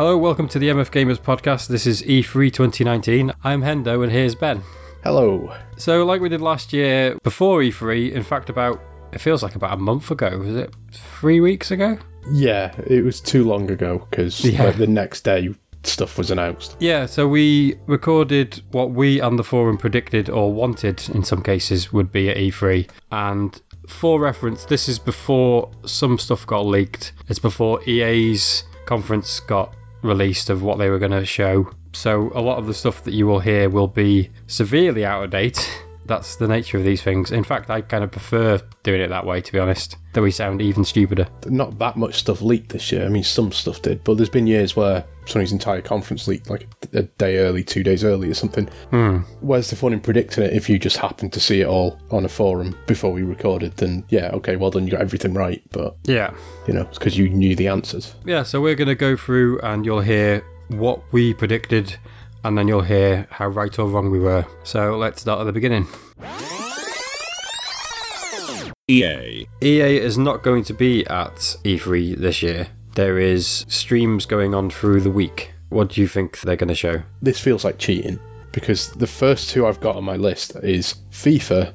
Hello, 0.00 0.16
welcome 0.16 0.48
to 0.48 0.58
the 0.58 0.70
MF 0.70 0.90
Gamers 0.90 1.20
podcast. 1.20 1.68
This 1.68 1.86
is 1.86 2.02
E 2.06 2.22
E3 2.22 2.50
2019. 2.50 3.34
I'm 3.44 3.60
Hendo, 3.60 4.02
and 4.02 4.10
here's 4.10 4.34
Ben. 4.34 4.62
Hello. 5.04 5.54
So, 5.76 6.06
like 6.06 6.22
we 6.22 6.30
did 6.30 6.40
last 6.40 6.72
year, 6.72 7.18
before 7.22 7.60
E3, 7.60 8.10
in 8.10 8.22
fact, 8.22 8.48
about 8.48 8.80
it 9.12 9.18
feels 9.18 9.42
like 9.42 9.56
about 9.56 9.74
a 9.74 9.76
month 9.76 10.10
ago. 10.10 10.38
Was 10.38 10.56
it 10.56 10.74
three 10.90 11.40
weeks 11.40 11.70
ago? 11.70 11.98
Yeah, 12.32 12.74
it 12.86 13.04
was 13.04 13.20
too 13.20 13.44
long 13.44 13.70
ago 13.70 14.06
because 14.08 14.42
Yeah. 14.46 14.64
like, 14.64 14.78
the 14.78 14.86
next 14.86 15.20
day 15.22 15.50
stuff 15.82 16.16
was 16.16 16.30
announced. 16.30 16.78
Yeah, 16.80 17.04
so 17.04 17.28
we 17.28 17.74
recorded 17.86 18.62
what 18.70 18.92
we 18.92 19.20
and 19.20 19.38
the 19.38 19.44
forum 19.44 19.76
predicted 19.76 20.30
or 20.30 20.50
wanted 20.50 21.10
in 21.10 21.24
some 21.24 21.42
cases 21.42 21.92
would 21.92 22.10
be 22.10 22.30
at 22.30 22.38
E3. 22.38 22.88
And 23.12 23.60
for 23.86 24.18
reference, 24.18 24.64
this 24.64 24.88
is 24.88 24.98
before 24.98 25.70
some 25.84 26.16
stuff 26.16 26.46
got 26.46 26.64
leaked. 26.64 27.12
It's 27.28 27.38
before 27.38 27.86
EA's 27.86 28.64
conference 28.86 29.38
got 29.40 29.74
released 30.02 30.50
of 30.50 30.62
what 30.62 30.78
they 30.78 30.90
were 30.90 30.98
going 30.98 31.12
to 31.12 31.24
show. 31.24 31.70
So 31.92 32.30
a 32.34 32.40
lot 32.40 32.58
of 32.58 32.66
the 32.66 32.74
stuff 32.74 33.04
that 33.04 33.14
you 33.14 33.26
will 33.26 33.40
hear 33.40 33.68
will 33.68 33.88
be 33.88 34.30
severely 34.46 35.04
out 35.04 35.24
of 35.24 35.30
date. 35.30 35.84
That's 36.10 36.34
the 36.34 36.48
nature 36.48 36.76
of 36.76 36.82
these 36.82 37.02
things. 37.02 37.30
In 37.30 37.44
fact, 37.44 37.70
I 37.70 37.82
kind 37.82 38.02
of 38.02 38.10
prefer 38.10 38.60
doing 38.82 39.00
it 39.00 39.10
that 39.10 39.24
way, 39.24 39.40
to 39.40 39.52
be 39.52 39.60
honest. 39.60 39.96
That 40.12 40.22
we 40.22 40.32
sound 40.32 40.60
even 40.60 40.84
stupider. 40.84 41.28
Not 41.46 41.78
that 41.78 41.96
much 41.96 42.16
stuff 42.16 42.42
leaked 42.42 42.70
this 42.72 42.90
year. 42.90 43.06
I 43.06 43.08
mean, 43.08 43.22
some 43.22 43.52
stuff 43.52 43.80
did, 43.80 44.02
but 44.02 44.16
there's 44.16 44.28
been 44.28 44.48
years 44.48 44.74
where 44.74 45.04
Sony's 45.26 45.52
entire 45.52 45.80
conference 45.80 46.26
leaked 46.26 46.50
like 46.50 46.66
a 46.94 47.02
day 47.04 47.38
early, 47.38 47.62
two 47.62 47.84
days 47.84 48.02
early, 48.02 48.28
or 48.28 48.34
something. 48.34 48.66
Hmm. 48.90 49.18
Where's 49.40 49.70
the 49.70 49.76
fun 49.76 49.92
in 49.92 50.00
predicting 50.00 50.42
it 50.42 50.52
if 50.52 50.68
you 50.68 50.80
just 50.80 50.96
happen 50.96 51.30
to 51.30 51.38
see 51.38 51.60
it 51.60 51.68
all 51.68 51.96
on 52.10 52.24
a 52.24 52.28
forum 52.28 52.76
before 52.88 53.12
we 53.12 53.22
recorded? 53.22 53.76
Then 53.76 54.02
yeah, 54.08 54.30
okay, 54.32 54.56
well 54.56 54.70
done, 54.72 54.86
you 54.86 54.90
got 54.90 55.02
everything 55.02 55.32
right. 55.32 55.62
But 55.70 55.96
Yeah. 56.06 56.34
you 56.66 56.74
know, 56.74 56.82
it's 56.82 56.98
because 56.98 57.16
you 57.16 57.28
knew 57.28 57.54
the 57.54 57.68
answers. 57.68 58.16
Yeah, 58.26 58.42
so 58.42 58.60
we're 58.60 58.74
going 58.74 58.88
to 58.88 58.96
go 58.96 59.16
through 59.16 59.60
and 59.60 59.86
you'll 59.86 60.00
hear 60.00 60.44
what 60.70 61.00
we 61.12 61.34
predicted 61.34 61.98
and 62.44 62.56
then 62.56 62.68
you'll 62.68 62.80
hear 62.82 63.26
how 63.30 63.46
right 63.48 63.76
or 63.78 63.88
wrong 63.88 64.10
we 64.10 64.18
were. 64.20 64.46
So 64.64 64.96
let's 64.96 65.20
start 65.22 65.40
at 65.40 65.44
the 65.44 65.52
beginning. 65.52 65.86
EA. 68.88 69.46
EA 69.62 69.96
is 69.98 70.18
not 70.18 70.42
going 70.42 70.64
to 70.64 70.74
be 70.74 71.06
at 71.06 71.34
E3 71.64 72.16
this 72.16 72.42
year. 72.42 72.68
There 72.96 73.18
is 73.18 73.64
streams 73.68 74.26
going 74.26 74.52
on 74.54 74.68
through 74.70 75.02
the 75.02 75.10
week. 75.10 75.52
What 75.68 75.90
do 75.90 76.00
you 76.00 76.08
think 76.08 76.40
they're 76.40 76.56
going 76.56 76.68
to 76.68 76.74
show? 76.74 77.02
This 77.22 77.38
feels 77.38 77.64
like 77.64 77.78
cheating 77.78 78.18
because 78.50 78.90
the 78.92 79.06
first 79.06 79.50
two 79.50 79.64
I've 79.66 79.80
got 79.80 79.94
on 79.94 80.02
my 80.02 80.16
list 80.16 80.56
is 80.56 80.96
FIFA 81.12 81.72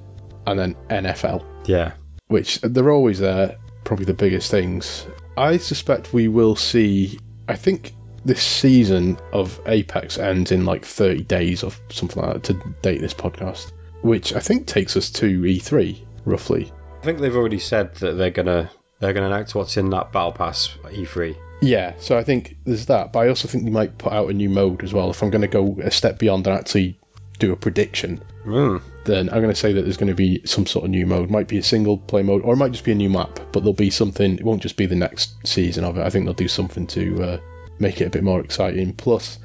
and 0.48 0.60
then 0.60 0.76
NFL. 0.90 1.46
Yeah. 1.68 1.94
which 2.28 2.60
they're 2.62 2.92
always 2.92 3.20
there, 3.20 3.56
probably 3.86 4.06
the 4.06 4.14
biggest 4.14 4.52
things. 4.52 5.08
I 5.38 5.56
suspect 5.58 6.14
we 6.14 6.28
will 6.28 6.56
see. 6.58 7.18
I 7.48 7.56
think 7.56 7.94
this 8.26 8.42
season 8.42 9.18
of 9.32 9.60
Apex 9.68 10.18
ends 10.18 10.52
in 10.52 10.66
like 10.66 10.84
30 10.84 11.24
days 11.24 11.64
or 11.64 11.72
something 11.90 12.22
like 12.22 12.34
that 12.34 12.44
to 12.46 12.54
date 12.82 13.00
this 13.02 13.14
podcast, 13.14 13.72
which 14.02 14.34
I 14.34 14.40
think 14.40 14.66
takes 14.66 14.98
us 14.98 15.10
to 15.12 15.42
E3 15.42 16.00
roughly. 16.26 16.72
I 17.02 17.06
think 17.06 17.20
they've 17.20 17.36
already 17.36 17.60
said 17.60 17.96
that 17.96 18.14
they're 18.14 18.32
going 18.32 18.48
to 18.48 18.70
they're 19.00 19.14
to 19.14 19.24
announce 19.26 19.54
what's 19.54 19.78
in 19.78 19.90
that 19.92 20.12
battle 20.12 20.32
pass 20.32 20.76
E 20.92 21.06
E3. 21.06 21.36
Yeah, 21.62 21.94
so 22.00 22.18
I 22.18 22.24
think 22.24 22.58
there's 22.66 22.86
that, 22.88 23.14
but 23.14 23.20
I 23.20 23.28
also 23.30 23.48
think 23.48 23.64
they 23.64 23.70
might 23.70 23.98
put 23.98 24.12
out 24.14 24.30
a 24.30 24.34
new 24.34 24.50
mode 24.50 24.84
as 24.84 24.94
well. 24.94 25.10
If 25.10 25.22
I'm 25.22 25.30
going 25.30 25.42
to 25.42 25.48
go 25.48 25.78
a 25.82 25.92
step 25.92 26.18
beyond 26.20 26.48
and 26.48 26.58
actually 26.58 26.98
do 27.40 27.52
a 27.52 27.56
prediction, 27.56 28.22
Mm. 28.46 28.80
then 29.06 29.28
I'm 29.30 29.42
going 29.42 29.50
to 29.54 29.56
say 29.60 29.74
that 29.74 29.82
there's 29.82 29.98
going 29.98 30.10
to 30.10 30.14
be 30.16 30.40
some 30.46 30.68
sort 30.68 30.86
of 30.86 30.92
new 30.92 31.06
mode. 31.08 31.32
Might 31.32 31.48
be 31.48 31.58
a 31.58 31.64
single 31.64 31.98
play 31.98 32.22
mode, 32.22 32.44
or 32.44 32.54
it 32.54 32.58
might 32.58 32.72
just 32.74 32.84
be 32.84 32.92
a 32.92 32.96
new 32.96 33.10
map. 33.10 33.40
But 33.52 33.62
there'll 33.62 33.74
be 33.74 33.90
something. 33.90 34.38
It 34.38 34.46
won't 34.46 34.62
just 34.62 34.78
be 34.78 34.86
the 34.86 34.96
next 34.96 35.36
season 35.48 35.84
of 35.84 35.98
it. 35.98 36.04
I 36.06 36.10
think 36.12 36.26
they'll 36.26 36.34
do 36.36 36.48
something 36.48 36.86
to 36.88 37.24
uh, 37.24 37.38
make 37.80 38.02
it 38.02 38.06
a 38.06 38.10
bit 38.10 38.24
more 38.24 38.40
exciting. 38.42 38.94
Plus, 38.94 39.40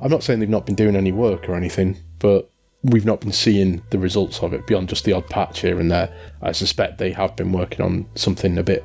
I'm 0.00 0.10
not 0.10 0.22
saying 0.22 0.40
they've 0.40 0.48
not 0.48 0.66
been 0.66 0.74
doing 0.74 0.96
any 0.96 1.12
work 1.12 1.48
or 1.48 1.54
anything, 1.54 1.96
but 2.18 2.50
we've 2.82 3.04
not 3.06 3.20
been 3.20 3.32
seeing 3.32 3.82
the 3.90 3.98
results 3.98 4.40
of 4.42 4.52
it 4.52 4.66
beyond 4.66 4.88
just 4.88 5.04
the 5.04 5.12
odd 5.12 5.28
patch 5.28 5.60
here 5.60 5.78
and 5.80 5.90
there. 5.90 6.14
I 6.42 6.52
suspect 6.52 6.98
they 6.98 7.12
have 7.12 7.34
been 7.36 7.52
working 7.52 7.80
on 7.84 8.06
something 8.14 8.58
a 8.58 8.62
bit, 8.62 8.84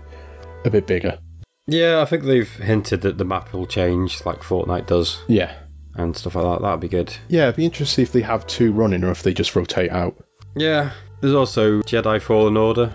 a 0.65 0.69
bit 0.69 0.87
bigger. 0.87 1.19
Yeah, 1.67 2.01
I 2.01 2.05
think 2.05 2.23
they've 2.23 2.49
hinted 2.51 3.01
that 3.01 3.17
the 3.17 3.25
map 3.25 3.53
will 3.53 3.67
change 3.67 4.25
like 4.25 4.39
Fortnite 4.41 4.87
does 4.87 5.21
Yeah, 5.27 5.53
and 5.95 6.15
stuff 6.17 6.35
like 6.35 6.43
that. 6.45 6.61
That'd 6.63 6.79
be 6.79 6.87
good. 6.87 7.13
yeah. 7.29 7.43
It'd 7.43 7.57
be 7.57 7.65
interesting 7.65 8.01
if 8.03 8.11
they 8.11 8.21
have 8.21 8.47
two 8.47 8.71
running 8.71 9.03
or 9.03 9.11
if 9.11 9.21
they 9.23 9.33
just 9.33 9.55
rotate 9.55 9.91
out. 9.91 10.17
Yeah. 10.55 10.91
There's 11.21 11.35
also 11.35 11.81
Jedi 11.83 12.19
Fallen 12.21 12.57
Order. 12.57 12.93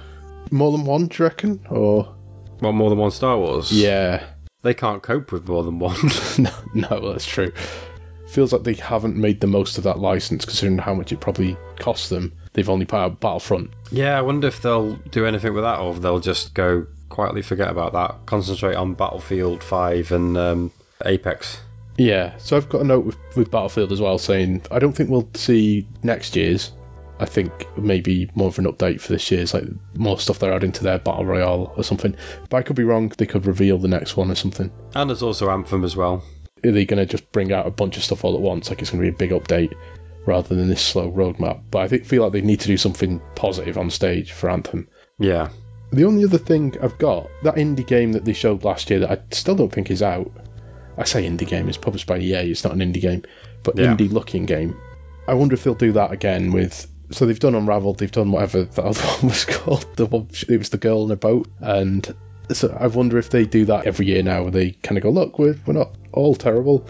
More 0.50 0.72
than 0.72 0.84
one, 0.84 1.06
do 1.06 1.22
you 1.22 1.28
reckon? 1.28 1.64
Or 1.70 2.16
What 2.58 2.72
more 2.72 2.90
than 2.90 2.98
one 2.98 3.12
Star 3.12 3.38
Wars? 3.38 3.70
yeah. 3.72 4.24
They 4.66 4.74
can't 4.74 5.00
cope 5.00 5.30
with 5.30 5.46
more 5.46 5.62
than 5.62 5.78
one. 5.78 5.96
no, 6.38 6.50
no, 6.74 7.12
that's 7.12 7.24
true. 7.24 7.52
Feels 8.26 8.52
like 8.52 8.64
they 8.64 8.74
haven't 8.74 9.16
made 9.16 9.40
the 9.40 9.46
most 9.46 9.78
of 9.78 9.84
that 9.84 10.00
license, 10.00 10.44
considering 10.44 10.78
how 10.78 10.92
much 10.92 11.12
it 11.12 11.20
probably 11.20 11.56
cost 11.78 12.10
them. 12.10 12.32
They've 12.52 12.68
only 12.68 12.84
put 12.84 12.96
out 12.96 13.20
Battlefront. 13.20 13.70
yeah, 13.92 14.18
I 14.18 14.22
wonder 14.22 14.48
if 14.48 14.60
they'll 14.60 14.94
do 14.96 15.24
anything 15.24 15.54
with 15.54 15.62
that 15.62 15.78
or 15.78 15.94
if 15.94 16.02
they'll 16.02 16.18
just 16.18 16.52
go 16.54 16.88
quietly 17.10 17.42
forget 17.42 17.68
about 17.70 17.92
that. 17.92 18.26
Concentrate 18.26 18.74
on 18.74 18.94
Battlefield 18.94 19.62
5 19.62 20.10
and 20.10 20.36
um, 20.36 20.72
Apex. 21.04 21.60
Yeah, 21.96 22.36
so 22.38 22.56
I've 22.56 22.68
got 22.68 22.80
a 22.80 22.84
note 22.84 23.04
with, 23.04 23.36
with 23.36 23.52
Battlefield 23.52 23.92
as 23.92 24.00
well 24.00 24.18
saying 24.18 24.62
I 24.72 24.80
don't 24.80 24.94
think 24.94 25.10
we'll 25.10 25.28
see 25.34 25.86
next 26.02 26.34
year's. 26.34 26.72
I 27.18 27.24
think 27.24 27.66
maybe 27.78 28.30
more 28.34 28.48
of 28.48 28.58
an 28.58 28.66
update 28.66 29.00
for 29.00 29.12
this 29.12 29.30
year 29.30 29.38
year's, 29.40 29.54
like 29.54 29.64
more 29.96 30.18
stuff 30.20 30.38
they're 30.38 30.52
adding 30.52 30.72
to 30.72 30.84
their 30.84 30.98
Battle 30.98 31.24
Royale 31.24 31.72
or 31.76 31.82
something. 31.82 32.14
But 32.50 32.58
I 32.58 32.62
could 32.62 32.76
be 32.76 32.84
wrong, 32.84 33.10
they 33.16 33.26
could 33.26 33.46
reveal 33.46 33.78
the 33.78 33.88
next 33.88 34.16
one 34.16 34.30
or 34.30 34.34
something. 34.34 34.70
And 34.94 35.08
there's 35.08 35.22
also 35.22 35.48
Anthem 35.50 35.82
as 35.84 35.96
well. 35.96 36.22
Are 36.64 36.70
they 36.72 36.84
going 36.84 36.98
to 36.98 37.06
just 37.06 37.30
bring 37.32 37.52
out 37.52 37.66
a 37.66 37.70
bunch 37.70 37.96
of 37.96 38.04
stuff 38.04 38.24
all 38.24 38.34
at 38.34 38.40
once, 38.40 38.68
like 38.68 38.80
it's 38.82 38.90
going 38.90 39.02
to 39.04 39.10
be 39.10 39.14
a 39.14 39.18
big 39.28 39.30
update 39.30 39.72
rather 40.26 40.54
than 40.54 40.68
this 40.68 40.82
slow 40.82 41.10
roadmap? 41.10 41.62
But 41.70 41.78
I 41.80 41.88
think 41.88 42.04
feel 42.04 42.22
like 42.22 42.32
they 42.32 42.40
need 42.42 42.60
to 42.60 42.66
do 42.66 42.76
something 42.76 43.20
positive 43.34 43.78
on 43.78 43.88
stage 43.90 44.32
for 44.32 44.50
Anthem. 44.50 44.88
Yeah. 45.18 45.48
The 45.92 46.04
only 46.04 46.24
other 46.24 46.38
thing 46.38 46.74
I've 46.82 46.98
got, 46.98 47.28
that 47.44 47.54
indie 47.54 47.86
game 47.86 48.12
that 48.12 48.24
they 48.24 48.32
showed 48.32 48.64
last 48.64 48.90
year 48.90 48.98
that 49.00 49.10
I 49.10 49.18
still 49.34 49.54
don't 49.54 49.72
think 49.72 49.90
is 49.90 50.02
out. 50.02 50.30
I 50.98 51.04
say 51.04 51.24
indie 51.28 51.46
game, 51.46 51.68
it's 51.68 51.78
published 51.78 52.06
by 52.06 52.18
EA, 52.18 52.50
it's 52.50 52.64
not 52.64 52.72
an 52.72 52.80
indie 52.80 53.00
game, 53.00 53.22
but 53.62 53.78
Yeah. 53.78 53.94
indie 53.94 54.10
looking 54.12 54.44
game. 54.46 54.76
I 55.28 55.34
wonder 55.34 55.54
if 55.54 55.62
they'll 55.64 55.74
do 55.74 55.92
that 55.92 56.12
again 56.12 56.52
with. 56.52 56.86
So 57.10 57.26
they've 57.26 57.38
done 57.38 57.54
Unraveled, 57.54 57.98
they've 57.98 58.10
done 58.10 58.32
whatever 58.32 58.64
that 58.64 58.84
other 58.84 59.00
one 59.20 59.28
was 59.30 59.44
called. 59.44 59.86
The 59.96 60.06
one, 60.06 60.28
it 60.48 60.58
was 60.58 60.70
the 60.70 60.78
girl 60.78 61.04
in 61.04 61.10
a 61.10 61.16
boat. 61.16 61.48
And 61.60 62.14
so 62.52 62.76
I 62.78 62.86
wonder 62.88 63.18
if 63.18 63.30
they 63.30 63.44
do 63.44 63.64
that 63.66 63.86
every 63.86 64.06
year 64.06 64.22
now, 64.22 64.42
where 64.42 64.50
they 64.50 64.72
kind 64.82 64.96
of 64.96 65.02
go, 65.02 65.10
look, 65.10 65.38
we're, 65.38 65.56
we're 65.66 65.74
not 65.74 65.94
all 66.12 66.34
terrible, 66.34 66.86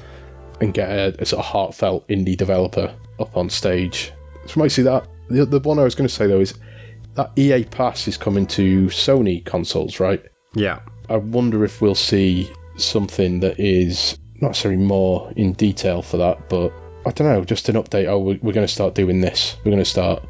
and 0.61 0.73
get 0.73 0.91
a, 0.91 1.21
a 1.21 1.27
sort 1.27 1.41
of 1.41 1.47
heartfelt 1.47 2.09
indie 2.09 2.37
developer 2.37 2.95
up 3.21 3.37
on 3.37 3.51
stage. 3.51 4.13
So 4.47 4.55
we 4.57 4.63
might 4.63 4.73
see 4.73 4.83
that. 4.83 5.07
The, 5.29 5.45
the 5.45 5.61
one 5.61 5.79
I 5.79 5.85
was 5.85 5.95
going 5.95 6.09
to 6.09 6.15
say 6.15 6.27
though 6.27 6.41
is 6.41 6.55
that 7.15 7.33
EA 7.37 7.65
Pass 7.65 8.07
is 8.07 8.17
coming 8.17 8.47
to 8.49 8.87
Sony 8.87 9.45
consoles, 9.45 10.01
right? 10.01 10.25
Yeah. 10.55 10.81
I 11.09 11.17
wonder 11.17 11.65
if 11.65 11.81
we'll 11.81 11.95
see 11.95 12.51
something 12.77 13.41
that 13.41 13.59
is 13.59 14.19
not 14.41 14.49
necessarily 14.49 14.83
more 14.83 15.33
in 15.37 15.55
detail 15.55 16.03
for 16.03 16.19
that, 16.19 16.49
but 16.49 16.73
I 17.07 17.11
don't 17.13 17.29
know, 17.29 17.45
just 17.45 17.69
an 17.69 17.77
update. 17.77 18.07
Oh, 18.07 18.19
we're, 18.19 18.39
we're 18.43 18.53
going 18.53 18.67
to 18.67 18.73
start 18.73 18.95
doing 18.95 19.21
this. 19.21 19.57
We're 19.65 19.71
going 19.71 19.79
to 19.79 19.89
start 19.89 20.25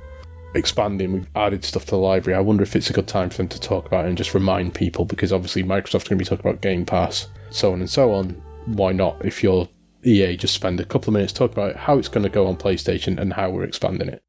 expanding. 0.55 1.13
We've 1.13 1.29
added 1.35 1.65
stuff 1.65 1.85
to 1.87 1.91
the 1.93 1.97
library. 1.97 2.37
I 2.37 2.41
wonder 2.41 2.63
if 2.63 2.77
it's 2.77 2.91
a 2.91 2.93
good 2.93 3.09
time 3.09 3.31
for 3.31 3.39
them 3.39 3.49
to 3.49 3.61
talk 3.61 3.87
about 3.87 4.05
it 4.05 4.09
and 4.09 4.19
just 4.19 4.35
remind 4.35 4.75
people 4.75 5.05
because 5.05 5.33
obviously 5.33 5.63
Microsoft's 5.63 6.09
going 6.09 6.19
to 6.19 6.25
be 6.25 6.25
talking 6.25 6.47
about 6.49 6.61
Game 6.61 6.85
Pass, 6.85 7.29
so 7.51 7.73
on 7.73 7.81
and 7.81 7.89
so 7.91 8.13
on. 8.13 8.31
Why 8.67 8.93
not, 8.93 9.25
if 9.25 9.43
you're 9.43 9.69
EA, 10.05 10.37
just 10.37 10.55
spend 10.55 10.79
a 10.81 10.85
couple 10.85 11.11
of 11.11 11.15
minutes 11.15 11.33
talking 11.33 11.55
about 11.59 11.77
how 11.77 11.99
it's 11.99 12.09
going 12.09 12.25
to 12.25 12.29
go 12.31 12.47
on 12.47 12.57
PlayStation 12.57 13.19
and 13.19 13.33
how 13.33 13.51
we're 13.51 13.65
expanding 13.65 14.09
it? 14.09 14.23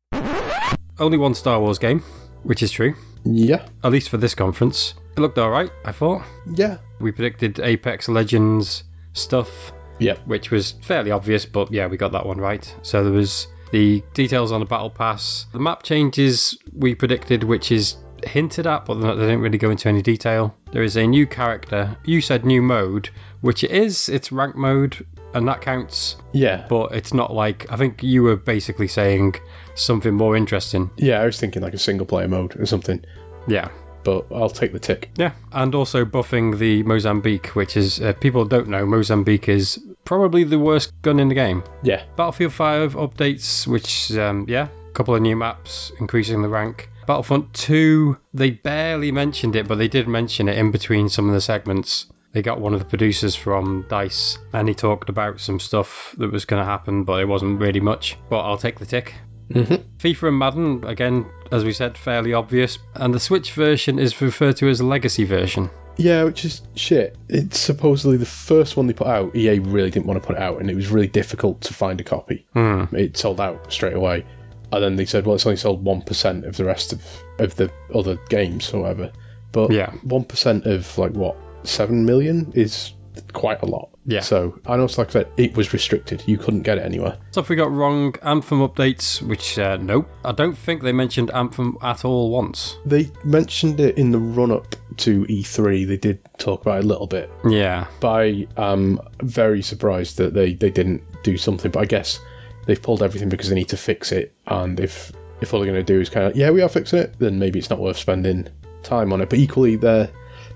Only 1.00 1.18
one 1.18 1.36
Star 1.36 1.60
Wars 1.60 1.78
game, 1.78 2.00
which 2.44 2.64
is 2.64 2.72
true. 2.72 2.96
Yeah, 3.26 3.66
At 3.84 3.92
least 3.92 4.10
for 4.10 4.18
this 4.18 4.34
conference. 4.34 4.94
It 5.18 5.20
looked 5.20 5.38
alright, 5.38 5.72
I 5.84 5.92
thought. 5.92 6.24
yeah, 6.56 6.78
We 7.00 7.12
predicted 7.12 7.60
Apex 7.60 8.08
Legends 8.08 8.84
stuff, 9.14 9.72
yeah. 10.00 10.18
which 10.26 10.52
was 10.52 10.72
fairly 10.82 11.12
obvious, 11.12 11.46
but 11.46 11.72
yeah, 11.72 11.88
we 11.88 11.98
got 11.98 12.12
that 12.12 12.26
one 12.26 12.38
right. 12.38 12.74
So 12.82 13.04
there 13.04 13.14
was 13.14 13.48
the 13.72 14.04
details 14.14 14.52
on 14.52 14.60
the 14.60 14.66
battle 14.66 14.90
pass, 14.90 15.46
the 15.52 15.60
map 15.60 15.84
changes 15.84 16.58
we 16.74 16.96
predicted, 16.96 17.44
which 17.44 17.72
is 17.72 17.98
hinted 18.26 18.66
at, 18.66 18.86
but 18.86 18.96
they 18.96 19.08
didn't 19.14 19.42
really 19.42 19.58
go 19.58 19.70
into 19.70 19.88
any 19.90 20.02
detail. 20.02 20.56
There 20.72 20.84
is 20.84 20.96
a 20.96 21.06
new 21.06 21.28
character. 21.28 21.98
You 22.06 22.22
said 22.22 22.46
new 22.46 22.62
mode, 22.62 23.10
which 23.42 23.64
it 23.64 23.72
is. 23.72 24.10
It's 24.10 24.32
rank 24.32 24.56
mode, 24.56 25.06
and 25.34 25.48
that 25.48 25.62
counts. 25.62 26.16
Yeah, 26.34 26.66
But 26.70 26.94
it's 26.94 27.14
not 27.14 27.34
like 27.34 27.70
I 27.72 27.76
think 27.76 28.02
you 28.02 28.24
were 28.24 28.36
basically 28.36 28.88
saying 28.88 29.36
something 29.76 30.14
more 30.14 30.36
interesting. 30.36 30.90
yeah. 30.98 31.22
I 31.22 31.26
was 31.26 31.40
thinking 31.40 31.62
like 31.62 31.74
a 31.74 31.78
single 31.78 32.06
player 32.08 32.28
mode 32.28 32.60
or 32.60 32.66
something, 32.66 33.04
Yeah. 33.48 33.70
But 34.08 34.26
I'll 34.34 34.50
take 34.50 34.72
the 34.72 34.80
tick. 34.80 35.10
Yeah, 35.18 35.34
and 35.52 35.76
also 35.76 36.06
buffing 36.06 36.60
the 36.60 36.82
Mozambique, 36.84 37.48
which 37.48 37.76
is, 37.76 38.00
uh, 38.00 38.14
people 38.14 38.46
don't 38.46 38.70
know, 38.70 38.86
Mozambique 38.86 39.50
is 39.50 39.84
probably 40.06 40.46
the 40.46 40.58
worst 40.58 40.94
gun 41.02 41.20
in 41.20 41.28
the 41.28 41.36
game. 41.36 41.62
Yeah, 41.84 42.04
Battlefield 42.16 42.54
5 42.54 42.96
updates, 42.96 43.68
which, 43.68 44.14
um, 44.18 44.46
yeah, 44.48 44.70
a 44.88 44.92
couple 44.94 45.14
of 45.14 45.22
new 45.22 45.36
maps, 45.36 45.92
increasing 46.00 46.42
the 46.42 46.48
rank. 46.48 46.90
Battlefront 47.06 47.54
2, 47.54 48.16
they 48.34 48.52
barely 48.52 49.12
mentioned 49.12 49.58
it, 49.58 49.68
but 49.68 49.78
they 49.78 49.90
did 49.90 50.08
mention 50.08 50.48
it 50.48 50.58
in 50.58 50.72
between 50.72 51.10
some 51.10 51.28
of 51.28 51.34
the 51.34 51.42
segments. 51.42 52.06
They 52.32 52.42
got 52.42 52.62
one 52.62 52.74
of 52.74 52.80
the 52.80 52.86
producers 52.86 53.36
from 53.36 53.86
DICE 53.90 54.38
and 54.54 54.70
he 54.70 54.74
talked 54.74 55.10
about 55.10 55.42
some 55.42 55.60
stuff 55.60 56.16
that 56.18 56.32
was 56.32 56.46
going 56.46 56.62
to 56.62 56.66
happen, 56.66 57.04
but 57.04 57.20
it 57.20 57.28
wasn't 57.28 57.60
really 57.60 57.82
much. 57.82 58.18
But 58.30 58.40
I'll 58.40 58.58
take 58.58 58.80
the 58.80 58.86
tick. 58.86 59.16
Mm-hmm. 59.52 59.76
FIFA 59.98 60.28
and 60.28 60.38
Madden, 60.40 60.84
again, 60.86 61.26
as 61.52 61.64
we 61.64 61.72
said, 61.74 61.98
fairly 61.98 62.34
obvious. 62.34 62.80
And 62.96 63.14
the 63.14 63.20
Switch 63.20 63.54
version 63.54 63.98
is 64.00 64.20
referred 64.22 64.58
to 64.58 64.70
as 64.70 64.80
a 64.80 64.86
legacy 64.86 65.24
version. 65.24 65.70
Yeah, 65.98 66.26
which 66.26 66.46
is 66.46 66.62
shit. 66.76 67.16
It's 67.28 67.60
supposedly 67.60 68.18
the 68.18 68.26
first 68.26 68.78
one 68.78 68.86
they 68.88 68.94
put 68.94 69.08
out. 69.08 69.36
EA 69.36 69.60
really 69.60 69.90
didn't 69.90 70.06
want 70.06 70.22
to 70.22 70.28
put 70.28 70.36
it 70.36 70.42
out, 70.42 70.60
and 70.60 70.70
it 70.70 70.76
was 70.76 70.90
really 70.90 71.08
difficult 71.08 71.62
to 71.62 71.74
find 71.74 72.00
a 72.00 72.04
copy. 72.04 72.46
Hmm. 72.54 72.84
It 72.92 73.18
sold 73.18 73.40
out 73.42 73.72
straight 73.74 73.96
away, 73.96 74.24
and 74.72 74.84
then 74.84 74.96
they 74.96 75.06
said, 75.06 75.26
"Well, 75.26 75.34
it's 75.36 75.46
only 75.48 75.58
sold 75.58 75.84
one 75.84 76.02
percent 76.04 76.46
of 76.46 76.56
the 76.58 76.66
rest 76.66 76.94
of 76.94 77.02
of 77.40 77.56
the 77.56 77.72
other 77.96 78.20
games, 78.30 78.72
or 78.74 78.82
whatever." 78.82 79.12
But 79.54 79.72
Yeah. 79.72 79.92
one 80.04 80.24
percent 80.26 80.68
of 80.68 80.96
like 81.00 81.14
what 81.14 81.36
seven 81.64 82.06
million 82.06 82.52
is 82.54 82.94
quite 83.38 83.62
a 83.62 83.66
lot. 83.66 83.90
Yeah. 84.06 84.22
So 84.22 84.60
I 84.66 84.76
know, 84.78 84.86
it's 84.86 84.98
like 84.98 85.10
I 85.10 85.12
said, 85.14 85.28
it 85.38 85.56
was 85.56 85.72
restricted. 85.74 86.24
You 86.26 86.38
couldn't 86.38 86.64
get 86.64 86.78
it 86.78 86.84
anywhere. 86.86 87.18
Stuff 87.32 87.50
we 87.50 87.56
got 87.56 87.72
wrong 87.72 88.16
Anthem 88.24 88.60
updates, 88.60 89.22
which, 89.22 89.60
uh, 89.60 89.78
nope. 89.78 90.10
I 90.26 90.32
don't 90.32 90.58
think 90.58 90.82
they 90.82 90.92
mentioned 90.92 91.30
Anthem 91.32 91.78
at 91.82 92.04
all 92.04 92.32
once. 92.32 92.78
They 92.86 93.12
mentioned 93.24 93.80
it 93.80 93.98
in 93.98 94.12
the 94.12 94.20
run 94.20 94.52
up 94.52 94.76
to 94.98 95.24
E3. 95.26 95.88
They 95.88 95.98
did 95.98 96.20
talk 96.40 96.62
about 96.62 96.80
it 96.80 96.86
a 96.86 96.88
little 96.88 97.08
bit, 97.08 97.30
Yeah. 97.48 97.86
but 98.00 98.10
I 98.10 98.48
am 98.58 99.00
very 99.22 99.62
surprised 99.62 100.18
that 100.18 100.34
they, 100.34 100.54
they 100.54 100.72
didn't 100.72 101.04
do 101.24 101.38
something. 101.38 101.70
But 101.72 101.82
I 101.82 101.86
guess 101.86 102.20
they've 102.66 102.82
pulled 102.82 103.04
everything 103.04 103.30
because 103.30 103.50
they 103.50 103.56
need 103.56 103.70
to 103.70 103.78
fix 103.78 104.12
it. 104.12 104.34
And 104.48 104.80
if 104.80 105.12
if 105.42 105.54
all 105.54 105.60
they're 105.60 105.72
going 105.72 105.86
to 105.86 105.94
do 105.94 106.02
is 106.02 106.10
kind 106.10 106.26
of 106.26 106.36
yeah 106.36 106.50
we 106.50 106.62
are 106.64 106.70
fixing 106.70 106.98
it, 107.00 107.14
then 107.20 107.38
maybe 107.38 107.60
it's 107.60 107.70
not 107.70 107.78
worth 107.80 107.98
spending 107.98 108.48
time 108.82 109.14
on 109.14 109.22
it. 109.22 109.30
But 109.30 109.38
equally, 109.38 109.76
the 109.76 110.10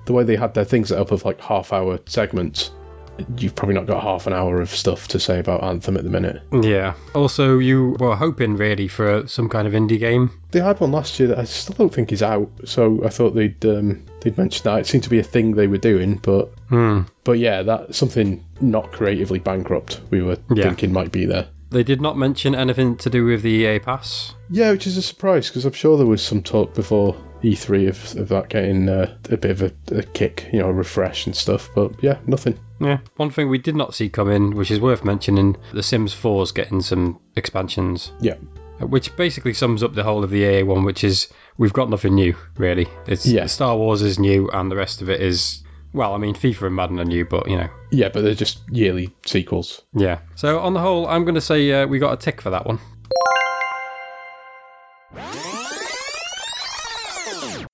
the 0.05 0.13
way 0.13 0.23
they 0.23 0.35
had 0.35 0.53
their 0.53 0.65
things 0.65 0.89
set 0.89 0.99
up 0.99 1.11
of 1.11 1.23
like 1.25 1.39
half 1.41 1.71
hour 1.73 1.99
segments, 2.05 2.71
you've 3.37 3.55
probably 3.55 3.75
not 3.75 3.85
got 3.85 4.01
half 4.01 4.25
an 4.25 4.33
hour 4.33 4.61
of 4.61 4.69
stuff 4.69 5.07
to 5.09 5.19
say 5.19 5.37
about 5.39 5.63
Anthem 5.63 5.95
at 5.97 6.03
the 6.03 6.09
minute. 6.09 6.41
Yeah. 6.63 6.93
Also, 7.13 7.59
you 7.59 7.95
were 7.99 8.15
hoping 8.15 8.55
really 8.55 8.87
for 8.87 9.27
some 9.27 9.47
kind 9.47 9.67
of 9.67 9.73
indie 9.73 9.99
game. 9.99 10.31
They 10.51 10.59
had 10.59 10.79
one 10.79 10.91
last 10.91 11.19
year 11.19 11.27
that 11.29 11.37
I 11.39 11.43
still 11.43 11.75
don't 11.75 11.93
think 11.93 12.11
is 12.11 12.23
out, 12.23 12.49
so 12.65 13.03
I 13.05 13.09
thought 13.09 13.35
they'd 13.35 13.63
um, 13.65 14.03
they'd 14.21 14.37
mentioned 14.37 14.63
that. 14.63 14.79
It 14.79 14.87
seemed 14.87 15.03
to 15.03 15.09
be 15.09 15.19
a 15.19 15.23
thing 15.23 15.51
they 15.51 15.67
were 15.67 15.77
doing, 15.77 16.15
but 16.23 16.51
Hmm. 16.69 17.01
but 17.23 17.33
yeah, 17.37 17.61
that's 17.61 17.97
something 17.97 18.43
not 18.59 18.91
creatively 18.91 19.39
bankrupt. 19.39 20.01
We 20.09 20.21
were 20.23 20.37
Yeah. 20.53 20.63
thinking 20.63 20.91
might 20.91 21.11
be 21.11 21.25
there. 21.25 21.47
They 21.69 21.83
did 21.83 22.01
not 22.01 22.17
mention 22.17 22.53
anything 22.53 22.97
to 22.97 23.09
do 23.09 23.23
with 23.25 23.43
the 23.43 23.49
EA 23.49 23.79
Pass. 23.79 24.33
Yeah, 24.49 24.71
which 24.71 24.85
is 24.87 24.97
a 24.97 25.01
surprise 25.01 25.47
because 25.47 25.63
I'm 25.63 25.71
sure 25.71 25.95
there 25.95 26.05
was 26.07 26.21
some 26.21 26.41
talk 26.43 26.73
before 26.73 27.15
E3 27.43 27.89
of, 27.89 28.17
of 28.21 28.27
that 28.29 28.49
getting 28.49 28.87
uh, 28.89 29.15
a 29.29 29.37
bit 29.37 29.51
of 29.51 29.61
a, 29.61 29.71
a 29.95 30.03
kick, 30.03 30.47
you 30.53 30.59
know, 30.59 30.69
refresh 30.69 31.25
and 31.25 31.35
stuff. 31.35 31.69
But 31.75 32.01
yeah, 32.03 32.17
nothing. 32.27 32.59
Yeah. 32.79 32.99
One 33.17 33.29
thing 33.29 33.49
we 33.49 33.57
did 33.57 33.75
not 33.75 33.93
see 33.93 34.09
come 34.09 34.29
in, 34.31 34.55
which 34.55 34.71
is 34.71 34.79
worth 34.79 35.03
mentioning, 35.03 35.57
The 35.73 35.83
Sims 35.83 36.13
4's 36.15 36.51
getting 36.51 36.81
some 36.81 37.19
expansions, 37.35 38.11
Yeah, 38.21 38.35
which 38.79 39.15
basically 39.15 39.53
sums 39.53 39.83
up 39.83 39.93
the 39.93 40.03
whole 40.03 40.23
of 40.23 40.31
the 40.31 40.39
EA 40.39 40.63
one, 40.63 40.83
which 40.83 41.03
is 41.03 41.27
we've 41.57 41.73
got 41.73 41.89
nothing 41.89 42.15
new, 42.15 42.35
really. 42.57 42.87
It's 43.05 43.25
Yeah. 43.27 43.45
Star 43.45 43.77
Wars 43.77 44.01
is 44.01 44.17
new, 44.17 44.49
and 44.49 44.71
the 44.71 44.75
rest 44.75 45.01
of 45.01 45.09
it 45.11 45.21
is, 45.21 45.61
well, 45.93 46.15
I 46.15 46.17
mean, 46.17 46.33
FIFA 46.33 46.67
and 46.67 46.75
Madden 46.75 46.99
are 46.99 47.05
new, 47.05 47.23
but, 47.25 47.47
you 47.47 47.57
know, 47.57 47.69
yeah, 47.91 48.09
but 48.09 48.23
they're 48.23 48.33
just 48.33 48.61
yearly 48.71 49.13
sequels. 49.27 49.81
yeah. 49.93 50.19
So 50.35 50.59
on 50.59 50.73
the 50.73 50.79
whole, 50.79 51.05
I'm 51.07 51.23
going 51.23 51.35
to 51.35 51.41
say 51.41 51.71
uh, 51.71 51.85
we 51.85 51.99
got 51.99 52.13
a 52.13 52.17
tick 52.17 52.41
for 52.41 52.49
that 52.49 52.65
one. 52.65 52.79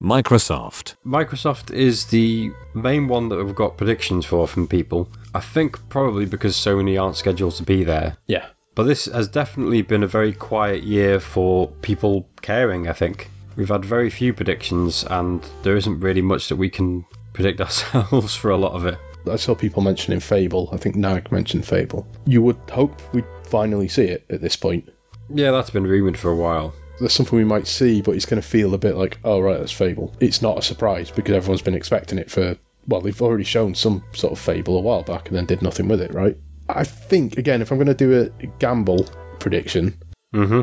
Microsoft. 0.08 0.96
Microsoft 1.06 1.70
is 1.70 2.06
the 2.06 2.50
main 2.74 3.10
one 3.10 3.28
that 3.28 3.44
we've 3.44 3.54
got 3.54 3.76
predictions 3.76 4.26
for 4.26 4.48
from 4.48 4.66
people. 4.66 5.10
I 5.36 5.42
think 5.42 5.90
probably 5.90 6.26
because 6.26 6.56
Sony 6.56 7.02
aren't 7.02 7.18
scheduled 7.18 7.56
to 7.56 7.64
be 7.64 7.84
there. 7.84 8.16
Yeah, 8.26 8.46
But 8.74 8.84
this 8.84 9.06
has 9.06 9.28
definitely 9.28 9.82
been 9.82 10.04
a 10.04 10.08
very 10.08 10.32
quiet 10.32 10.84
year 10.84 11.20
for 11.20 11.68
people 11.82 12.30
caring, 12.42 12.88
I 12.88 12.94
think. 12.94 13.30
We've 13.58 13.68
had 13.68 13.84
very 13.84 14.10
few 14.10 14.34
predictions, 14.34 15.04
and 15.04 15.46
there 15.64 15.76
isn't 15.76 16.00
really 16.00 16.22
much 16.22 16.48
that 16.48 16.56
we 16.56 16.70
can 16.70 17.04
predict 17.34 17.60
ourselves 17.68 18.34
for 18.34 18.50
a 18.50 18.58
lot 18.58 18.74
of 18.74 18.86
it. 18.86 18.98
I 19.30 19.36
saw 19.36 19.56
people 19.56 19.84
mentioning 19.84 20.22
Fable. 20.22 20.70
I 20.72 20.78
think 20.78 20.96
Nag 20.96 21.34
mentioned 21.34 21.66
Fable. 21.66 22.08
You 22.26 22.42
would 22.44 22.60
hope 22.72 23.02
we'd 23.14 23.26
finally 23.44 23.90
see 23.90 24.06
it 24.06 24.24
at 24.30 24.40
this 24.40 24.56
point. 24.56 24.88
Yeah, 25.30 25.52
that's 25.52 25.70
been 25.70 25.86
rumoured 25.86 26.18
for 26.18 26.30
a 26.30 26.36
while. 26.36 26.74
There's 27.00 27.14
something 27.14 27.38
we 27.38 27.46
might 27.46 27.68
see, 27.68 28.02
but 28.02 28.16
it's 28.16 28.26
going 28.26 28.42
to 28.42 28.48
feel 28.48 28.74
a 28.74 28.78
bit 28.78 28.96
like, 28.96 29.20
oh, 29.24 29.40
right, 29.40 29.60
that's 29.60 29.72
Fable. 29.72 30.16
It's 30.20 30.42
not 30.42 30.58
a 30.58 30.62
surprise 30.62 31.12
because 31.12 31.36
everyone's 31.36 31.62
been 31.62 31.76
expecting 31.76 32.18
it 32.18 32.32
for, 32.32 32.58
well, 32.88 33.02
they've 33.02 33.22
already 33.22 33.44
shown 33.44 33.76
some 33.76 34.04
sort 34.14 34.34
of 34.34 34.40
Fable 34.40 34.78
a 34.78 34.82
while 34.82 35.04
back 35.04 35.28
and 35.28 35.38
then 35.38 35.46
did 35.46 35.62
nothing 35.62 35.88
with 35.88 36.02
it, 36.02 36.14
right? 36.14 36.36
I 36.70 36.84
think, 36.84 37.38
again, 37.38 37.62
if 37.62 37.72
I'm 37.72 37.78
going 37.78 37.88
to 37.88 37.94
do 37.94 38.32
a 38.42 38.46
gamble 38.60 39.08
prediction, 39.40 39.98
Mm-hmm. 40.34 40.62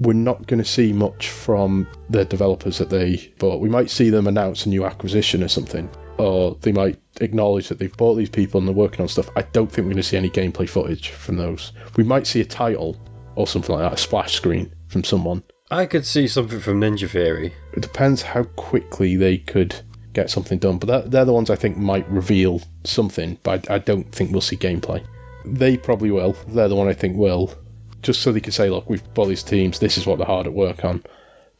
we're 0.00 0.12
not 0.12 0.46
going 0.46 0.58
to 0.58 0.68
see 0.68 0.92
much 0.92 1.30
from 1.30 1.88
the 2.10 2.24
developers 2.26 2.76
that 2.78 2.90
they 2.90 3.32
bought. 3.38 3.60
We 3.60 3.70
might 3.70 3.88
see 3.88 4.10
them 4.10 4.26
announce 4.26 4.66
a 4.66 4.68
new 4.68 4.84
acquisition 4.84 5.42
or 5.42 5.48
something, 5.48 5.88
or 6.18 6.56
they 6.60 6.72
might 6.72 7.00
acknowledge 7.22 7.68
that 7.68 7.78
they've 7.78 7.96
bought 7.96 8.16
these 8.16 8.28
people 8.28 8.58
and 8.58 8.68
they're 8.68 8.74
working 8.74 9.00
on 9.00 9.08
stuff. 9.08 9.30
I 9.34 9.42
don't 9.42 9.68
think 9.68 9.86
we're 9.86 9.92
going 9.94 9.96
to 9.96 10.02
see 10.02 10.18
any 10.18 10.28
gameplay 10.30 10.68
footage 10.68 11.08
from 11.08 11.36
those. 11.36 11.72
We 11.96 12.04
might 12.04 12.26
see 12.26 12.42
a 12.42 12.44
title 12.44 12.96
or 13.34 13.46
something 13.46 13.74
like 13.74 13.88
that, 13.88 13.98
a 13.98 14.02
splash 14.02 14.34
screen 14.34 14.74
from 14.88 15.04
someone. 15.04 15.42
I 15.70 15.84
could 15.84 16.06
see 16.06 16.26
something 16.28 16.60
from 16.60 16.80
Ninja 16.80 17.08
Theory. 17.10 17.52
It 17.74 17.80
depends 17.80 18.22
how 18.22 18.44
quickly 18.44 19.16
they 19.16 19.36
could 19.36 19.82
get 20.14 20.30
something 20.30 20.58
done, 20.58 20.78
but 20.78 20.86
that, 20.86 21.10
they're 21.10 21.26
the 21.26 21.32
ones 21.32 21.50
I 21.50 21.56
think 21.56 21.76
might 21.76 22.08
reveal 22.08 22.62
something, 22.84 23.38
but 23.42 23.70
I, 23.70 23.74
I 23.74 23.78
don't 23.78 24.10
think 24.10 24.32
we'll 24.32 24.40
see 24.40 24.56
gameplay. 24.56 25.04
They 25.44 25.76
probably 25.76 26.10
will. 26.10 26.36
They're 26.48 26.68
the 26.68 26.74
one 26.74 26.88
I 26.88 26.94
think 26.94 27.16
will, 27.18 27.54
just 28.02 28.22
so 28.22 28.32
they 28.32 28.40
can 28.40 28.52
say, 28.52 28.70
look, 28.70 28.88
we've 28.88 29.02
bought 29.12 29.26
these 29.26 29.42
teams, 29.42 29.78
this 29.78 29.98
is 29.98 30.06
what 30.06 30.16
they're 30.16 30.26
hard 30.26 30.46
at 30.46 30.54
work 30.54 30.84
on, 30.84 31.04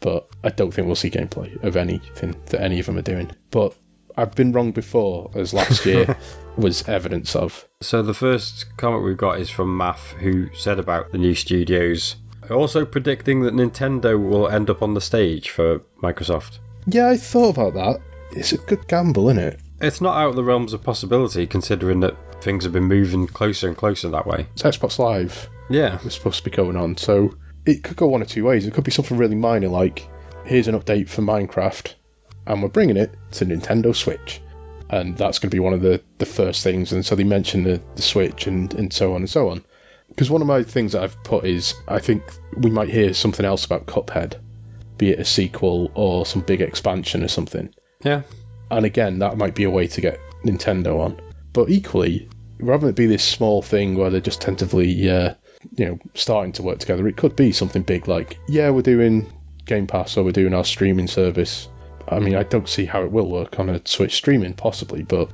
but 0.01 0.27
I 0.43 0.49
don't 0.49 0.73
think 0.73 0.87
we'll 0.87 0.97
see 0.97 1.11
gameplay 1.11 1.63
of 1.63 1.77
anything 1.77 2.35
that 2.47 2.63
any 2.63 2.81
of 2.81 2.87
them 2.87 2.97
are 2.97 3.03
doing. 3.03 3.31
But 3.51 3.75
I've 4.17 4.35
been 4.35 4.53
wrong 4.53 4.73
before, 4.73 5.31
as 5.35 5.53
last 5.53 5.85
year 5.85 6.17
was 6.57 6.89
evidence 6.89 7.37
of. 7.37 7.69
So 7.83 8.03
the 8.03 8.15
first 8.15 8.75
comment 8.79 9.05
we've 9.05 9.19
got 9.19 9.39
is 9.39 9.51
from 9.51 9.77
Math, 9.77 10.13
who 10.13 10.53
said 10.55 10.79
about 10.79 11.13
the 11.13 11.19
new 11.19 11.35
studios, 11.35 12.17
also 12.57 12.85
predicting 12.85 13.43
that 13.43 13.55
Nintendo 13.55 14.19
will 14.19 14.49
end 14.49 14.71
up 14.71 14.83
on 14.83 14.95
the 14.95 15.01
stage 15.01 15.51
for 15.51 15.81
Microsoft. 16.03 16.59
Yeah, 16.87 17.09
I 17.09 17.17
thought 17.17 17.57
about 17.57 17.75
that. 17.75 18.01
It's 18.33 18.53
a 18.53 18.59
good 18.59 18.87
gamble, 18.89 19.29
isn't 19.29 19.43
it? 19.43 19.61
It's 19.81 20.01
not 20.01 20.17
out 20.17 20.31
of 20.31 20.37
the 20.37 20.45
realms 20.45 20.73
of 20.73 20.83
possibility, 20.83 21.47
considering 21.47 22.01
that 22.01 22.17
things 22.43 22.65
have 22.65 22.73
been 22.73 22.85
moving 22.85 23.27
closer 23.27 23.69
and 23.69 23.77
closer 23.77 24.09
that 24.09 24.27
way. 24.27 24.47
It's 24.53 24.63
Xbox 24.63 24.99
Live. 24.99 25.49
Yeah, 25.71 25.99
It's 26.05 26.15
supposed 26.15 26.39
to 26.39 26.51
be 26.51 26.57
going 26.57 26.77
on. 26.77 26.97
So 26.97 27.35
it 27.67 27.85
could 27.85 27.97
go 27.97 28.07
one 28.07 28.23
or 28.23 28.27
two 28.27 28.45
ways. 28.45 28.67
It 28.67 28.73
could 28.73 28.85
be 28.85 28.91
something 28.91 29.17
really 29.19 29.35
minor, 29.35 29.69
like 29.69 30.09
here's 30.45 30.69
an 30.69 30.79
update 30.79 31.09
for 31.09 31.23
Minecraft, 31.23 31.95
and 32.47 32.63
we're 32.63 32.69
bringing 32.71 32.97
it 32.97 33.15
to 33.33 33.45
Nintendo 33.45 33.95
Switch, 33.95 34.41
and 34.91 35.17
that's 35.17 35.39
going 35.39 35.51
to 35.51 35.55
be 35.55 35.61
one 35.61 35.75
of 35.75 35.83
the, 35.83 36.03
the 36.17 36.27
first 36.27 36.65
things. 36.65 36.93
And 36.93 37.05
so 37.05 37.15
they 37.15 37.25
mention 37.25 37.65
the, 37.65 37.83
the 37.97 38.03
Switch 38.03 38.47
and, 38.47 38.73
and 38.75 38.93
so 38.93 39.11
on 39.15 39.23
and 39.23 39.31
so 39.31 39.51
on. 39.51 39.65
Because 40.19 40.31
one 40.31 40.43
of 40.43 40.49
my 40.49 40.65
things 40.65 40.91
that 40.95 41.05
I've 41.05 41.23
put 41.23 41.45
is 41.45 41.75
I 41.87 42.01
think 42.01 42.25
we 42.57 42.71
might 42.71 42.89
hear 42.89 43.15
something 43.15 43.47
else 43.47 43.65
about 43.65 43.87
Cuphead, 43.87 44.35
be 44.97 45.11
it 45.11 45.21
a 45.21 45.25
sequel 45.25 45.93
or 45.95 46.27
some 46.27 46.43
big 46.43 46.61
expansion 46.61 47.23
or 47.23 47.29
something. 47.29 47.73
yeah. 48.03 48.23
And 48.73 48.85
again, 48.85 49.21
that 49.21 49.39
might 49.39 49.55
be 49.55 49.63
a 49.63 49.71
way 49.71 49.87
to 49.87 50.01
get 50.01 50.19
Nintendo 50.45 50.99
on. 50.99 51.21
But 51.53 51.71
equally, 51.71 52.29
rather 52.59 52.81
than 52.81 52.89
it 52.91 52.97
be 52.97 53.07
this 53.07 53.23
small 53.23 53.63
thing 53.63 53.95
where 53.95 54.11
they're 54.11 54.21
just 54.21 54.41
tentatively, 54.41 55.09
uh, 55.09 55.35
you 55.77 55.87
know, 55.87 55.99
starting 56.15 56.51
to 56.55 56.65
work 56.65 56.81
together, 56.81 57.07
it 57.07 57.17
could 57.17 57.37
be 57.37 57.53
something 57.53 57.83
big 57.83 58.09
like, 58.09 58.41
yeah, 58.49 58.71
we're 58.71 58.83
doing 58.83 59.33
Game 59.67 59.87
Pass 59.87 60.17
or 60.17 60.25
we're 60.25 60.33
doing 60.33 60.53
our 60.53 60.65
streaming 60.65 61.07
service. 61.07 61.69
I 62.09 62.19
mean, 62.19 62.35
I 62.35 62.43
don't 62.43 62.69
see 62.69 62.87
how 62.87 63.05
it 63.05 63.13
will 63.13 63.31
work 63.31 63.61
on 63.61 63.69
a 63.69 63.81
Switch 63.85 64.17
streaming, 64.17 64.55
possibly, 64.55 65.05
but 65.05 65.31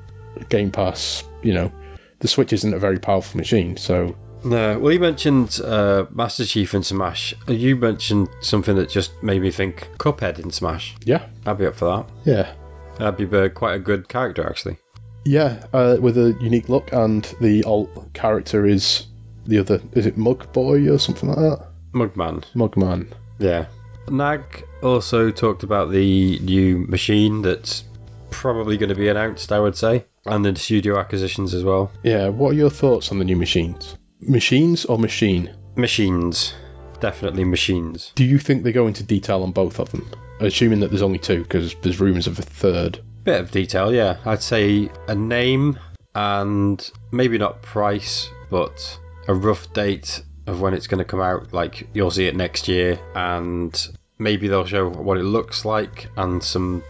Game 0.50 0.70
Pass, 0.70 1.24
you 1.42 1.54
know, 1.54 1.72
the 2.18 2.28
Switch 2.28 2.52
isn't 2.52 2.74
a 2.74 2.78
very 2.78 2.98
powerful 2.98 3.38
machine, 3.38 3.78
so 3.78 4.14
No, 4.44 4.78
well, 4.78 4.92
you 4.92 5.00
mentioned 5.00 5.58
uh, 5.64 6.04
Master 6.10 6.44
Chief 6.44 6.74
in 6.74 6.82
Smash. 6.82 7.34
You 7.48 7.76
mentioned 7.76 8.28
something 8.40 8.76
that 8.76 8.90
just 8.90 9.10
made 9.22 9.40
me 9.40 9.50
think 9.50 9.88
Cuphead 9.98 10.38
in 10.38 10.50
Smash. 10.50 10.94
yeah, 11.04 11.26
I'd 11.46 11.58
be 11.58 11.66
up 11.66 11.76
for 11.76 11.86
that. 11.86 12.06
yeah. 12.24 12.52
That'd 12.98 13.28
be 13.28 13.36
uh, 13.36 13.48
quite 13.48 13.74
a 13.74 13.78
good 13.80 14.08
character, 14.08 14.46
actually. 14.48 14.78
Yeah, 15.24 15.64
uh, 15.72 15.96
with 16.00 16.16
a 16.16 16.36
unique 16.40 16.68
look, 16.68 16.92
and 16.92 17.24
the 17.40 17.64
alt 17.64 18.12
character 18.12 18.66
is 18.66 19.06
the 19.46 19.58
other. 19.58 19.80
Is 19.94 20.06
it 20.06 20.16
Mug 20.16 20.52
Boy 20.52 20.88
or 20.88 20.98
something 20.98 21.28
like 21.28 21.38
that? 21.38 21.66
Mugman. 21.92 22.44
Mugman. 22.54 23.10
Yeah. 23.38 23.66
Nag 24.08 24.64
also 24.82 25.30
talked 25.30 25.62
about 25.64 25.90
the 25.90 26.38
new 26.40 26.78
machine 26.86 27.42
that's 27.42 27.84
probably 28.30 28.76
going 28.76 28.90
to 28.90 28.94
be 28.94 29.08
announced, 29.08 29.50
I 29.50 29.58
would 29.58 29.76
say, 29.76 30.04
and 30.26 30.44
the 30.44 30.54
studio 30.54 30.98
acquisitions 30.98 31.52
as 31.54 31.64
well. 31.64 31.90
Yeah, 32.04 32.28
what 32.28 32.50
are 32.50 32.56
your 32.56 32.70
thoughts 32.70 33.10
on 33.10 33.18
the 33.18 33.24
new 33.24 33.36
machines? 33.36 33.96
Machines 34.26 34.84
or 34.84 34.98
machine? 34.98 35.54
Machines. 35.76 36.54
Definitely 37.00 37.44
machines. 37.44 38.12
Do 38.14 38.24
you 38.24 38.38
think 38.38 38.62
they 38.62 38.72
go 38.72 38.86
into 38.86 39.02
detail 39.02 39.42
on 39.42 39.52
both 39.52 39.78
of 39.78 39.90
them? 39.90 40.10
Assuming 40.40 40.80
that 40.80 40.88
there's 40.88 41.02
only 41.02 41.18
two, 41.18 41.42
because 41.42 41.74
there's 41.82 42.00
rumours 42.00 42.26
of 42.26 42.38
a 42.38 42.42
third. 42.42 43.00
Bit 43.24 43.40
of 43.40 43.50
detail, 43.50 43.94
yeah. 43.94 44.18
I'd 44.24 44.42
say 44.42 44.90
a 45.08 45.14
name 45.14 45.78
and 46.14 46.90
maybe 47.12 47.38
not 47.38 47.62
price, 47.62 48.28
but 48.50 48.98
a 49.28 49.34
rough 49.34 49.72
date 49.72 50.22
of 50.46 50.60
when 50.60 50.74
it's 50.74 50.86
going 50.86 50.98
to 50.98 51.04
come 51.04 51.20
out. 51.20 51.52
Like 51.52 51.88
you'll 51.94 52.10
see 52.10 52.26
it 52.26 52.36
next 52.36 52.68
year, 52.68 52.98
and 53.14 53.88
maybe 54.18 54.48
they'll 54.48 54.66
show 54.66 54.88
what 54.88 55.18
it 55.18 55.24
looks 55.24 55.64
like 55.64 56.08
and 56.16 56.42
some 56.42 56.82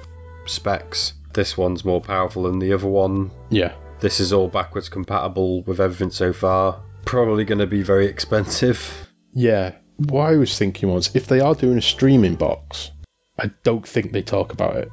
specs. 0.46 1.14
This 1.32 1.56
one's 1.56 1.84
more 1.84 2.00
powerful 2.00 2.44
than 2.44 2.58
the 2.58 2.72
other 2.72 2.86
one. 2.86 3.30
Yeah. 3.50 3.74
This 4.00 4.20
is 4.20 4.32
all 4.32 4.48
backwards 4.48 4.88
compatible 4.88 5.62
with 5.62 5.80
everything 5.80 6.10
so 6.10 6.32
far. 6.32 6.82
Probably 7.14 7.44
going 7.44 7.60
to 7.60 7.66
be 7.68 7.82
very 7.82 8.06
expensive. 8.06 9.08
Yeah. 9.32 9.76
What 9.98 10.30
I 10.30 10.36
was 10.36 10.58
thinking 10.58 10.92
was 10.92 11.14
if 11.14 11.28
they 11.28 11.38
are 11.38 11.54
doing 11.54 11.78
a 11.78 11.80
streaming 11.82 12.34
box, 12.34 12.90
I 13.38 13.52
don't 13.62 13.86
think 13.86 14.10
they 14.10 14.20
talk 14.20 14.52
about 14.52 14.74
it. 14.74 14.88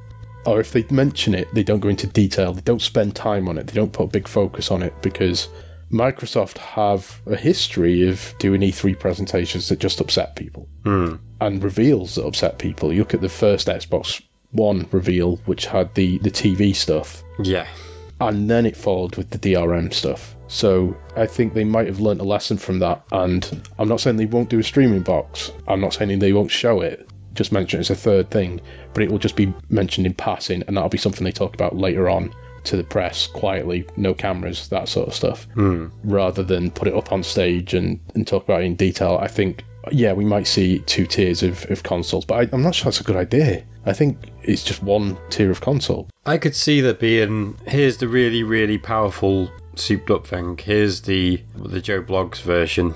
Or 0.46 0.60
if 0.60 0.72
they 0.72 0.86
mention 0.92 1.34
it, 1.34 1.52
they 1.56 1.64
don't 1.64 1.80
go 1.80 1.90
into 1.90 2.06
detail. 2.06 2.54
They 2.54 2.62
don't 2.62 2.80
spend 2.80 3.16
time 3.16 3.50
on 3.50 3.58
it. 3.58 3.66
They 3.66 3.74
don't 3.74 3.92
put 3.92 4.04
a 4.04 4.12
big 4.12 4.28
focus 4.28 4.70
on 4.70 4.84
it 4.84 4.94
because 5.02 5.50
Microsoft 5.92 6.60
have 6.60 7.22
a 7.26 7.36
history 7.36 8.08
of 8.08 8.36
doing 8.38 8.62
E3 8.62 9.00
presentations 9.00 9.68
that 9.70 9.80
just 9.80 10.00
upset 10.00 10.36
people 10.36 10.70
hmm. 10.84 11.16
and 11.40 11.64
reveals 11.64 12.14
that 12.14 12.28
upset 12.28 12.60
people. 12.60 12.94
You 12.94 13.00
look 13.00 13.16
at 13.16 13.22
the 13.22 13.30
first 13.30 13.68
Xbox 13.68 14.22
One 14.52 14.88
reveal, 14.92 15.38
which 15.46 15.66
had 15.66 15.96
the, 15.96 16.20
the 16.20 16.30
TV 16.30 16.76
stuff, 16.76 17.24
Yeah. 17.40 17.66
and 18.20 18.48
then 18.48 18.68
it 18.68 18.78
followed 18.78 19.16
with 19.16 19.32
the 19.32 19.40
DRM 19.40 19.92
stuff. 19.92 20.36
So 20.52 20.98
I 21.16 21.28
think 21.28 21.54
they 21.54 21.64
might 21.64 21.88
have 21.88 22.02
learnt 22.02 22.20
a 22.20 22.26
lesson 22.26 22.58
from 22.58 22.80
that. 22.80 23.02
And 23.14 23.66
I'm 23.80 23.88
not 23.88 24.02
saying 24.02 24.18
they 24.18 24.26
won't 24.26 24.50
do 24.50 24.60
a 24.60 24.64
streaming 24.64 25.02
box. 25.02 25.54
I'm 25.66 25.80
not 25.80 25.94
saying 25.94 26.20
they 26.20 26.34
won't 26.34 26.52
show 26.52 26.82
it. 26.82 27.10
Just 27.34 27.54
mention 27.54 27.80
it 27.80 27.82
as 27.82 27.90
a 27.90 27.96
third 27.96 28.30
thing, 28.30 28.60
but 28.94 29.02
it 29.02 29.10
will 29.10 29.18
just 29.18 29.38
be 29.38 29.54
mentioned 29.70 30.06
in 30.06 30.14
passing, 30.14 30.64
and 30.68 30.76
that'll 30.76 30.90
be 30.90 30.98
something 30.98 31.24
they 31.24 31.32
talk 31.32 31.54
about 31.54 31.78
later 31.78 32.10
on 32.10 32.34
to 32.66 32.76
the 32.76 32.84
press 32.84 33.28
quietly, 33.28 33.88
no 33.96 34.14
cameras, 34.14 34.68
that 34.68 34.90
sort 34.90 35.08
of 35.08 35.16
stuff, 35.16 35.46
hmm. 35.54 35.88
rather 36.04 36.44
than 36.44 36.70
put 36.70 36.90
it 36.90 36.94
up 36.94 37.14
on 37.14 37.24
stage 37.24 37.74
and, 37.74 38.02
and 38.14 38.28
talk 38.28 38.44
about 38.44 38.62
it 38.62 38.66
in 38.66 38.76
detail. 38.76 39.18
I 39.22 39.30
think, 39.30 39.64
yeah, 39.90 40.12
we 40.12 40.26
might 40.26 40.46
see 40.48 40.80
two 40.80 41.08
tiers 41.08 41.42
of, 41.42 41.66
of 41.72 41.84
consoles, 41.84 42.26
but 42.26 42.36
I, 42.36 42.50
I'm 42.54 42.62
not 42.62 42.76
sure 42.76 42.86
that's 42.86 43.00
a 43.00 43.06
good 43.06 43.16
idea. 43.16 43.64
I 43.86 43.94
think 43.94 44.18
it's 44.44 44.66
just 44.66 44.84
one 44.84 45.18
tier 45.30 45.50
of 45.50 45.62
console. 45.62 46.10
I 46.26 46.38
could 46.38 46.56
see 46.56 46.82
that 46.82 47.00
being 47.00 47.58
here's 47.66 47.98
the 47.98 48.08
really 48.10 48.44
really 48.44 48.78
powerful 48.78 49.50
souped 49.76 50.10
up 50.12 50.28
thing. 50.28 50.58
Here's 50.58 51.02
the 51.02 51.42
the 51.56 51.82
Joe 51.82 52.02
Bloggs 52.02 52.42
version, 52.42 52.96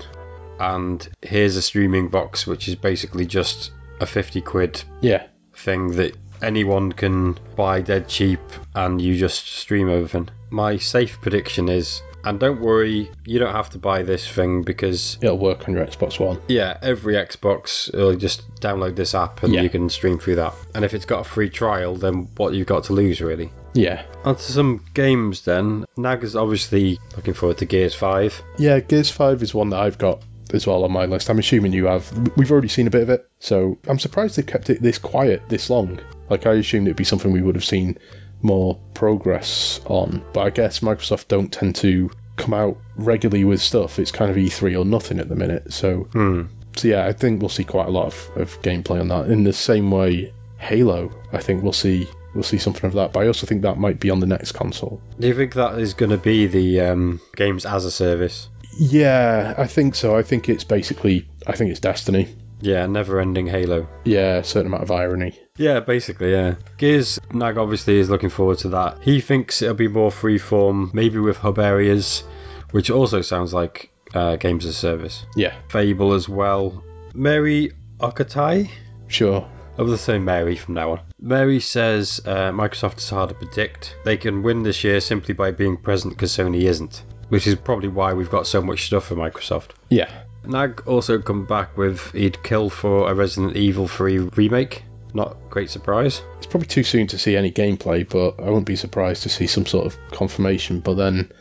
and 0.60 1.08
here's 1.22 1.56
a 1.56 1.62
streaming 1.62 2.08
box 2.08 2.46
which 2.46 2.68
is 2.68 2.74
basically 2.74 3.26
just 3.26 3.72
a 4.00 4.06
fifty 4.06 4.40
quid 4.40 4.82
Yeah, 5.00 5.26
thing 5.54 5.92
that 5.96 6.16
anyone 6.42 6.92
can 6.92 7.38
buy 7.56 7.80
dead 7.80 8.08
cheap, 8.08 8.40
and 8.74 9.00
you 9.00 9.16
just 9.16 9.46
stream 9.46 9.88
everything. 9.88 10.28
My 10.50 10.76
safe 10.76 11.20
prediction 11.20 11.68
is, 11.68 12.02
and 12.24 12.38
don't 12.38 12.60
worry, 12.60 13.10
you 13.24 13.38
don't 13.38 13.54
have 13.54 13.70
to 13.70 13.78
buy 13.78 14.02
this 14.02 14.28
thing 14.28 14.62
because 14.62 15.16
it'll 15.22 15.38
work 15.38 15.66
on 15.68 15.74
your 15.74 15.84
Xbox 15.86 16.20
One. 16.20 16.40
yeah, 16.46 16.76
every 16.82 17.14
Xbox 17.14 17.92
will 17.94 18.14
just 18.16 18.48
download 18.60 18.96
this 18.96 19.14
app 19.14 19.42
and 19.42 19.52
Yeah. 19.54 19.62
you 19.62 19.70
can 19.70 19.88
stream 19.88 20.18
through 20.18 20.36
that. 20.36 20.52
And 20.74 20.84
if 20.84 20.92
it's 20.94 21.04
got 21.04 21.20
a 21.20 21.24
free 21.24 21.48
trial, 21.50 21.96
then 21.96 22.28
what 22.36 22.54
you've 22.54 22.66
got 22.66 22.84
to 22.84 22.92
lose 22.92 23.20
really. 23.20 23.50
Yeah. 23.76 24.02
On 24.24 24.34
to 24.34 24.42
some 24.42 24.84
games 24.94 25.42
then. 25.42 25.84
Nag 25.96 26.24
is 26.24 26.34
obviously 26.34 26.98
looking 27.14 27.34
forward 27.34 27.58
to 27.58 27.66
Gears 27.66 27.94
5. 27.94 28.42
Yeah, 28.58 28.80
Gears 28.80 29.10
5 29.10 29.42
is 29.42 29.54
one 29.54 29.70
that 29.70 29.80
I've 29.80 29.98
got 29.98 30.22
as 30.52 30.66
well 30.66 30.84
on 30.84 30.92
my 30.92 31.04
list. 31.04 31.28
I'm 31.28 31.38
assuming 31.38 31.72
you 31.72 31.86
have. 31.86 32.10
We've 32.36 32.50
already 32.50 32.68
seen 32.68 32.86
a 32.86 32.90
bit 32.90 33.02
of 33.02 33.10
it, 33.10 33.28
so 33.38 33.78
I'm 33.86 33.98
surprised 33.98 34.36
they've 34.36 34.46
kept 34.46 34.70
it 34.70 34.82
this 34.82 34.98
quiet 34.98 35.42
this 35.48 35.68
long. 35.68 36.00
Like, 36.30 36.46
I 36.46 36.54
assumed 36.54 36.86
it'd 36.86 36.96
be 36.96 37.04
something 37.04 37.32
we 37.32 37.42
would 37.42 37.54
have 37.54 37.64
seen 37.64 37.98
more 38.42 38.78
progress 38.94 39.80
on, 39.86 40.24
but 40.32 40.40
I 40.40 40.50
guess 40.50 40.80
Microsoft 40.80 41.28
don't 41.28 41.52
tend 41.52 41.76
to 41.76 42.10
come 42.36 42.54
out 42.54 42.76
regularly 42.96 43.44
with 43.44 43.60
stuff. 43.60 43.98
It's 43.98 44.10
kind 44.10 44.30
of 44.30 44.36
E3 44.36 44.78
or 44.78 44.84
nothing 44.84 45.18
at 45.20 45.28
the 45.28 45.36
minute, 45.36 45.72
so. 45.72 46.00
Hmm. 46.12 46.42
So, 46.76 46.88
yeah, 46.88 47.06
I 47.06 47.12
think 47.12 47.40
we'll 47.40 47.48
see 47.48 47.64
quite 47.64 47.88
a 47.88 47.90
lot 47.90 48.06
of, 48.06 48.30
of 48.36 48.62
gameplay 48.62 49.00
on 49.00 49.08
that. 49.08 49.30
In 49.30 49.44
the 49.44 49.52
same 49.52 49.90
way, 49.90 50.32
Halo, 50.58 51.10
I 51.32 51.38
think 51.38 51.62
we'll 51.62 51.72
see. 51.72 52.06
We'll 52.36 52.42
see 52.42 52.58
something 52.58 52.86
of 52.86 52.92
that, 52.92 53.14
but 53.14 53.20
I 53.20 53.26
also 53.28 53.46
think 53.46 53.62
that 53.62 53.78
might 53.78 53.98
be 53.98 54.10
on 54.10 54.20
the 54.20 54.26
next 54.26 54.52
console. 54.52 55.00
Do 55.18 55.26
you 55.26 55.34
think 55.34 55.54
that 55.54 55.78
is 55.78 55.94
going 55.94 56.10
to 56.10 56.18
be 56.18 56.46
the 56.46 56.80
um, 56.82 57.22
games 57.34 57.64
as 57.64 57.86
a 57.86 57.90
service? 57.90 58.50
Yeah, 58.78 59.54
I 59.56 59.66
think 59.66 59.94
so. 59.94 60.18
I 60.18 60.22
think 60.22 60.50
it's 60.50 60.62
basically, 60.62 61.26
I 61.46 61.52
think 61.52 61.70
it's 61.70 61.80
Destiny. 61.80 62.28
Yeah, 62.60 62.84
never 62.84 63.20
ending 63.20 63.46
Halo. 63.46 63.88
Yeah, 64.04 64.36
a 64.36 64.44
certain 64.44 64.66
amount 64.66 64.82
of 64.82 64.90
irony. 64.90 65.38
Yeah, 65.56 65.80
basically, 65.80 66.32
yeah. 66.32 66.56
Gears, 66.76 67.18
Nag 67.32 67.56
obviously 67.56 67.98
is 67.98 68.10
looking 68.10 68.28
forward 68.28 68.58
to 68.58 68.68
that. 68.68 69.02
He 69.02 69.22
thinks 69.22 69.62
it'll 69.62 69.74
be 69.74 69.88
more 69.88 70.10
freeform, 70.10 70.92
maybe 70.92 71.18
with 71.18 71.38
hub 71.38 71.58
areas, 71.58 72.24
which 72.72 72.90
also 72.90 73.22
sounds 73.22 73.54
like 73.54 73.90
uh, 74.14 74.36
games 74.36 74.66
as 74.66 74.72
a 74.74 74.78
service. 74.78 75.24
Yeah, 75.36 75.54
Fable 75.70 76.12
as 76.12 76.28
well. 76.28 76.84
Mary 77.14 77.72
Okatai? 78.00 78.68
sure. 79.08 79.48
I 79.78 79.82
will 79.82 79.96
say 79.96 80.18
Mary 80.18 80.56
from 80.56 80.74
now 80.74 80.92
on. 80.92 81.00
Mary 81.18 81.60
says 81.60 82.20
uh, 82.26 82.50
Microsoft 82.52 82.98
is 82.98 83.10
hard 83.10 83.30
to 83.30 83.34
predict. 83.34 83.96
They 84.04 84.16
can 84.16 84.42
win 84.42 84.62
this 84.62 84.84
year 84.84 85.00
simply 85.00 85.34
by 85.34 85.50
being 85.50 85.76
present 85.76 86.14
because 86.14 86.32
Sony 86.32 86.62
isn't, 86.62 87.04
which 87.30 87.46
is 87.46 87.54
probably 87.54 87.88
why 87.88 88.12
we've 88.12 88.30
got 88.30 88.46
so 88.46 88.60
much 88.60 88.86
stuff 88.86 89.06
for 89.06 89.14
Microsoft. 89.14 89.70
Yeah, 89.88 90.10
Nag 90.44 90.82
also 90.86 91.18
come 91.18 91.46
back 91.46 91.76
with 91.76 92.12
he'd 92.12 92.42
kill 92.42 92.70
for 92.70 93.10
a 93.10 93.14
Resident 93.14 93.56
Evil 93.56 93.88
3 93.88 94.18
remake. 94.36 94.84
Not 95.14 95.36
great 95.48 95.70
surprise. 95.70 96.20
it's 96.36 96.46
probably 96.46 96.66
too 96.66 96.82
soon 96.84 97.06
to 97.06 97.18
see 97.18 97.36
any 97.36 97.50
gameplay, 97.50 98.06
but 98.06 98.38
I 98.38 98.48
wouldn't 98.48 98.66
be 98.66 98.76
surprised 98.76 99.22
to 99.22 99.30
see 99.30 99.46
some 99.46 99.64
sort 99.64 99.86
of 99.86 99.96
confirmation. 100.10 100.80
But 100.80 100.94
then, 100.94 101.32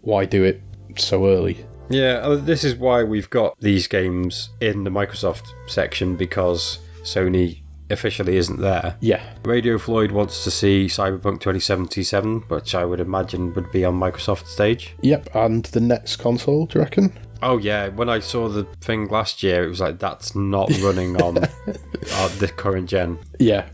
why 0.00 0.24
do 0.24 0.42
it 0.42 0.60
so 0.96 1.28
early? 1.28 1.64
Yeah, 1.88 2.18
uh, 2.22 2.36
this 2.36 2.64
is 2.64 2.74
why 2.74 3.04
we've 3.04 3.30
got 3.30 3.58
these 3.60 3.86
games 3.86 4.50
in 4.60 4.82
the 4.84 4.90
Microsoft 4.90 5.46
section 5.68 6.16
because 6.16 6.80
Sony 7.02 7.60
officially 7.90 8.36
isn't 8.36 8.60
there. 8.60 8.96
Yeah, 9.00 9.22
Radio 9.44 9.78
Floyd 9.78 10.12
wants 10.12 10.44
to 10.44 10.50
see 10.50 10.86
Cyberpunk 10.86 11.40
2077, 11.40 12.40
which 12.48 12.74
I 12.74 12.84
would 12.84 13.00
imagine 13.00 13.52
would 13.54 13.70
be 13.72 13.84
on 13.84 13.98
Microsoft 13.98 14.46
stage. 14.46 14.94
yep. 15.02 15.28
And 15.34 15.64
the 15.66 15.80
next 15.80 16.16
console, 16.16 16.66
do 16.66 16.78
you 16.78 16.84
reckon? 16.84 17.12
Oh 17.42 17.56
yeah, 17.58 17.88
when 17.88 18.08
I 18.10 18.18
saw 18.18 18.48
the 18.48 18.64
thing 18.82 19.08
last 19.08 19.42
year, 19.42 19.64
it 19.64 19.68
was 19.68 19.80
like 19.80 19.98
that's 19.98 20.34
not 20.34 20.70
running 20.82 21.20
on 21.22 21.38
uh, 21.44 22.28
the 22.38 22.52
current 22.54 22.88
gen 22.88 23.18
Yeah, 23.38 23.68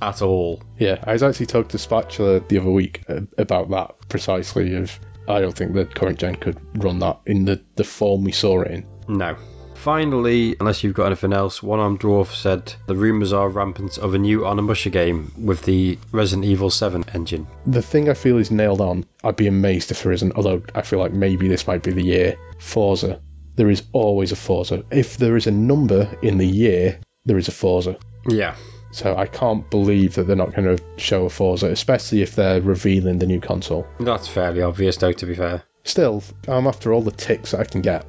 at 0.00 0.22
all. 0.22 0.62
yeah. 0.78 1.02
I 1.06 1.12
was 1.12 1.22
actually 1.22 1.46
talking 1.46 1.68
to 1.68 1.78
Spatula 1.78 2.40
the 2.40 2.58
other 2.58 2.70
week 2.70 3.02
uh, 3.10 3.20
about 3.36 3.68
that 3.70 3.94
precisely. 4.08 4.74
Of 4.74 4.98
I 5.28 5.38
don't 5.40 5.54
think 5.54 5.74
the 5.74 5.84
current 5.84 6.18
gen 6.18 6.36
could 6.36 6.58
run 6.82 6.98
that 7.00 7.20
in 7.26 7.44
the 7.44 7.62
the 7.76 7.84
form 7.84 8.24
we 8.24 8.32
saw 8.32 8.62
it 8.62 8.70
in. 8.70 8.86
No. 9.08 9.36
Finally, 9.80 10.54
unless 10.60 10.84
you've 10.84 10.92
got 10.92 11.06
anything 11.06 11.32
else, 11.32 11.62
One 11.62 11.80
Armed 11.80 12.00
Dwarf 12.00 12.34
said 12.34 12.74
the 12.86 12.94
rumours 12.94 13.32
are 13.32 13.48
rampant 13.48 13.96
of 13.96 14.12
a 14.12 14.18
new 14.18 14.40
Onimusha 14.40 14.92
game 14.92 15.32
with 15.38 15.62
the 15.62 15.98
Resident 16.12 16.44
Evil 16.44 16.68
7 16.68 17.02
engine. 17.14 17.46
The 17.66 17.80
thing 17.80 18.10
I 18.10 18.12
feel 18.12 18.36
is 18.36 18.50
nailed 18.50 18.82
on. 18.82 19.06
I'd 19.24 19.36
be 19.36 19.46
amazed 19.46 19.90
if 19.90 20.02
there 20.02 20.12
isn't. 20.12 20.36
Although 20.36 20.62
I 20.74 20.82
feel 20.82 20.98
like 20.98 21.14
maybe 21.14 21.48
this 21.48 21.66
might 21.66 21.82
be 21.82 21.92
the 21.92 22.04
year. 22.04 22.36
Forza. 22.58 23.22
There 23.56 23.70
is 23.70 23.84
always 23.92 24.32
a 24.32 24.36
Forza. 24.36 24.84
If 24.90 25.16
there 25.16 25.38
is 25.38 25.46
a 25.46 25.50
number 25.50 26.14
in 26.20 26.36
the 26.36 26.46
year, 26.46 27.00
there 27.24 27.38
is 27.38 27.48
a 27.48 27.52
Forza. 27.52 27.96
Yeah. 28.28 28.56
So 28.92 29.16
I 29.16 29.24
can't 29.24 29.68
believe 29.70 30.14
that 30.16 30.24
they're 30.26 30.36
not 30.36 30.54
going 30.54 30.76
to 30.76 30.84
show 30.98 31.24
a 31.24 31.30
Forza, 31.30 31.70
especially 31.70 32.20
if 32.20 32.36
they're 32.36 32.60
revealing 32.60 33.18
the 33.18 33.26
new 33.26 33.40
console. 33.40 33.86
That's 33.98 34.28
fairly 34.28 34.60
obvious 34.60 34.98
though, 34.98 35.12
to 35.12 35.24
be 35.24 35.34
fair. 35.34 35.62
Still, 35.84 36.22
I'm 36.48 36.66
after 36.66 36.92
all 36.92 37.00
the 37.00 37.12
ticks 37.12 37.52
that 37.52 37.60
I 37.60 37.64
can 37.64 37.80
get. 37.80 38.04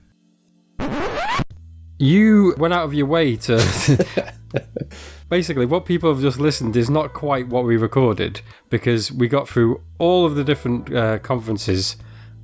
You 2.00 2.54
went 2.58 2.74
out 2.74 2.86
of 2.86 2.94
your 2.94 3.08
way 3.08 3.36
to. 3.38 4.34
Basically, 5.30 5.66
what 5.66 5.86
people 5.86 6.14
have 6.14 6.22
just 6.22 6.40
listened 6.40 6.78
is 6.78 6.90
not 6.90 7.14
quite 7.14 7.48
what 7.48 7.66
we 7.66 7.76
recorded 7.76 8.42
because 8.70 9.12
we 9.12 9.28
got 9.28 9.50
through 9.50 9.82
all 9.98 10.26
of 10.26 10.36
the 10.36 10.44
different 10.44 10.94
uh, 10.94 11.20
conferences, 11.20 11.98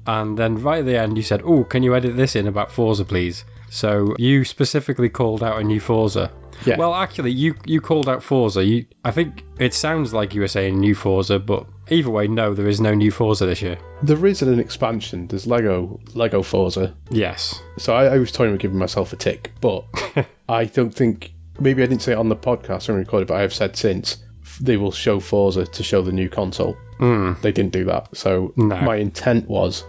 and 0.05 0.38
then 0.38 0.62
right 0.62 0.79
at 0.79 0.86
the 0.86 0.98
end, 0.98 1.15
you 1.15 1.24
said, 1.24 1.41
Oh, 1.45 1.63
can 1.63 1.83
you 1.83 1.95
edit 1.95 2.17
this 2.17 2.36
in 2.36 2.48
about 2.48 2.72
Forza, 2.72 3.05
please? 3.05 3.45
So 3.69 4.15
you 4.19 4.43
specifically 4.43 5.10
called 5.10 5.41
out 5.41 5.60
a 5.60 5.63
new 5.63 5.79
Forza. 5.79 6.31
Yeah. 6.65 6.77
Well, 6.77 6.93
actually, 6.96 7.32
you 7.32 7.55
you 7.65 7.82
called 7.82 8.08
out 8.10 8.24
Forza. 8.24 8.63
You, 8.63 8.86
I 9.03 9.12
think 9.12 9.43
it 9.60 9.74
sounds 9.74 10.13
like 10.13 10.34
you 10.34 10.41
were 10.41 10.48
saying 10.48 10.79
new 10.79 10.96
Forza, 10.96 11.39
but 11.39 11.65
either 11.89 12.10
way, 12.10 12.27
no, 12.27 12.53
there 12.53 12.67
is 12.67 12.79
no 12.82 12.93
new 12.93 13.12
Forza 13.12 13.46
this 13.46 13.62
year. 13.62 13.77
There 14.01 14.25
is 14.25 14.41
an 14.41 14.60
expansion. 14.60 15.27
There's 15.27 15.48
Lego 15.48 16.00
Lego 16.13 16.41
Forza. 16.43 16.96
Yes. 17.10 17.62
So 17.77 17.93
I, 17.96 18.15
I 18.15 18.17
was 18.17 18.32
toying 18.32 18.51
with 18.51 18.62
giving 18.62 18.77
myself 18.77 19.13
a 19.13 19.15
tick, 19.15 19.51
but 19.62 19.86
I 20.50 20.65
don't 20.65 20.93
think 20.93 21.34
maybe 21.60 21.84
I 21.84 21.86
didn't 21.86 22.01
say 22.01 22.13
it 22.13 22.17
on 22.17 22.29
the 22.29 22.36
podcast 22.36 22.88
when 22.88 22.96
we 22.98 23.01
recorded, 23.03 23.27
but 23.27 23.36
I 23.38 23.41
have 23.41 23.53
said 23.53 23.75
since 23.75 24.17
they 24.62 24.77
will 24.77 24.91
show 24.91 25.20
Forza 25.20 25.65
to 25.65 25.84
show 25.84 26.01
the 26.01 26.12
new 26.12 26.29
console. 26.29 26.77
Mm. 27.00 27.41
They 27.41 27.51
didn't 27.51 27.74
do 27.74 27.84
that, 27.86 28.15
so 28.15 28.53
No. 28.55 28.79
my 28.82 28.98
intent 28.98 29.48
was 29.50 29.84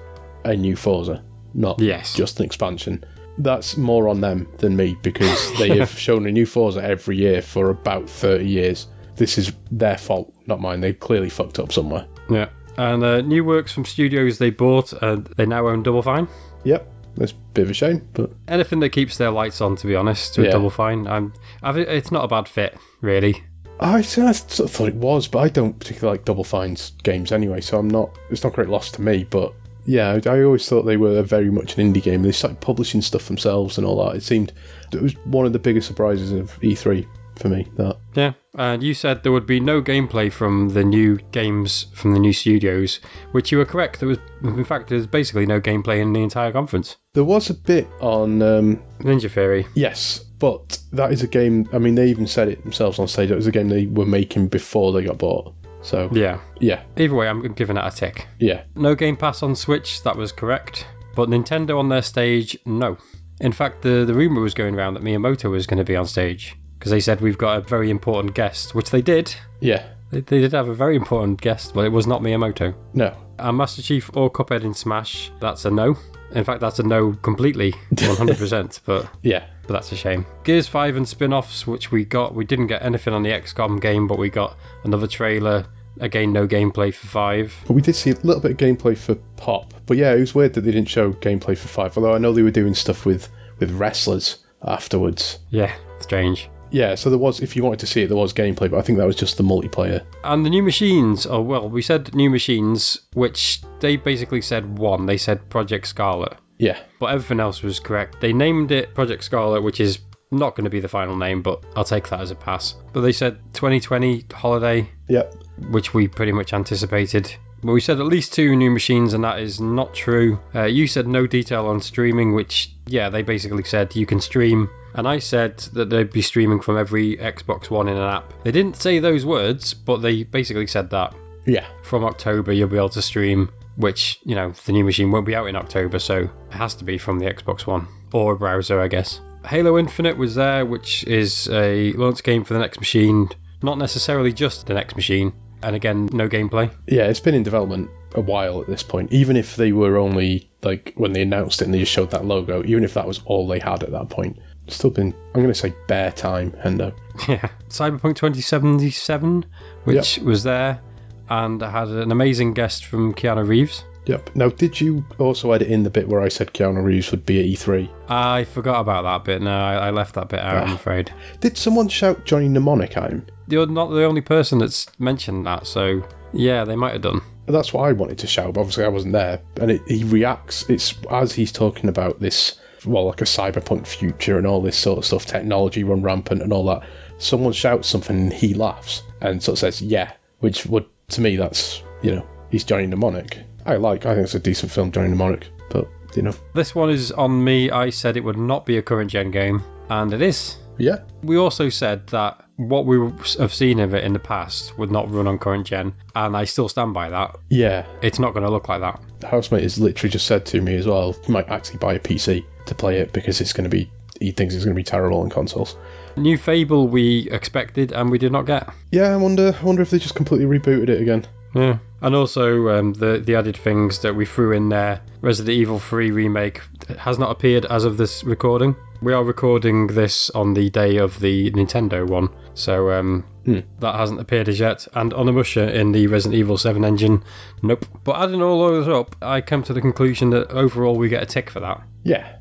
a 0.45 0.57
new 0.57 0.75
Forza, 0.75 1.23
not 1.52 1.78
Yes. 1.81 2.14
just 2.14 2.38
an 2.40 2.47
expansion. 2.47 3.04
That's 3.38 3.76
more 3.76 4.09
on 4.09 4.21
them 4.21 4.49
than 4.59 4.76
me 4.76 4.97
because 5.03 5.53
they 5.59 5.76
have 5.79 5.91
shown 5.99 6.26
a 6.26 6.33
new 6.33 6.47
Forza 6.47 6.83
every 6.83 7.17
year 7.17 7.43
for 7.43 7.71
about 7.71 8.09
thirty 8.09 8.47
years. 8.49 8.87
this 9.17 9.38
is 9.38 9.53
their 9.71 9.99
fault, 9.99 10.35
not 10.47 10.61
mine. 10.61 10.81
They 10.81 10.93
clearly 10.93 11.29
fucked 11.31 11.59
up 11.59 11.73
somewhere. 11.73 12.07
Yeah. 12.31 12.49
And 12.76 13.05
uh, 13.05 13.21
new 13.21 13.45
works 13.45 13.73
from 13.73 13.85
studios 13.85 14.38
they 14.38 14.50
bought, 14.50 14.93
and 14.95 15.26
they 15.37 15.47
now 15.47 15.67
own 15.69 15.83
Double 15.85 16.03
Fine. 16.03 16.26
Yep, 16.64 16.91
that's 17.17 17.31
a 17.33 17.37
bit 17.55 17.62
of 17.62 17.71
a 17.71 17.75
shame, 17.75 18.09
but 18.14 18.31
Anything 18.49 18.81
that 18.81 18.88
keeps 18.91 19.17
their 19.17 19.31
lights 19.31 19.61
on, 19.61 19.76
to 19.76 19.87
be 19.87 19.95
honest, 19.95 20.37
with 20.37 20.47
Yeah. 20.47 20.53
Double 20.53 20.71
Fine, 20.71 21.07
I'm, 21.07 21.33
I've, 21.62 21.76
it's 21.79 22.11
not 22.11 22.25
a 22.25 22.29
bad 22.29 22.49
fit, 22.49 22.76
really. 23.00 23.45
I, 23.79 23.99
I 23.99 24.00
sort 24.03 24.59
of 24.61 24.71
thought 24.71 24.88
it 24.88 24.97
was, 24.97 25.29
but 25.29 25.38
I 25.41 25.49
don't 25.49 25.79
particularly 25.79 26.19
like 26.19 26.25
Double 26.25 26.43
Fine's 26.43 26.93
games 27.05 27.31
anyway, 27.31 27.61
so 27.61 27.79
I'm 27.79 27.88
not. 27.88 28.11
It's 28.31 28.43
not 28.43 28.53
a 28.53 28.57
great 28.57 28.69
loss 28.69 28.91
to 28.93 29.03
me, 29.03 29.25
but 29.31 29.53
yeah, 29.87 30.19
I, 30.25 30.31
I 30.31 30.43
always 30.43 30.69
thought 30.69 30.83
they 30.83 30.97
were 30.97 31.23
very 31.23 31.50
much 31.50 31.76
an 31.76 31.93
indie 31.93 32.03
game. 32.03 32.23
They 32.23 32.33
started 32.33 32.61
publishing 32.61 33.03
stuff 33.03 33.26
themselves 33.26 33.79
and 33.79 33.87
all 33.87 34.05
that. 34.05 34.17
It 34.17 34.23
seemed 34.23 34.53
it 34.93 35.03
was 35.03 35.17
one 35.25 35.47
of 35.47 35.53
the 35.53 35.59
biggest 35.59 35.87
surprises 35.87 36.33
of 36.33 36.59
E3 36.61 37.07
for 37.37 37.49
me. 37.49 37.67
That 37.76 37.97
Yeah, 38.14 38.33
and 38.55 38.83
you 38.83 38.95
said 38.95 39.23
there 39.23 39.33
would 39.33 39.47
be 39.47 39.61
no 39.61 39.83
gameplay 39.83 40.33
from 40.33 40.71
the 40.71 40.85
new 40.85 41.19
games 41.33 41.87
from 41.95 42.12
the 42.12 42.19
new 42.19 42.33
studios, 42.33 43.00
which 43.33 43.53
you 43.53 43.59
were 43.59 43.64
correct. 43.64 44.00
There 44.00 44.09
was, 44.09 44.19
in 44.43 44.64
fact, 44.64 44.88
there's 44.88 45.07
basically 45.07 45.47
no 45.47 45.61
gameplay 45.61 46.00
in 46.00 46.12
the 46.12 46.23
entire 46.23 46.53
conference. 46.53 46.97
there 47.14 47.25
was 47.25 47.50
a 47.50 47.55
bit 47.55 47.87
on 48.00 48.43
um, 48.43 48.83
Ninja 49.00 49.31
Theory. 49.31 49.67
yes, 49.75 50.21
but 50.38 50.79
that 50.93 51.12
is 51.12 51.23
a 51.23 51.26
game. 51.26 51.69
I 51.73 51.79
mean, 51.79 51.95
they 51.95 52.09
even 52.09 52.26
said 52.26 52.49
it 52.49 52.62
themselves 52.62 52.99
on 52.99 53.09
stage. 53.09 53.31
It 53.31 53.37
was 53.37 53.47
a 53.47 53.53
game 53.53 53.69
they 53.69 53.87
were 53.87 54.07
making 54.07 54.49
before 54.49 54.93
they 54.93 55.03
got 55.05 55.19
bought. 55.19 55.55
So 55.85 56.09
Yeah. 56.12 56.41
yeah, 56.59 56.83
Either 56.97 57.14
way, 57.14 57.29
I'm 57.29 57.43
giving 57.53 57.76
it 57.76 57.85
a 57.87 57.91
tick. 57.91 58.26
yeah, 58.41 58.62
No 58.75 58.95
Game 58.95 59.17
Pass 59.17 59.43
on 59.43 59.55
Switch, 59.55 60.03
that 60.03 60.17
was 60.17 60.33
correct. 60.33 60.87
But 61.14 61.29
Nintendo 61.29 61.79
on 61.79 61.91
their 61.91 62.03
stage, 62.03 62.57
no. 62.64 62.97
In 63.41 63.53
fact, 63.53 63.83
the, 63.83 64.05
the 64.05 64.14
rumour 64.14 64.41
was 64.41 64.55
going 64.55 64.75
around 64.75 64.95
that 64.95 65.03
Miyamoto 65.05 65.50
was 65.50 65.67
going 65.67 65.79
to 65.79 65.85
be 65.85 65.95
on 65.95 66.07
stage. 66.07 66.57
Because 66.79 66.91
they 66.91 67.00
said 67.00 67.21
we've 67.21 67.38
got 67.38 67.59
a 67.59 67.61
very 67.61 67.88
important 67.91 68.35
guest, 68.35 68.75
which 68.75 68.91
they 68.91 69.03
did. 69.03 69.35
yeah. 69.61 69.85
They, 70.11 70.21
they 70.21 70.41
did 70.41 70.53
have 70.53 70.69
a 70.69 70.75
very 70.75 70.95
important 70.97 71.41
guest, 71.41 71.75
but 71.75 71.85
it 71.85 71.88
was 71.88 72.07
not 72.07 72.21
Miyamoto. 72.23 72.75
No, 72.93 73.17
And 73.38 73.57
Master 73.57 73.83
Chief 73.83 74.11
or 74.14 74.31
Cuphead 74.31 74.62
in 74.62 74.73
Smash, 74.75 75.33
that's 75.41 75.64
a 75.64 75.71
no. 75.71 75.97
In 76.33 76.45
fact, 76.45 76.61
that's 76.61 76.79
a 76.79 76.83
no 76.83 77.12
completely, 77.14 77.73
100%, 77.93 78.81
but 78.85 79.09
yeah, 79.23 79.45
but 79.67 79.73
that's 79.75 79.91
a 79.93 79.97
shame. 79.97 80.26
Gears 80.45 80.69
5 80.69 80.97
and 80.97 81.09
spin 81.09 81.33
offs, 81.33 81.67
which 81.67 81.91
we 81.91 82.05
got. 82.05 82.35
We 82.35 82.45
didn't 82.45 82.67
get 82.69 82.83
anything 82.83 83.12
on 83.14 83.23
the 83.23 83.31
XCOM 83.31 83.81
game, 83.81 84.07
but 84.07 84.19
we 84.19 84.31
got 84.31 84.57
another 84.85 85.07
trailer. 85.07 85.67
Again, 86.01 86.33
no 86.33 86.47
gameplay 86.47 86.93
for 86.93 87.07
5. 87.07 87.65
But 87.67 87.75
we 87.75 87.83
did 87.83 87.95
see 87.95 88.11
a 88.11 88.15
little 88.15 88.41
bit 88.41 88.53
of 88.53 88.57
gameplay 88.57 88.97
for 88.97 89.15
Pop. 89.37 89.75
But 89.87 89.97
yeah, 89.97 90.13
it 90.15 90.21
was 90.21 90.35
weird 90.35 90.55
that 90.55 90.63
they 90.63 90.73
didn't 90.73 90.89
show 90.89 91.13
gameplay 91.13 91.57
for 91.57 91.69
Five. 91.69 91.97
Although 91.97 92.15
I 92.15 92.19
know 92.19 92.33
they 92.33 92.43
were 92.43 92.51
doing 92.51 92.75
stuff 92.75 93.07
with 93.07 93.29
with 93.61 93.71
wrestlers 93.73 94.39
afterwards. 94.63 95.39
Yeah, 95.51 95.73
strange. 96.01 96.51
Yeah, 96.71 96.97
so 96.97 97.09
there 97.09 97.19
was. 97.19 97.41
If 97.41 97.55
you 97.55 97.63
wanted 97.63 97.79
to 97.81 97.87
see 97.87 98.03
it, 98.03 98.09
there 98.09 98.17
was 98.17 98.33
gameplay. 98.33 98.69
But 98.71 98.79
I 98.79 98.83
think 98.83 98.99
that 98.99 99.07
was 99.07 99.15
just 99.17 99.37
the 99.37 99.45
multiplayer. 99.45 100.05
And 100.25 100.45
the 100.45 100.51
new 100.51 100.63
machines, 100.63 101.27
oh 101.27 101.41
well, 101.41 101.69
we 101.69 101.83
said 101.83 102.15
new 102.15 102.31
machines, 102.31 102.99
which 103.13 103.61
they 103.81 103.97
basically 103.97 104.41
said 104.41 104.79
one. 104.79 105.07
They 105.07 105.17
said 105.17 105.49
Project 105.51 105.87
Scarlett. 105.87 106.37
Yeah, 106.59 106.79
But 107.01 107.07
everything 107.07 107.41
else 107.41 107.63
was 107.63 107.81
correct. 107.81 108.21
They 108.21 108.33
named 108.33 108.71
it 108.71 108.95
Project 108.95 109.25
Scarlett, 109.25 109.65
which 109.65 109.81
is 109.81 109.99
not 110.31 110.55
going 110.55 110.65
to 110.65 110.71
be 110.71 110.79
the 110.81 110.89
final 110.89 111.17
name, 111.17 111.43
but 111.43 111.65
I'll 111.75 111.85
take 111.85 112.09
that 112.09 112.21
as 112.21 112.31
a 112.31 112.37
pass. 112.37 112.77
But 112.93 113.01
they 113.01 113.11
said 113.13 113.39
2020 113.54 114.26
holiday, 114.33 114.89
yeah, 115.09 115.25
which 115.71 115.95
we 115.95 116.08
pretty 116.08 116.32
much 116.32 116.52
anticipated. 116.52 117.36
But 117.62 117.73
we 117.73 117.80
said 117.80 117.99
at 117.99 118.06
least 118.06 118.34
two 118.34 118.54
new 118.54 118.71
machines, 118.71 119.14
and 119.14 119.25
that 119.25 119.38
is 119.38 119.60
not 119.60 119.95
true. 119.95 120.38
Uh, 120.54 120.64
you 120.64 120.86
said 120.86 121.08
no 121.08 121.26
detail 121.26 121.67
on 121.67 121.80
streaming, 121.80 122.34
which, 122.34 122.73
yeah, 122.86 123.08
they 123.08 123.23
basically 123.23 123.64
said 123.64 123.97
you 123.97 124.04
can 124.04 124.21
stream. 124.21 124.69
And 124.95 125.08
I 125.08 125.19
said 125.19 125.58
that 125.73 125.90
they'd 125.90 126.12
be 126.12 126.23
streaming 126.23 126.60
from 126.60 126.76
every 126.76 127.17
Xbox 127.17 127.71
One 127.71 127.88
in 127.88 127.97
an 127.97 128.02
app. 128.02 128.32
They 128.45 128.52
didn't 128.52 128.76
say 128.76 128.99
those 128.99 129.25
words, 129.25 129.73
but 129.75 129.99
they 130.02 130.25
basically 130.25 130.67
said 130.67 130.90
that. 130.90 131.14
yeah, 131.47 131.67
From 131.82 132.04
October, 132.04 132.52
you'll 132.52 132.69
be 132.69 132.76
able 132.76 132.90
to 132.90 133.02
stream, 133.02 133.50
which, 133.76 134.21
you 134.25 134.34
know, 134.34 134.52
the 134.67 134.73
new 134.73 134.84
machine 134.84 135.10
won't 135.10 135.26
be 135.26 135.34
out 135.34 135.47
in 135.47 135.56
October, 135.56 135.99
so 135.99 136.30
it 136.50 136.54
has 136.54 136.75
to 136.76 136.84
be 136.84 136.99
from 136.99 137.19
the 137.19 137.26
Xbox 137.26 137.67
One 137.67 137.88
or 138.12 138.34
a 138.34 138.36
browser, 138.36 138.80
I 138.80 138.88
guess. 138.88 139.21
Halo 139.47 139.76
Infinite 139.78 140.17
was 140.17 140.36
there, 140.36 140.64
which 140.64 141.02
is 141.04 141.49
a 141.49 141.93
launch 141.95 142.23
game 142.23 142.45
for 142.45 142.54
the 142.54 142.60
next 142.60 142.78
machine, 142.78 143.30
not 143.62 143.78
necessarily 143.78 144.32
just 144.32 144.67
the 144.67 144.75
next 144.75 144.95
machine. 144.97 145.32
And 145.65 145.75
again, 145.77 146.09
no 146.13 146.29
gameplay. 146.29 146.71
yeah. 146.87 147.05
It's 147.09 147.21
been 147.21 147.35
in 147.35 147.43
development 147.43 147.91
a 148.15 148.21
while 148.21 148.61
at 148.61 148.67
this 148.69 148.83
point. 148.83 149.13
Even 149.13 149.37
if 149.37 149.57
they 149.57 149.73
were 149.73 149.97
only 149.97 150.49
like 150.63 150.93
when 150.97 151.13
they 151.13 151.23
announced 151.23 151.61
it 151.61 151.65
and 151.67 151.75
they 151.75 151.81
just 151.81 151.93
showed 151.93 152.11
that 152.13 152.25
logo, 152.25 152.63
even 152.65 152.85
if 152.85 152.95
that 152.95 153.07
was 153.07 153.21
all 153.27 153.47
they 153.49 153.59
had 153.59 153.83
at 153.83 153.91
that 153.93 154.09
point, 154.09 154.39
still 154.69 154.91
been. 154.91 155.13
I'm 155.35 155.43
going 155.43 155.49
to 155.49 155.55
say 155.55 155.75
bare 155.89 156.13
time, 156.13 156.53
Hendo. 156.53 156.95
Yeah. 157.29 157.49
Cyberpunk 157.69 158.17
2077, 158.17 159.45
which 159.85 160.19
was 160.19 160.43
there, 160.43 160.81
and 161.29 161.63
I 161.63 161.71
had 161.71 161.89
an 161.89 162.11
amazing 162.13 162.55
guest 162.55 162.85
from 162.85 163.15
Keanu 163.15 163.47
Reeves. 163.47 163.85
Yep. 164.07 164.31
Now, 164.37 164.50
did 164.50 164.81
you 164.81 165.05
also 165.19 165.53
edit 165.53 165.69
in 165.69 165.83
the 165.83 165.91
bit 165.91 166.09
where 166.09 166.21
I 166.21 166.29
said 166.29 166.53
Keanu 166.53 166.85
Reeves 166.85 167.11
would 167.11 167.25
be 167.25 167.41
at 167.41 167.47
E 167.47 167.55
E3? 167.57 167.89
I 168.09 168.45
forgot 168.45 168.81
about 168.81 169.03
that 169.05 169.25
bit. 169.25 169.41
No, 169.43 169.50
I, 169.50 169.89
I 169.89 169.91
left 169.91 170.15
that 170.17 170.29
bit 170.29 170.41
out, 170.41 170.65
I'm 170.65 170.71
Ah. 170.73 170.75
afraid. 170.75 171.11
Did 171.41 171.57
someone 171.57 171.89
shout 171.89 172.25
Johnny 172.27 172.49
Mnemonic 172.49 172.97
at 172.99 173.11
him? 173.11 173.27
You're 173.49 173.67
not 173.67 173.91
the 173.91 174.04
only 174.04 174.21
person 174.21 174.59
that's 174.59 174.87
mentioned 174.99 175.47
that, 175.47 175.67
so 175.67 176.02
yeah, 176.33 176.65
they 176.65 176.76
might 176.76 176.93
have 176.93 177.02
done. 177.02 177.21
That's 177.47 177.73
what 177.73 177.89
I 177.89 177.93
wanted 177.93 178.19
to 178.19 178.26
shout, 178.26 178.54
but 178.54 178.61
obviously 178.61 178.85
I 178.85 178.89
wasn't 178.89 179.13
there. 179.13 179.41
And 179.61 179.71
it, 179.71 179.83
he 179.87 180.04
reacts, 180.04 180.69
it's 180.71 180.95
as 181.11 181.33
he's 181.33 181.52
talking 181.52 181.91
about 181.91 182.21
this, 182.21 182.59
well, 182.87 183.07
like 183.07 183.21
a 183.21 183.25
cyberpunk 183.25 183.87
future 183.87 184.39
and 184.39 184.47
all 184.47 184.63
this 184.63 184.76
sort 184.78 184.99
of 184.99 185.04
stuff, 185.04 185.26
technology 185.26 185.85
run 185.85 186.02
rampant 186.02 186.43
and 186.43 186.52
all 186.52 186.65
that. 186.67 186.83
Someone 187.19 187.52
shouts 187.52 187.89
something 187.89 188.17
and 188.17 188.33
he 188.33 188.54
laughs 188.54 189.02
and 189.21 189.43
sort 189.43 189.54
of 189.54 189.59
says, 189.61 189.83
yeah, 189.83 190.13
which 190.41 190.65
would, 190.67 190.87
to 191.09 191.21
me, 191.21 191.37
that's, 191.37 191.83
you 192.02 192.15
know, 192.15 192.26
he's 192.50 192.65
Johnny 192.65 192.87
Mnemonic. 192.87 193.39
I 193.67 193.76
like, 193.76 194.07
I 194.07 194.15
think 194.15 194.25
it's 194.25 194.35
a 194.35 194.41
decent 194.41 194.73
film, 194.73 194.91
Johnny 194.91 195.09
Mnemonic, 195.09 195.49
but, 195.71 195.87
you 196.17 196.23
know, 196.23 196.35
This 196.54 196.75
one 196.75 196.91
is 196.91 197.13
on 197.13 197.45
me. 197.45 197.71
I 197.71 197.91
said 197.91 198.17
it 198.17 198.25
would 198.25 198.39
not 198.39 198.65
be 198.65 198.78
a 198.78 198.83
current 198.83 199.11
gen 199.11 199.30
game, 199.30 199.63
and 199.91 200.13
it 200.15 200.23
is. 200.23 200.57
Yeah, 200.78 200.99
We 201.23 201.37
also 201.37 201.69
said 201.69 202.06
that 202.08 202.45
what 202.56 202.87
we 202.87 202.99
have 203.39 203.52
seen 203.52 203.80
of 203.80 203.95
it 203.95 204.04
in 204.04 204.13
the 204.13 204.19
past 204.19 204.78
would 204.78 204.91
not 204.91 205.10
run 205.10 205.26
on 205.26 205.39
current 205.39 205.67
gen, 205.67 205.95
and 206.15 206.37
I 206.37 206.45
still 206.45 206.69
stand 206.69 206.95
by 206.95 207.08
that. 207.10 207.37
yeah. 207.50 207.87
It's 208.02 208.19
not 208.19 208.32
going 208.32 208.45
to 208.45 208.50
look 208.50 208.69
like 208.69 208.80
that. 208.80 209.00
The 209.21 209.28
housemate 209.28 209.63
has 209.63 209.78
literally 209.80 210.10
just 210.10 210.26
said 210.26 210.45
to 210.47 210.60
me 210.60 210.76
as 210.76 210.87
well, 210.87 211.13
he 211.25 211.32
might 211.32 211.49
actually 211.49 211.78
buy 211.78 211.95
a 211.95 211.99
PC 211.99 212.45
to 212.67 212.75
play 212.75 212.99
it 212.99 213.13
because 213.13 213.41
it's 213.41 213.52
going 213.52 213.65
to 213.65 213.71
be, 213.71 213.91
he 214.21 214.30
thinks 214.30 214.54
it's 214.54 214.65
going 214.65 214.75
to 214.75 214.78
be 214.78 214.84
terrible 214.84 215.21
on 215.21 215.30
consoles. 215.30 215.76
New 216.17 216.39
Fable 216.39 216.87
we 216.87 217.28
expected, 217.30 217.91
and 217.93 218.10
we 218.10 218.19
did 218.19 218.30
not 218.30 218.47
get. 218.47 218.69
Yeah, 218.93 219.13
I 219.13 219.17
wonder, 219.17 219.56
I 219.60 219.65
wonder 219.65 219.82
if 219.82 219.91
they 219.91 219.99
just 219.99 220.15
completely 220.15 220.47
rebooted 220.47 220.89
it 220.89 221.00
again. 221.00 221.26
Yeah. 221.54 221.78
And 222.02 222.15
also 222.15 222.69
um, 222.69 222.95
the 222.95 223.23
the 223.25 223.34
added 223.37 223.56
things 223.56 224.00
that 224.00 224.15
we 224.15 224.26
threw 224.26 224.52
in 224.52 224.69
there. 224.69 225.00
Resident 225.23 225.56
Evil 225.56 225.78
3 225.78 226.10
remake 226.10 226.60
has 226.99 227.19
not 227.19 227.30
appeared 227.30 227.65
as 227.67 227.84
of 227.84 227.97
this 227.97 228.23
recording. 228.25 228.76
We 229.00 229.13
are 229.13 229.23
recording 229.25 229.89
this 229.89 230.30
on 230.30 230.54
the 230.54 230.71
day 230.71 230.97
of 230.97 231.21
the 231.21 231.50
Nintendo 231.50 232.07
one, 232.07 232.30
so 232.54 232.91
um, 232.91 233.25
that 233.45 233.95
hasn't 233.95 234.21
appeared 234.21 234.49
as 234.49 234.59
yet. 234.59 234.87
And 234.95 235.13
Onimusha 235.13 235.73
in 235.73 235.93
the 235.93 236.07
Resident 236.07 236.39
Evil 236.39 236.57
7 236.57 236.85
engine, 236.85 237.23
nope. 237.63 237.85
But 238.02 238.17
adding 238.23 238.41
all 238.43 238.67
those 238.67 238.89
up, 238.89 239.15
I 239.21 239.41
come 239.43 239.63
to 239.65 239.73
the 239.75 239.80
conclusion 239.83 240.30
that 240.30 240.50
overall 240.50 240.97
we 240.97 241.09
get 241.09 241.23
a 241.23 241.26
tick 241.26 241.50
for 241.50 241.61
that. 241.61 241.83
Yeah, 242.02 242.39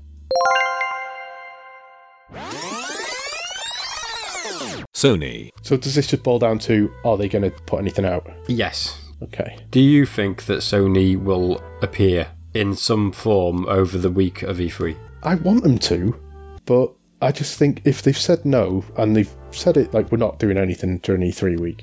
Sony, 4.94 5.50
So 5.64 5.76
does 5.76 5.96
this 5.96 6.08
just 6.08 6.24
boil 6.24 6.40
down 6.40 6.60
to 6.60 6.90
are 7.04 7.18
they 7.18 7.28
going 7.28 7.44
to 7.44 7.52
put 7.66 7.80
anything 7.80 8.06
out? 8.06 8.26
Yes. 8.48 9.02
Okay. 9.22 9.58
Do 9.70 9.82
you 9.82 10.06
think 10.06 10.46
that 10.46 10.60
Sony 10.60 11.22
will 11.22 11.62
appear 11.82 12.28
in 12.54 12.74
some 12.74 13.12
form 13.12 13.66
over 13.68 13.98
the 13.98 14.10
week 14.10 14.44
of 14.44 14.62
E 14.62 14.70
E3? 14.70 14.96
I 15.24 15.36
want 15.36 15.64
them 15.64 15.78
to, 15.80 16.18
but 16.66 16.92
I 17.22 17.32
just 17.32 17.58
think 17.58 17.82
if 17.86 18.02
they've 18.02 18.18
said 18.18 18.44
no 18.46 18.84
and 18.98 19.16
they've 19.16 19.34
said 19.52 19.78
it 19.78 19.94
like 19.94 20.12
we're 20.12 20.18
not 20.18 20.40
doing 20.40 20.58
anything 20.58 20.98
during 21.00 21.22
E3 21.22 21.60
week, 21.60 21.80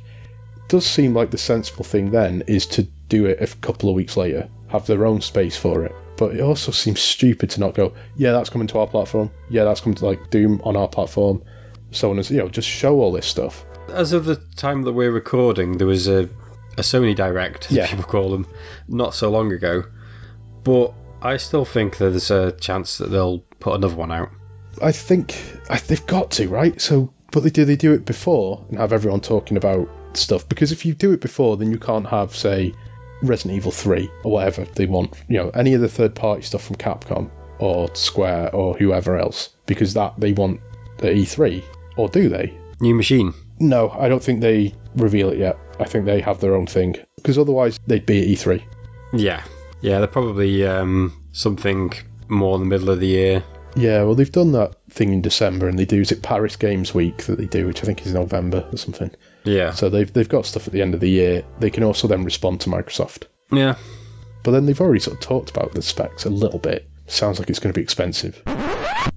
it 0.56 0.68
does 0.68 0.84
seem 0.86 1.14
like 1.14 1.30
the 1.30 1.38
sensible 1.38 1.84
thing 1.84 2.10
then 2.10 2.42
is 2.46 2.66
to 2.66 2.82
do 3.08 3.26
it 3.26 3.40
a 3.40 3.56
couple 3.58 3.88
of 3.88 3.94
weeks 3.94 4.16
later, 4.16 4.48
have 4.68 4.86
their 4.86 5.06
own 5.06 5.20
space 5.20 5.56
for 5.56 5.84
it. 5.84 5.92
But 6.16 6.34
it 6.36 6.40
also 6.42 6.70
seems 6.70 7.00
stupid 7.00 7.48
to 7.50 7.60
not 7.60 7.74
go, 7.74 7.94
yeah, 8.16 8.32
that's 8.32 8.50
coming 8.50 8.68
to 8.68 8.78
our 8.78 8.86
platform. 8.86 9.30
Yeah, 9.48 9.64
that's 9.64 9.80
coming 9.80 9.96
to 9.96 10.06
like 10.06 10.28
Doom 10.30 10.60
on 10.64 10.76
our 10.76 10.86
platform. 10.88 11.42
So 11.92 12.10
on 12.10 12.18
as 12.18 12.30
you 12.30 12.38
know, 12.38 12.48
just 12.48 12.68
show 12.68 13.00
all 13.00 13.10
this 13.10 13.26
stuff. 13.26 13.64
As 13.88 14.12
of 14.12 14.26
the 14.26 14.36
time 14.56 14.82
that 14.82 14.92
we're 14.92 15.10
recording, 15.10 15.78
there 15.78 15.86
was 15.86 16.06
a, 16.06 16.28
a 16.76 16.82
Sony 16.82 17.16
Direct, 17.16 17.66
as 17.70 17.76
Yeah. 17.78 17.86
people 17.88 18.04
call 18.04 18.30
them, 18.30 18.46
not 18.86 19.14
so 19.14 19.30
long 19.30 19.50
ago. 19.50 19.84
But 20.62 20.92
I 21.22 21.38
still 21.38 21.64
think 21.64 21.96
there's 21.96 22.30
a 22.30 22.52
chance 22.52 22.98
that 22.98 23.10
they'll 23.10 23.38
put 23.58 23.74
another 23.74 23.96
one 23.96 24.12
out. 24.12 24.30
I 24.82 24.92
think 24.92 25.42
I, 25.68 25.78
they've 25.78 26.06
got 26.06 26.30
to, 26.32 26.48
right? 26.48 26.80
So, 26.80 27.12
but 27.32 27.42
they 27.42 27.50
do 27.50 27.64
they 27.64 27.76
do 27.76 27.92
it 27.92 28.04
before 28.04 28.64
and 28.68 28.78
have 28.78 28.92
everyone 28.92 29.20
talking 29.20 29.56
about 29.56 29.88
stuff? 30.14 30.48
Because 30.48 30.72
if 30.72 30.84
you 30.84 30.94
do 30.94 31.12
it 31.12 31.20
before, 31.20 31.56
then 31.56 31.70
you 31.70 31.78
can't 31.78 32.06
have, 32.06 32.34
say, 32.34 32.74
Resident 33.22 33.56
Evil 33.56 33.72
Three 33.72 34.10
or 34.24 34.32
whatever 34.32 34.64
they 34.64 34.86
want. 34.86 35.14
You 35.28 35.38
know, 35.38 35.50
any 35.50 35.74
of 35.74 35.80
the 35.80 35.88
third 35.88 36.14
party 36.14 36.42
stuff 36.42 36.64
from 36.64 36.76
Capcom 36.76 37.30
or 37.58 37.94
Square 37.94 38.54
or 38.54 38.74
whoever 38.76 39.18
else, 39.18 39.50
because 39.66 39.94
that 39.94 40.14
they 40.18 40.32
want 40.32 40.60
the 40.98 41.08
E3, 41.08 41.62
or 41.96 42.08
do 42.08 42.28
they? 42.28 42.56
New 42.80 42.94
machine. 42.94 43.34
No, 43.58 43.90
I 43.90 44.08
don't 44.08 44.22
think 44.22 44.40
they 44.40 44.74
reveal 44.96 45.30
it 45.30 45.38
yet. 45.38 45.58
I 45.78 45.84
think 45.84 46.04
they 46.04 46.20
have 46.20 46.40
their 46.40 46.54
own 46.54 46.66
thing 46.66 46.96
because 47.16 47.38
otherwise 47.38 47.78
they'd 47.86 48.06
be 48.06 48.20
at 48.20 48.28
E 48.28 48.34
E3. 48.34 48.62
Yeah, 49.12 49.44
yeah, 49.82 49.98
they're 49.98 50.06
probably 50.06 50.66
um, 50.66 51.12
something 51.32 51.92
more 52.28 52.54
in 52.56 52.62
the 52.62 52.68
middle 52.68 52.90
of 52.90 53.00
the 53.00 53.06
year. 53.06 53.44
Yeah, 53.76 54.02
well, 54.02 54.14
they've 54.14 54.30
done 54.30 54.52
that 54.52 54.74
thing 54.90 55.12
in 55.12 55.22
December, 55.22 55.68
and 55.68 55.78
they 55.78 55.84
do 55.84 56.00
is 56.00 56.10
it 56.12 56.22
Paris 56.22 56.56
Games 56.56 56.94
Week 56.94 57.18
that 57.24 57.38
they 57.38 57.46
do, 57.46 57.66
which 57.66 57.82
I 57.82 57.86
think 57.86 58.04
is 58.04 58.14
November 58.14 58.68
or 58.72 58.76
something. 58.76 59.10
Yeah, 59.44 59.72
So 59.72 59.88
they've 59.88 60.12
they've 60.12 60.28
got 60.28 60.44
stuff 60.46 60.66
at 60.66 60.72
the 60.72 60.82
end 60.82 60.94
of 60.94 61.00
the 61.00 61.08
year. 61.10 61.42
They 61.60 61.70
can 61.70 61.82
also 61.82 62.06
then 62.08 62.24
respond 62.24 62.60
to 62.62 62.70
Microsoft, 62.70 63.24
yeah. 63.52 63.76
but 64.42 64.50
then 64.50 64.66
they've 64.66 64.80
already 64.80 65.00
sort 65.00 65.16
of 65.16 65.22
talked 65.22 65.50
about 65.50 65.72
the 65.72 65.82
specs 65.82 66.24
a 66.26 66.30
little 66.30 66.58
bit. 66.58 66.88
Sounds 67.06 67.38
like 67.38 67.48
it's 67.48 67.58
going 67.58 67.72
to 67.72 67.78
be 67.78 67.82
expensive. 67.82 68.42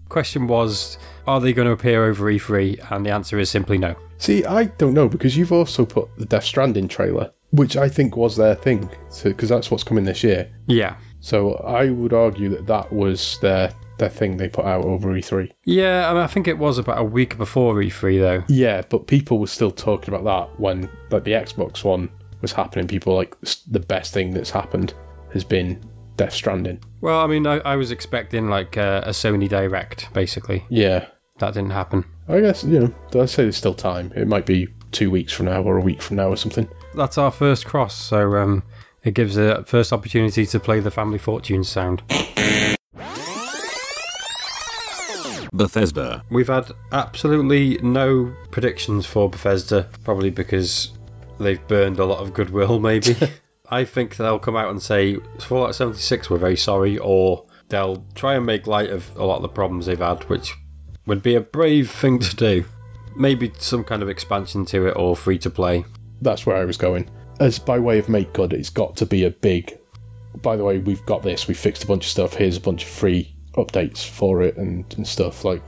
Question 0.10 0.48
was, 0.48 0.98
are 1.28 1.40
they 1.42 1.54
going 1.54 1.66
to 1.66 1.72
appear 1.72 2.06
over 2.06 2.26
E3? 2.32 2.92
And 2.92 3.06
the 3.06 3.10
answer 3.12 3.40
is 3.40 3.50
simply 3.50 3.78
no. 3.78 3.96
See, 4.18 4.46
I 4.46 4.66
don't 4.66 4.94
know 4.94 5.10
because 5.10 5.36
you've 5.36 5.52
also 5.52 5.86
put 5.86 6.08
the 6.18 6.26
Death 6.26 6.44
Stranding 6.46 6.88
trailer, 6.88 7.32
which 7.52 7.76
I 7.76 7.90
think 7.90 8.16
was 8.16 8.38
their 8.38 8.56
thing, 8.56 8.90
because 9.24 9.50
that's 9.50 9.70
what's 9.72 9.84
coming 9.84 10.06
this 10.06 10.24
year. 10.24 10.50
Yeah, 10.68 10.96
So 11.20 11.56
I 11.56 11.90
would 11.90 12.14
argue 12.14 12.50
that 12.50 12.68
that 12.68 12.94
was 12.94 13.40
their 13.40 13.74
their 14.00 14.10
thing 14.10 14.38
they 14.38 14.50
put 14.50 14.66
out 14.66 14.86
over 14.86 15.10
E3. 15.10 15.52
yeah. 15.66 16.10
I, 16.10 16.14
mean, 16.14 16.24
I 16.24 16.28
think 16.28 16.48
it 16.48 16.58
was 16.58 16.78
about 16.78 16.98
a 17.00 17.04
week 17.04 17.38
before 17.38 17.76
E3 17.76 18.20
though. 18.20 18.44
Yeah, 18.48 18.82
but 18.90 19.08
people 19.08 19.40
were 19.40 19.48
still 19.48 19.72
talking 19.72 20.14
about 20.14 20.24
that 20.26 20.60
when 20.60 20.90
like 21.12 21.24
the 21.24 21.32
Xbox 21.32 21.84
One 21.84 22.10
was 22.42 22.52
happening. 22.54 22.88
People 22.88 23.14
were 23.14 23.20
like 23.20 23.36
the 23.70 23.80
best 23.80 24.14
thing 24.14 24.34
that's 24.34 24.50
happened 24.52 24.94
has 25.32 25.44
been 25.44 25.82
Death 26.18 26.34
Stranding. 26.34 26.80
Well, 27.02 27.20
I 27.20 27.28
mean, 27.28 27.48
I, 27.48 27.58
I 27.60 27.76
was 27.76 27.92
expecting 27.92 28.50
like 28.50 28.78
a, 28.78 29.04
a 29.06 29.10
Sony 29.10 29.50
Direct, 29.50 30.14
basically. 30.14 30.64
Yeah, 30.70 31.08
That 31.40 31.54
didn't 31.54 31.72
happen. 31.72 32.06
I 32.28 32.40
guess 32.40 32.64
you 32.64 32.80
know. 32.80 33.22
I 33.22 33.26
say 33.26 33.44
there's 33.44 33.58
still 33.58 33.74
time. 33.74 34.14
It 34.16 34.28
might 34.28 34.46
be 34.46 34.68
two 34.92 35.10
weeks 35.12 35.34
from 35.34 35.48
now 35.48 35.62
or 35.64 35.78
a 35.78 35.82
week 35.82 36.02
from 36.02 36.18
now 36.18 36.30
or 36.30 36.38
something. 36.38 36.68
That's 36.96 37.18
our 37.18 37.32
first 37.32 37.66
cross, 37.66 37.96
so 37.96 38.36
um, 38.38 38.64
it 39.04 39.14
gives 39.16 39.38
a 39.38 39.64
first 39.66 39.92
opportunity 39.92 40.46
to 40.46 40.60
play 40.60 40.80
the 40.80 40.92
Family 40.92 41.18
Fortunes 41.18 41.68
sound. 41.68 42.04
Bethesda. 45.54 46.24
We've 46.30 46.48
had 46.48 46.72
absolutely 46.92 47.78
no 47.84 48.34
predictions 48.52 49.06
for 49.06 49.30
Bethesda, 49.30 49.88
probably 50.04 50.32
because 50.32 50.92
they've 51.40 51.66
burned 51.68 52.00
a 52.00 52.06
lot 52.06 52.20
of 52.20 52.34
goodwill, 52.34 52.80
maybe. 52.80 53.16
I 53.70 53.86
think 53.86 54.18
they'll 54.18 54.40
come 54.40 54.56
out 54.56 54.70
and 54.70 54.82
say, 54.82 55.18
Fallout 55.40 55.76
76, 55.76 56.30
we're 56.30 56.38
very 56.38 56.58
sorry, 56.58 56.98
or 56.98 57.46
they'll 57.70 58.06
try 58.16 58.36
and 58.36 58.46
make 58.46 58.68
light 58.68 58.90
of 58.90 59.16
a 59.16 59.26
lot 59.26 59.38
of 59.38 59.42
the 59.44 59.50
problems 59.50 59.86
they've 59.86 59.98
had, 59.98 60.24
which 60.26 60.54
would 61.06 61.24
be 61.24 61.36
a 61.36 61.42
brave 61.42 61.90
thing 61.90 62.20
to 62.20 62.36
do. 62.36 62.66
Maybe 63.16 63.52
some 63.60 63.84
kind 63.84 64.02
of 64.02 64.10
expansion 64.10 64.66
to 64.66 64.88
it 64.88 64.96
or 64.98 65.16
free 65.16 65.38
to 65.40 65.50
play. 65.50 65.86
That's 66.22 66.46
where 66.46 66.58
I 66.58 66.66
was 66.66 66.78
going. 66.78 67.10
As 67.40 67.60
by 67.60 67.80
way 67.80 68.00
of 68.00 68.10
make 68.10 68.34
good, 68.34 68.54
it's 68.54 68.70
got 68.70 68.96
to 68.98 69.06
be 69.06 69.24
a 69.24 69.30
big. 69.30 69.78
By 70.42 70.56
the 70.56 70.64
way, 70.64 70.80
we've 70.80 71.06
got 71.06 71.22
this. 71.22 71.48
We 71.48 71.54
fixed 71.54 71.84
a 71.84 71.88
bunch 71.88 72.06
of 72.06 72.12
stuff. 72.12 72.34
Here's 72.36 72.58
a 72.58 72.62
bunch 72.62 72.84
of 72.84 72.90
free 72.90 73.33
updates 73.54 74.08
for 74.08 74.42
it 74.42 74.58
and, 74.58 74.86
and 74.98 75.08
stuff 75.08 75.44
like 75.44 75.62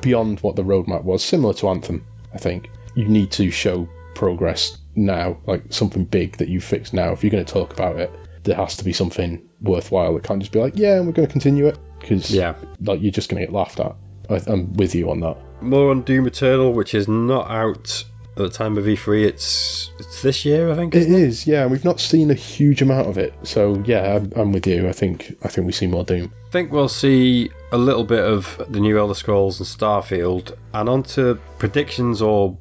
beyond 0.00 0.40
what 0.40 0.56
the 0.56 0.62
roadmap 0.64 1.02
was. 1.04 1.22
Similar 1.24 1.54
to 1.54 1.68
Anthem, 1.68 2.06
I 2.32 2.38
think. 2.38 2.70
You 2.94 3.06
need 3.06 3.30
to 3.32 3.50
show 3.50 3.88
progress 4.14 4.78
now, 4.94 5.36
like 5.46 5.62
something 5.70 6.04
big 6.04 6.36
that 6.38 6.48
you 6.48 6.60
fixed 6.60 6.94
now. 6.94 7.12
If 7.12 7.22
you're 7.24 7.30
going 7.30 7.44
to 7.44 7.52
talk 7.52 7.72
about 7.72 7.98
it, 7.98 8.10
there 8.44 8.56
has 8.56 8.76
to 8.76 8.84
be 8.84 8.92
something 8.92 9.42
worthwhile. 9.62 10.16
It 10.16 10.22
can't 10.22 10.40
just 10.40 10.52
be 10.52 10.60
like, 10.60 10.74
yeah, 10.76 11.00
we're 11.00 11.12
going 11.12 11.26
to 11.26 11.32
continue 11.32 11.66
it 11.66 11.78
because 12.00 12.30
Yeah. 12.30 12.54
like 12.82 13.00
you're 13.02 13.10
just 13.10 13.28
going 13.28 13.40
to 13.40 13.46
get 13.46 13.54
laughed 13.54 13.80
at. 13.80 13.94
I, 14.30 14.40
I'm 14.46 14.72
with 14.74 14.94
you 14.94 15.10
on 15.10 15.20
that. 15.20 15.36
More 15.60 15.90
on 15.90 16.02
Doom 16.02 16.26
Eternal, 16.26 16.72
which 16.72 16.94
is 16.94 17.08
not 17.08 17.50
out 17.50 18.04
at 18.32 18.36
the 18.36 18.48
time 18.50 18.76
of 18.78 18.84
E3. 18.84 19.24
It's 19.24 19.90
it's 19.98 20.22
this 20.22 20.44
year, 20.44 20.70
I 20.70 20.74
think. 20.76 20.94
It 20.94 21.10
is, 21.10 21.46
yeah. 21.46 21.66
We've 21.66 21.84
not 21.84 22.00
seen 22.00 22.30
a 22.30 22.34
huge 22.34 22.82
amount 22.82 23.08
of 23.08 23.16
it, 23.18 23.32
so 23.42 23.82
yeah, 23.86 24.16
I'm, 24.16 24.32
I'm 24.36 24.52
with 24.52 24.66
you. 24.66 24.88
I 24.88 24.92
think 24.92 25.36
I 25.42 25.48
think 25.48 25.66
we 25.66 25.72
see 25.72 25.86
more 25.86 26.04
Doom. 26.04 26.32
I 26.54 26.56
think 26.56 26.70
we'll 26.70 26.88
see 26.88 27.50
a 27.72 27.76
little 27.76 28.04
bit 28.04 28.24
of 28.24 28.64
the 28.68 28.78
new 28.78 28.96
Elder 28.96 29.14
Scrolls 29.14 29.58
and 29.58 29.66
Starfield, 29.66 30.56
and 30.72 30.88
onto 30.88 31.34
predictions 31.58 32.22
or 32.22 32.56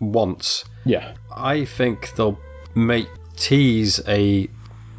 wants. 0.00 0.64
Yeah, 0.84 1.14
I 1.32 1.64
think 1.64 2.16
they'll 2.16 2.40
make 2.74 3.06
tease 3.36 4.00
a 4.08 4.50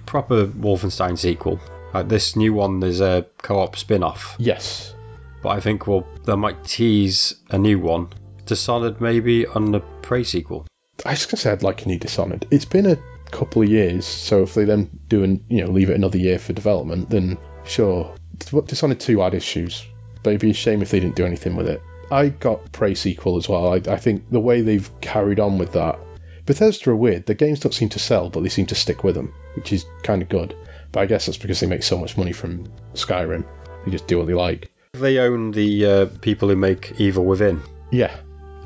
proper 0.06 0.48
Wolfenstein 0.48 1.18
sequel. 1.18 1.60
Like 1.94 2.08
this 2.08 2.38
new 2.38 2.54
one, 2.54 2.80
there's 2.80 3.02
a 3.02 3.26
co-op 3.40 3.76
spin-off, 3.76 4.38
yes, 4.40 4.96
but 5.44 5.50
I 5.50 5.60
think 5.60 5.86
we'll 5.86 6.08
they 6.24 6.38
might 6.38 6.64
tease 6.64 7.36
a 7.50 7.58
new 7.58 7.78
one. 7.80 8.08
Dishonored 8.46 9.02
maybe 9.02 9.46
on 9.46 9.74
the 9.74 9.82
Prey 10.02 10.24
sequel. 10.24 10.66
I 11.06 11.12
was 11.12 11.26
gonna 11.26 11.36
say 11.36 11.52
I'd 11.52 11.64
like 11.64 11.84
a 11.84 11.90
new 11.90 12.00
Dishonored. 12.00 12.48
It's 12.50 12.64
been 12.64 12.86
a 12.86 12.98
couple 13.30 13.62
of 13.62 13.68
years, 13.68 14.06
so 14.06 14.44
if 14.44 14.54
they 14.54 14.64
then 14.64 14.90
do 15.10 15.24
and 15.24 15.44
you 15.50 15.66
know 15.66 15.70
leave 15.70 15.90
it 15.90 15.96
another 15.96 16.18
year 16.18 16.40
for 16.40 16.54
development, 16.54 17.10
then 17.10 17.38
sure. 17.66 18.16
Dishonored 18.40 19.00
two 19.00 19.20
had 19.20 19.34
issues, 19.34 19.86
but 20.24 20.32
it'd 20.32 20.42
be 20.42 20.52
a 20.52 20.54
shame 20.54 20.82
if 20.82 20.92
they 20.92 21.00
didn't 21.00 21.16
do 21.16 21.26
anything 21.26 21.56
with 21.56 21.68
it. 21.68 21.82
I 22.12 22.30
got 22.30 22.72
Prey 22.72 22.96
sequel 22.96 23.38
as 23.38 23.50
well. 23.50 23.74
I, 23.74 23.78
I 23.92 23.98
think 23.98 24.30
the 24.32 24.40
way 24.40 24.62
they've 24.62 24.90
carried 25.02 25.40
on 25.40 25.58
with 25.58 25.74
that, 25.74 26.00
Bethesda 26.46 26.92
are 26.92 26.96
weird. 26.96 27.26
Their 27.26 27.36
games 27.36 27.60
don't 27.60 27.74
seem 27.74 27.90
to 27.90 28.00
sell, 28.00 28.30
but 28.30 28.44
they 28.44 28.50
seem 28.50 28.66
to 28.68 28.76
stick 28.76 29.04
with 29.04 29.16
them, 29.16 29.34
which 29.56 29.74
is 29.74 29.86
kind 30.04 30.22
of 30.22 30.30
good. 30.30 30.56
But 30.92 31.02
I 31.02 31.06
guess 31.06 31.26
that's 31.26 31.38
because 31.38 31.60
they 31.60 31.68
make 31.68 31.84
so 31.84 31.98
much 31.98 32.18
money 32.18 32.32
from 32.32 32.72
Skyrim. 32.94 33.44
They 33.84 33.92
just 33.92 34.08
do 34.08 34.18
what 34.18 34.28
they 34.28 34.34
like. 34.34 34.72
They 34.94 35.18
own 35.18 35.52
the 35.52 35.86
uh, 35.86 36.06
people 36.22 36.48
who 36.48 36.56
make 36.56 37.00
Evil 37.00 37.26
Within, 37.26 37.62
Yeah, 37.92 38.16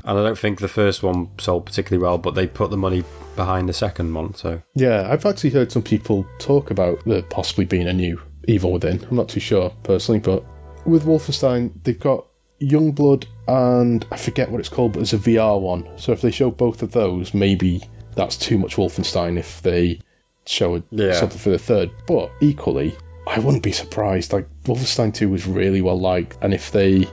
and 0.04 0.18
I 0.18 0.22
don't 0.22 0.38
think 0.38 0.60
the 0.60 0.68
first 0.68 1.02
one 1.02 1.28
sold 1.38 1.66
particularly 1.66 2.02
well, 2.02 2.18
but 2.18 2.34
they 2.34 2.46
put 2.46 2.70
the 2.70 2.76
money 2.76 3.04
behind 3.36 3.68
the 3.68 3.72
second 3.72 4.12
one. 4.14 4.34
So 4.34 4.62
Yeah, 4.74 5.08
I've 5.10 5.26
actually 5.26 5.50
heard 5.50 5.72
some 5.72 5.82
people 5.82 6.26
talk 6.38 6.70
about 6.70 7.04
there 7.04 7.22
possibly 7.22 7.64
being 7.64 7.88
a 7.88 7.92
new 7.92 8.20
Evil 8.48 8.72
Within. 8.72 9.04
I'm 9.10 9.16
not 9.16 9.28
too 9.28 9.40
sure 9.40 9.70
personally, 9.82 10.20
but 10.20 10.44
with 10.84 11.04
Wolfenstein, 11.04 11.72
they've 11.84 11.98
got 11.98 12.26
Youngblood 12.60 13.26
and 13.48 14.06
I 14.10 14.16
forget 14.16 14.50
what 14.50 14.60
it's 14.60 14.68
called, 14.68 14.92
but 14.92 14.98
there's 15.00 15.12
a 15.12 15.18
VR 15.18 15.60
one. 15.60 15.88
So 15.96 16.12
if 16.12 16.20
they 16.22 16.30
show 16.30 16.50
both 16.50 16.82
of 16.82 16.92
those, 16.92 17.34
maybe 17.34 17.82
that's 18.14 18.36
too 18.36 18.58
much 18.58 18.76
Wolfenstein 18.76 19.38
if 19.38 19.62
they 19.62 20.00
show 20.46 20.76
a, 20.76 20.82
Yeah. 20.90 21.12
something 21.14 21.38
for 21.38 21.50
the 21.50 21.58
third. 21.58 21.90
But 22.06 22.30
equally, 22.40 22.94
I 23.26 23.38
wouldn't 23.38 23.62
be 23.62 23.72
surprised. 23.72 24.32
Like 24.32 24.48
Wolfenstein 24.64 25.14
2 25.14 25.28
was 25.28 25.46
really 25.46 25.80
well 25.80 25.98
liked, 26.00 26.36
and 26.42 26.52
if 26.52 26.70
they 26.72 27.06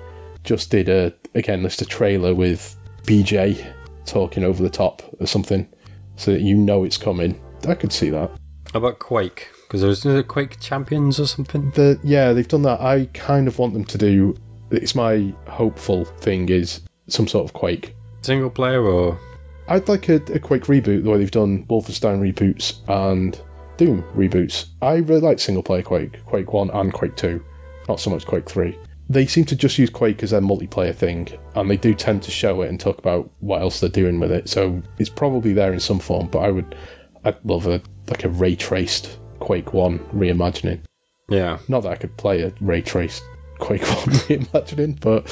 just 0.43 0.71
did 0.71 0.89
a 0.89 1.13
again 1.35 1.61
just 1.61 1.81
a 1.81 1.85
trailer 1.85 2.33
with 2.33 2.75
BJ 3.03 3.63
talking 4.05 4.43
over 4.43 4.63
the 4.63 4.69
top 4.69 5.03
or 5.19 5.27
something, 5.27 5.67
so 6.15 6.31
that 6.31 6.41
you 6.41 6.55
know 6.55 6.83
it's 6.83 6.97
coming, 6.97 7.39
I 7.67 7.75
could 7.75 7.93
see 7.93 8.09
that. 8.09 8.31
how 8.73 8.79
about 8.79 8.99
Quake? 8.99 9.49
Because 9.69 9.81
there 9.81 9.89
was 9.89 10.03
is 10.03 10.15
it 10.15 10.27
Quake 10.27 10.59
Champions 10.59 11.19
or 11.19 11.27
something. 11.27 11.69
The 11.75 11.99
yeah, 12.03 12.33
they've 12.33 12.47
done 12.47 12.63
that. 12.63 12.81
I 12.81 13.05
kind 13.13 13.47
of 13.47 13.59
want 13.59 13.73
them 13.73 13.85
to 13.85 13.99
do. 13.99 14.35
It's 14.71 14.95
my 14.95 15.31
hopeful 15.47 16.05
thing 16.05 16.49
is 16.49 16.81
some 17.05 17.27
sort 17.27 17.45
of 17.45 17.53
Quake. 17.53 17.95
Single 18.23 18.49
player 18.49 18.83
or 18.83 19.19
I'd 19.67 19.87
like 19.87 20.09
a, 20.09 20.15
a 20.33 20.39
Quake 20.39 20.63
reboot 20.63 21.03
the 21.03 21.11
way 21.11 21.19
they've 21.19 21.29
done 21.29 21.67
Wolfenstein 21.67 22.19
reboots 22.19 22.79
and 22.87 23.39
Doom 23.77 24.03
reboots. 24.15 24.69
I 24.81 24.95
really 24.95 25.21
like 25.21 25.39
single 25.39 25.61
player 25.61 25.83
Quake, 25.83 26.25
Quake 26.25 26.51
1 26.51 26.71
and 26.71 26.91
Quake 26.91 27.15
2, 27.15 27.43
not 27.87 27.99
so 27.99 28.09
much 28.09 28.25
Quake 28.25 28.49
3. 28.49 28.75
They 29.07 29.27
seem 29.27 29.45
to 29.45 29.55
just 29.55 29.77
use 29.77 29.91
Quake 29.91 30.23
as 30.23 30.31
their 30.31 30.41
multiplayer 30.41 30.95
thing, 30.95 31.27
and 31.53 31.69
they 31.69 31.77
do 31.77 31.93
tend 31.93 32.23
to 32.23 32.31
show 32.31 32.63
it 32.63 32.69
and 32.69 32.79
talk 32.79 32.97
about 32.97 33.29
what 33.39 33.61
else 33.61 33.79
they're 33.79 33.89
doing 33.89 34.19
with 34.19 34.31
it. 34.31 34.49
So 34.49 34.81
it's 34.97 35.09
probably 35.09 35.53
there 35.53 35.73
in 35.73 35.79
some 35.79 35.99
form, 35.99 36.27
but 36.27 36.39
I 36.39 36.49
would, 36.49 36.75
I'd 37.23 37.37
love 37.45 37.67
a 37.67 37.81
like 38.07 38.23
a 38.23 38.29
ray 38.29 38.55
traced 38.55 39.19
Quake 39.49 39.73
1 39.73 39.97
reimagining. 40.13 40.79
yeah, 41.27 41.57
Not 41.67 41.81
that 41.81 41.91
I 41.93 41.95
could 41.95 42.15
play 42.17 42.43
a 42.43 42.53
ray 42.61 42.83
traced 42.83 43.23
Quake 43.57 43.81
1 43.87 43.89
reimagining, 44.27 44.99
but, 44.99 45.25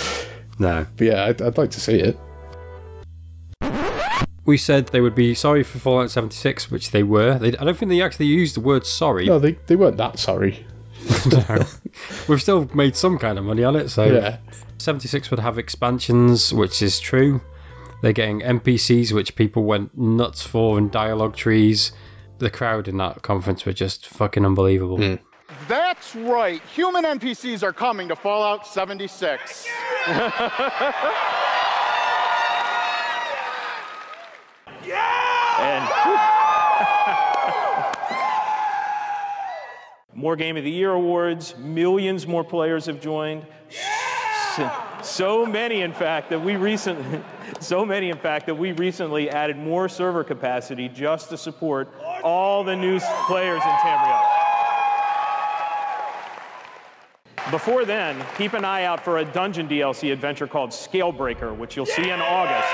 no. 0.57 0.87
but 0.97 1.05
yeah, 1.05 1.25
I'd, 1.25 1.39
I'd 1.39 1.55
like 1.59 1.69
to 1.69 1.79
see 1.79 1.99
it. 2.01 2.17
We 4.43 4.57
said 4.57 4.87
they 4.87 5.01
would 5.01 5.13
be 5.13 5.35
sorry 5.35 5.61
for 5.61 5.77
Fallout 5.77 6.09
76, 6.09 6.71
which 6.71 6.89
they 6.89 7.03
were. 7.03 7.37
They, 7.37 7.49
I 7.57 7.63
don't 7.63 7.77
think 7.77 7.89
they 7.89 8.01
actually 8.01 8.25
used 8.25 8.55
the 8.55 8.59
word 8.61 8.87
sorry. 8.87 9.27
No, 9.27 9.37
they, 9.37 9.51
they 9.67 9.75
weren't 9.75 9.97
that 9.97 10.17
sorry. 10.17 10.65
No. 11.31 11.63
We've 12.27 12.41
still 12.41 12.67
made 12.73 12.95
some 12.95 13.19
kind 13.19 13.37
of 13.37 13.45
money 13.45 13.63
on 13.63 13.75
it, 13.75 13.89
so 13.89 14.05
Yeah. 14.05 14.37
76 14.79 15.29
would 15.29 15.41
have 15.41 15.59
expansions, 15.59 16.51
which 16.51 16.81
is 16.81 16.99
true. 16.99 17.41
They're 18.01 18.13
getting 18.13 18.39
NPCs, 18.41 19.11
which 19.11 19.35
people 19.35 19.63
went 19.63 19.95
nuts 19.95 20.41
for, 20.41 20.75
and 20.79 20.91
dialogue 20.91 21.35
trees. 21.35 21.91
The 22.39 22.49
crowd 22.51 22.87
in 22.87 22.97
that 22.97 23.21
conference 23.23 23.65
were 23.65 23.73
just 23.73 24.05
fucking 24.07 24.45
unbelievable. 24.45 24.97
Hmm. 24.97 25.15
That's 25.67 26.15
right. 26.15 26.61
Human 26.75 27.03
NPCs 27.05 27.63
are 27.63 27.73
coming 27.73 28.07
to 28.09 28.15
Fallout 28.15 28.67
76. 28.67 29.65
And 35.59 35.83
more 40.13 40.35
Game 40.35 40.57
of 40.57 40.63
the 40.63 40.71
Year 40.71 40.91
awards, 40.91 41.55
millions 41.57 42.27
more 42.27 42.43
players 42.43 42.85
have 42.85 43.01
joined. 43.01 43.45
Si- 44.55 44.67
So 45.03 45.45
many, 45.45 45.81
in 45.81 45.93
fact, 45.93 46.29
that 46.29 46.39
we 46.39 46.55
recently, 46.55 47.21
so 47.59 47.85
many, 47.85 48.09
in 48.09 48.17
fact, 48.17 48.45
that 48.47 48.55
we 48.55 48.71
recently 48.73 49.29
added 49.29 49.57
more 49.57 49.87
server 49.89 50.23
capacity 50.23 50.89
just 50.89 51.29
to 51.29 51.37
support 51.37 51.89
all 52.23 52.63
the 52.63 52.75
new 52.75 52.99
players 53.27 53.61
in 53.61 53.71
Tamriel. 53.83 54.23
Before 57.51 57.85
then, 57.85 58.21
keep 58.37 58.53
an 58.53 58.65
eye 58.65 58.83
out 58.83 59.03
for 59.03 59.19
a 59.19 59.25
dungeon 59.25 59.69
DLC 59.69 60.11
adventure 60.11 60.47
called 60.47 60.71
Scalebreaker, 60.71 61.55
which 61.55 61.77
you'll 61.77 61.85
see 61.85 62.09
in 62.09 62.19
August. 62.19 62.67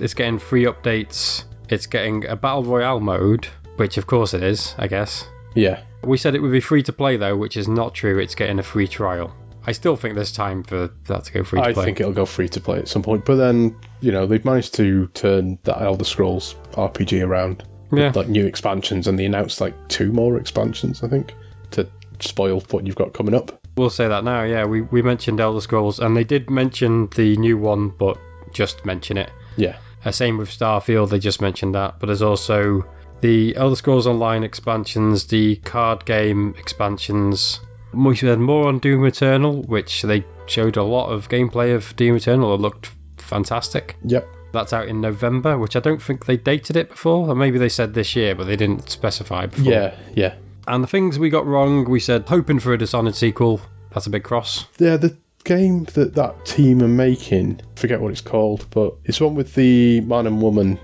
It's 0.00 0.14
getting 0.14 0.38
free 0.38 0.64
updates. 0.64 1.44
It's 1.68 1.86
getting 1.86 2.24
a 2.26 2.36
battle 2.36 2.62
royale 2.62 3.00
mode, 3.00 3.46
which 3.76 3.96
of 3.96 4.06
course 4.06 4.32
it 4.32 4.42
is, 4.42 4.74
I 4.78 4.86
guess. 4.86 5.26
Yeah. 5.54 5.82
We 6.04 6.16
said 6.16 6.34
it 6.34 6.40
would 6.40 6.52
be 6.52 6.60
free 6.60 6.82
to 6.84 6.92
play 6.92 7.16
though, 7.16 7.36
which 7.36 7.56
is 7.56 7.68
not 7.68 7.94
true. 7.94 8.18
It's 8.18 8.34
getting 8.34 8.58
a 8.58 8.62
free 8.62 8.86
trial. 8.86 9.34
I 9.68 9.72
still 9.72 9.96
think 9.96 10.14
there's 10.14 10.32
time 10.32 10.62
for 10.62 10.88
that 11.08 11.24
to 11.24 11.32
go 11.32 11.44
free 11.44 11.60
to 11.60 11.74
play. 11.74 11.82
I 11.82 11.84
think 11.84 12.00
it'll 12.00 12.14
go 12.14 12.24
free 12.24 12.48
to 12.48 12.58
play 12.58 12.78
at 12.78 12.88
some 12.88 13.02
point. 13.02 13.26
But 13.26 13.34
then, 13.34 13.76
you 14.00 14.10
know, 14.10 14.26
they've 14.26 14.42
managed 14.42 14.72
to 14.76 15.08
turn 15.08 15.58
the 15.64 15.78
Elder 15.78 16.06
Scrolls 16.06 16.54
RPG 16.72 17.22
around. 17.22 17.64
with, 17.90 18.00
Yeah. 18.00 18.12
Like 18.14 18.28
new 18.28 18.46
expansions, 18.46 19.06
and 19.06 19.18
they 19.18 19.26
announced 19.26 19.60
like 19.60 19.74
two 19.88 20.10
more 20.10 20.38
expansions, 20.38 21.02
I 21.02 21.08
think, 21.08 21.34
to 21.72 21.86
spoil 22.20 22.60
what 22.70 22.86
you've 22.86 22.96
got 22.96 23.12
coming 23.12 23.34
up. 23.34 23.60
We'll 23.76 23.90
say 23.90 24.08
that 24.08 24.24
now. 24.24 24.42
Yeah, 24.42 24.64
we, 24.64 24.80
we 24.80 25.02
mentioned 25.02 25.38
Elder 25.38 25.60
Scrolls, 25.60 26.00
and 26.00 26.16
they 26.16 26.24
did 26.24 26.48
mention 26.48 27.10
the 27.16 27.36
new 27.36 27.58
one, 27.58 27.90
but 27.90 28.18
just 28.52 28.86
mention 28.86 29.18
it. 29.18 29.30
Yeah. 29.58 29.76
Uh, 30.02 30.12
same 30.12 30.38
with 30.38 30.48
Starfield, 30.48 31.10
they 31.10 31.18
just 31.18 31.42
mentioned 31.42 31.74
that. 31.74 32.00
But 32.00 32.06
there's 32.06 32.22
also 32.22 32.86
the 33.20 33.54
Elder 33.54 33.76
Scrolls 33.76 34.06
Online 34.06 34.44
expansions, 34.44 35.26
the 35.26 35.56
card 35.56 36.06
game 36.06 36.54
expansions. 36.58 37.60
We 37.92 38.16
said 38.16 38.38
more 38.38 38.68
on 38.68 38.78
Doom 38.78 39.04
Eternal, 39.04 39.62
which 39.62 40.02
they 40.02 40.24
showed 40.46 40.76
a 40.76 40.82
lot 40.82 41.08
of 41.08 41.28
gameplay 41.28 41.74
of 41.74 41.94
Doom 41.96 42.16
Eternal. 42.16 42.54
It 42.54 42.60
looked 42.60 42.90
fantastic. 43.16 43.96
Yep. 44.04 44.28
That's 44.52 44.72
out 44.72 44.88
in 44.88 45.00
November, 45.00 45.58
which 45.58 45.76
I 45.76 45.80
don't 45.80 46.00
think 46.00 46.26
they 46.26 46.36
dated 46.36 46.76
it 46.76 46.90
before. 46.90 47.28
Or 47.28 47.34
maybe 47.34 47.58
they 47.58 47.68
said 47.68 47.94
this 47.94 48.16
year, 48.16 48.34
but 48.34 48.44
they 48.44 48.56
didn't 48.56 48.90
specify 48.90 49.46
before. 49.46 49.72
Yeah. 49.72 49.94
Yeah. 50.14 50.34
And 50.66 50.82
the 50.82 50.88
things 50.88 51.18
we 51.18 51.30
got 51.30 51.46
wrong, 51.46 51.88
we 51.88 52.00
said 52.00 52.28
hoping 52.28 52.58
for 52.58 52.72
a 52.72 52.78
Dishonored 52.78 53.14
sequel. 53.14 53.60
That's 53.90 54.06
a 54.06 54.10
big 54.10 54.22
cross. 54.22 54.66
Yeah, 54.78 54.96
the 54.96 55.16
game 55.44 55.84
that 55.94 56.14
that 56.14 56.44
team 56.44 56.82
are 56.82 56.88
making, 56.88 57.60
forget 57.74 58.00
what 58.00 58.12
it's 58.12 58.20
called, 58.20 58.66
but 58.70 58.94
it's 59.04 59.20
one 59.20 59.34
with 59.34 59.54
the 59.54 60.02
man 60.02 60.26
and 60.26 60.42
woman 60.42 60.78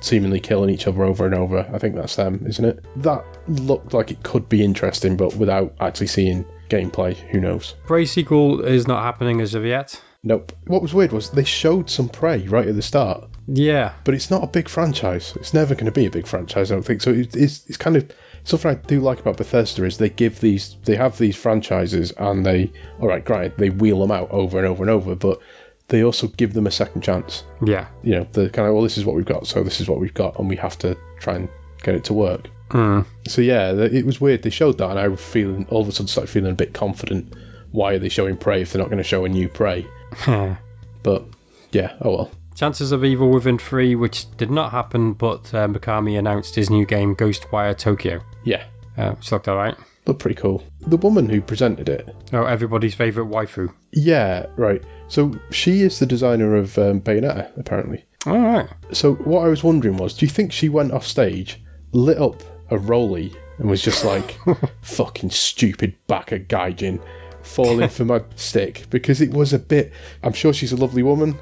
seemingly 0.00 0.40
killing 0.40 0.70
each 0.70 0.86
other 0.86 1.02
over 1.04 1.26
and 1.26 1.34
over. 1.34 1.68
I 1.72 1.78
think 1.78 1.94
that's 1.94 2.16
them, 2.16 2.44
isn't 2.46 2.64
it? 2.64 2.84
That 3.02 3.24
looked 3.48 3.92
like 3.94 4.10
it 4.10 4.22
could 4.22 4.48
be 4.48 4.64
interesting, 4.64 5.16
but 5.16 5.34
without 5.36 5.74
actually 5.80 6.06
seeing 6.08 6.44
gameplay, 6.68 7.14
who 7.14 7.40
knows? 7.40 7.74
Prey 7.86 8.06
sequel 8.06 8.60
is 8.64 8.86
not 8.88 9.02
happening 9.02 9.40
as 9.40 9.54
of 9.54 9.64
yet. 9.64 10.00
Nope. 10.22 10.52
What 10.66 10.82
was 10.82 10.92
weird 10.94 11.12
was 11.12 11.30
they 11.30 11.44
showed 11.44 11.88
some 11.90 12.08
Prey 12.08 12.46
right 12.46 12.68
at 12.68 12.76
the 12.76 12.82
start, 12.82 13.28
Yeah, 13.46 13.92
but 14.04 14.14
it's 14.14 14.30
not 14.30 14.44
a 14.44 14.46
big 14.46 14.68
franchise. 14.68 15.32
It's 15.36 15.54
never 15.54 15.74
going 15.74 15.86
to 15.86 15.92
be 15.92 16.06
a 16.06 16.10
big 16.10 16.26
franchise, 16.26 16.70
I 16.70 16.74
don't 16.74 16.82
think. 16.84 17.00
So 17.02 17.10
it- 17.10 17.34
it's 17.34 17.64
it's 17.68 17.78
kind 17.78 17.96
of 17.96 18.10
something 18.44 18.70
I 18.70 18.74
do 18.74 19.00
like 19.00 19.18
about 19.20 19.36
Bethesda 19.38 19.84
is 19.84 19.96
they 19.98 20.10
give 20.10 20.40
these 20.40 20.76
they 20.84 20.96
have 20.96 21.16
these 21.18 21.36
franchises 21.36 22.12
and 22.18 22.44
they 22.44 22.70
all 23.00 23.08
right, 23.08 23.24
great, 23.24 23.56
they 23.58 23.70
wheel 23.70 24.00
them 24.00 24.10
out 24.10 24.28
over 24.30 24.58
and 24.58 24.66
over 24.66 24.82
and 24.82 24.90
over, 24.90 25.14
but 25.14 25.40
they 25.90 26.02
also 26.02 26.26
give 26.28 26.54
them 26.54 26.66
a 26.66 26.70
second 26.70 27.02
chance. 27.02 27.44
yeah. 27.64 27.86
You 28.02 28.14
know, 28.16 28.26
the 28.32 28.48
kind 28.50 28.66
of 28.66 28.74
well, 28.74 28.82
this 28.82 28.96
is 28.98 29.04
what 29.04 29.14
we've 29.14 29.24
got, 29.26 29.46
so 29.46 29.62
this 29.62 29.80
is 29.80 29.88
what 29.88 30.00
we've 30.00 30.14
got, 30.14 30.38
and 30.38 30.48
we 30.48 30.56
have 30.56 30.76
to 30.78 30.96
try 31.18 31.34
and 31.36 31.48
get 31.82 31.94
it 31.94 32.04
to 32.04 32.14
work. 32.14 32.48
So 32.72 33.40
yeah, 33.42 33.72
it 33.72 34.06
was 34.06 34.20
weird. 34.20 34.42
They 34.42 34.50
showed 34.50 34.78
that, 34.78 34.90
and 34.90 34.98
I 34.98 35.08
was 35.08 35.20
feeling 35.20 35.66
all 35.70 35.82
of 35.82 35.88
a 35.88 35.92
sudden 35.92 36.06
started 36.08 36.30
feeling 36.30 36.52
a 36.52 36.54
bit 36.54 36.72
confident. 36.72 37.34
Why 37.72 37.94
are 37.94 37.98
they 37.98 38.08
showing 38.08 38.36
Prey 38.36 38.62
if 38.62 38.72
they're 38.72 38.80
not 38.82 38.88
going 38.90 38.98
to 39.02 39.04
show 39.04 39.24
a 39.24 39.28
new 39.28 39.48
Prey? 39.48 39.86
But 41.02 41.24
yeah, 41.72 41.94
oh 42.02 42.10
well. 42.16 42.30
Chances 42.54 42.92
of 42.92 43.04
Evil 43.04 43.30
Within 43.30 43.58
3, 43.58 43.94
which 43.94 44.26
did 44.36 44.50
not 44.50 44.70
happen, 44.72 45.14
but 45.14 45.52
uh, 45.54 45.66
Mikami 45.66 46.18
announced 46.18 46.54
his 46.56 46.68
new 46.68 46.84
game, 46.84 47.16
Ghostwire 47.16 47.76
Tokyo. 47.76 48.20
Yeah, 48.44 48.64
Uh, 48.98 49.14
looked 49.32 49.48
alright. 49.48 49.76
looked 50.06 50.20
pretty 50.20 50.34
cool. 50.38 50.62
The 50.86 50.98
woman 50.98 51.28
who 51.30 51.40
presented 51.40 51.88
it, 51.88 52.14
Oh, 52.34 52.44
everybody's 52.44 52.94
favourite 52.94 53.30
waifu. 53.30 53.72
yeah, 53.92 54.44
right. 54.56 54.82
So 55.10 55.34
she 55.50 55.82
is 55.82 55.98
the 55.98 56.06
designer 56.06 56.54
of 56.56 56.78
um, 56.78 57.00
Bayonetta, 57.00 57.50
apparently. 57.58 58.04
Alright. 58.26 58.68
So 58.92 59.14
what 59.14 59.44
I 59.44 59.48
was 59.48 59.64
wondering 59.64 59.96
was, 59.96 60.14
do 60.14 60.24
you 60.24 60.30
think 60.30 60.52
she 60.52 60.68
went 60.68 60.92
off 60.92 61.06
stage, 61.06 61.60
lit 61.92 62.18
up 62.18 62.42
a 62.70 62.78
rolly, 62.78 63.34
and 63.58 63.68
was 63.68 63.82
just 63.82 64.04
like, 64.04 64.38
"Fucking 64.82 65.30
stupid 65.30 65.94
back 66.06 66.30
of 66.32 66.42
gaijin, 66.42 67.02
falling 67.42 67.88
for 67.88 68.04
my 68.04 68.22
stick"? 68.36 68.86
Because 68.88 69.20
it 69.20 69.32
was 69.32 69.52
a 69.52 69.58
bit. 69.58 69.92
I'm 70.22 70.32
sure 70.32 70.52
she's 70.52 70.72
a 70.72 70.76
lovely 70.76 71.02
woman, 71.02 71.38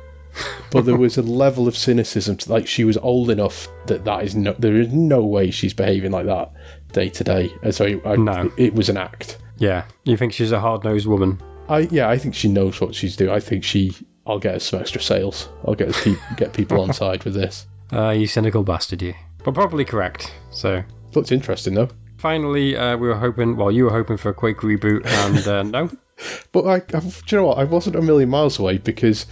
but 0.70 0.86
there 0.86 0.96
was 0.96 1.18
a 1.18 1.22
level 1.44 1.68
of 1.68 1.76
cynicism. 1.76 2.38
To, 2.38 2.50
like 2.52 2.66
she 2.66 2.84
was 2.84 2.96
old 2.96 3.28
enough 3.28 3.68
that 3.86 4.04
that 4.06 4.24
is 4.24 4.34
no. 4.34 4.54
There 4.58 4.76
is 4.76 4.88
no 4.92 5.22
way 5.24 5.50
she's 5.50 5.74
behaving 5.74 6.12
like 6.12 6.26
that 6.26 6.52
day 6.92 7.08
to 7.10 7.22
day. 7.24 7.52
And 7.62 7.74
so 7.74 8.00
I, 8.04 8.16
No. 8.16 8.50
it 8.56 8.74
was 8.74 8.88
an 8.88 8.96
act. 8.96 9.38
Yeah. 9.58 9.84
You 10.04 10.16
think 10.16 10.32
she's 10.32 10.52
a 10.52 10.60
hard 10.60 10.84
nosed 10.84 11.06
woman? 11.06 11.40
I 11.68 11.80
yeah, 11.90 12.08
I 12.08 12.18
think 12.18 12.34
she 12.34 12.48
knows 12.48 12.80
what 12.80 12.94
she's 12.94 13.16
doing. 13.16 13.30
I 13.30 13.40
think 13.40 13.64
she. 13.64 13.92
I'll 14.26 14.38
get 14.38 14.56
us 14.56 14.64
some 14.64 14.80
extra 14.80 15.00
sales. 15.00 15.48
I'll 15.66 15.74
get 15.74 15.88
us 15.94 16.04
pe- 16.04 16.16
get 16.36 16.52
people 16.52 16.80
on 16.80 16.92
side 16.92 17.24
with 17.24 17.34
this. 17.34 17.66
Uh, 17.92 18.10
you 18.10 18.26
cynical 18.26 18.62
bastard, 18.62 19.02
you. 19.02 19.14
But 19.44 19.54
probably 19.54 19.84
correct. 19.84 20.34
So. 20.50 20.82
Looks 21.14 21.32
interesting 21.32 21.74
though. 21.74 21.88
Finally, 22.18 22.76
uh, 22.76 22.96
we 22.96 23.08
were 23.08 23.16
hoping, 23.16 23.56
well, 23.56 23.70
you 23.70 23.84
were 23.84 23.92
hoping 23.92 24.16
for 24.16 24.28
a 24.30 24.34
Quake 24.34 24.58
reboot, 24.58 25.06
and 25.06 25.46
uh, 25.46 25.62
no. 25.62 25.90
But 26.50 26.66
I, 26.66 26.74
I, 26.96 27.00
do 27.00 27.10
you 27.28 27.38
know 27.38 27.46
what? 27.46 27.58
I 27.58 27.64
wasn't 27.64 27.94
a 27.94 28.02
million 28.02 28.28
miles 28.28 28.58
away 28.58 28.78
because 28.78 29.26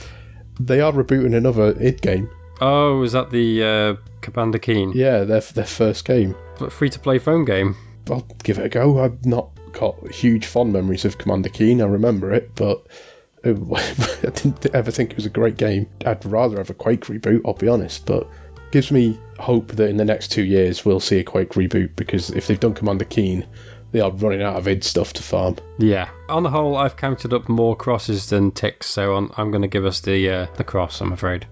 they 0.60 0.80
are 0.80 0.92
rebooting 0.92 1.34
another 1.34 1.76
id 1.82 2.00
game. 2.00 2.30
Oh, 2.60 3.02
is 3.02 3.10
that 3.10 3.30
the 3.30 3.64
uh, 3.64 3.94
Commander 4.20 4.60
Keen? 4.60 4.92
Yeah, 4.94 5.24
their 5.24 5.40
their 5.40 5.64
first 5.64 6.04
game. 6.04 6.36
Free 6.70 6.88
to 6.90 7.00
play 7.00 7.18
phone 7.18 7.44
game. 7.44 7.74
I'll 8.08 8.24
give 8.44 8.60
it 8.60 8.66
a 8.66 8.68
go. 8.68 9.00
I'm 9.00 9.18
not 9.24 9.50
got 9.78 10.10
huge 10.10 10.46
fond 10.46 10.72
memories 10.72 11.04
of 11.04 11.18
Commander 11.18 11.48
Keen. 11.48 11.80
I 11.82 11.86
remember 11.86 12.32
it, 12.32 12.54
but 12.54 12.86
I 13.44 13.52
didn't 13.52 14.66
ever 14.74 14.90
think 14.90 15.10
it 15.10 15.16
was 15.16 15.26
a 15.26 15.30
great 15.30 15.56
game. 15.56 15.88
I'd 16.04 16.24
rather 16.24 16.56
have 16.58 16.70
a 16.70 16.74
Quake 16.74 17.04
reboot. 17.04 17.42
I'll 17.44 17.54
be 17.54 17.68
honest, 17.68 18.06
but 18.06 18.28
gives 18.72 18.90
me 18.90 19.18
hope 19.38 19.68
that 19.68 19.88
in 19.88 19.96
the 19.96 20.04
next 20.04 20.32
two 20.32 20.42
years 20.42 20.84
we'll 20.84 21.00
see 21.00 21.18
a 21.18 21.24
Quake 21.24 21.50
reboot 21.50 21.94
because 21.94 22.30
if 22.30 22.46
they've 22.46 22.58
done 22.58 22.74
Commander 22.74 23.04
Keen, 23.04 23.46
they 23.92 24.00
are 24.00 24.10
running 24.10 24.42
out 24.42 24.56
of 24.56 24.66
id 24.66 24.82
stuff 24.82 25.12
to 25.14 25.22
farm. 25.22 25.56
Yeah. 25.78 26.08
On 26.28 26.42
the 26.42 26.50
whole, 26.50 26.76
I've 26.76 26.96
counted 26.96 27.32
up 27.32 27.48
more 27.48 27.76
crosses 27.76 28.28
than 28.28 28.50
ticks, 28.50 28.88
so 28.88 29.14
I'm, 29.14 29.30
I'm 29.36 29.50
going 29.50 29.62
to 29.62 29.68
give 29.68 29.84
us 29.84 30.00
the 30.00 30.28
uh, 30.28 30.46
the 30.56 30.64
cross. 30.64 31.00
I'm 31.00 31.12
afraid. 31.12 31.46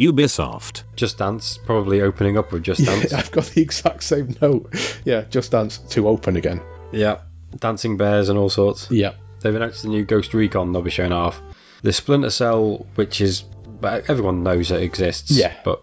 Ubisoft. 0.00 0.82
Just 0.94 1.18
Dance 1.18 1.58
probably 1.58 2.02
opening 2.02 2.36
up 2.36 2.52
with 2.52 2.62
Just 2.62 2.84
Dance. 2.84 3.12
I've 3.12 3.30
got 3.30 3.46
the 3.46 3.62
exact 3.62 4.02
same 4.02 4.36
note. 4.42 4.70
Yeah, 5.04 5.22
Just 5.30 5.52
Dance 5.52 5.78
to 5.78 6.08
open 6.08 6.36
again. 6.36 6.60
yeah. 6.92 7.20
Dancing 7.60 7.96
bears 7.96 8.28
and 8.28 8.38
all 8.38 8.50
sorts. 8.50 8.90
Yeah. 8.90 9.14
They've 9.40 9.54
announced 9.54 9.82
the 9.82 9.88
new 9.88 10.04
Ghost 10.04 10.34
Recon 10.34 10.72
they'll 10.72 10.82
be 10.82 10.90
showing 10.90 11.12
off. 11.12 11.40
The 11.82 11.92
Splinter 11.92 12.28
Cell, 12.28 12.84
which 12.96 13.20
is 13.20 13.42
but 13.80 14.10
everyone 14.10 14.42
knows 14.42 14.70
it 14.70 14.82
exists. 14.82 15.30
Yeah. 15.30 15.54
But 15.64 15.82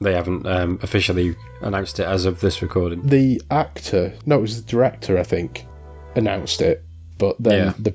they 0.00 0.12
haven't 0.12 0.44
um, 0.46 0.78
officially 0.82 1.34
announced 1.62 1.98
it 2.00 2.04
as 2.04 2.26
of 2.26 2.40
this 2.40 2.60
recording. 2.60 3.06
the 3.06 3.40
actor, 3.50 4.12
no, 4.26 4.38
it 4.38 4.42
was 4.42 4.62
the 4.62 4.68
director, 4.70 5.16
I 5.18 5.22
think, 5.22 5.66
announced 6.14 6.60
it. 6.60 6.82
But 7.16 7.36
then 7.42 7.68
Yeah. 7.68 7.74
the 7.78 7.92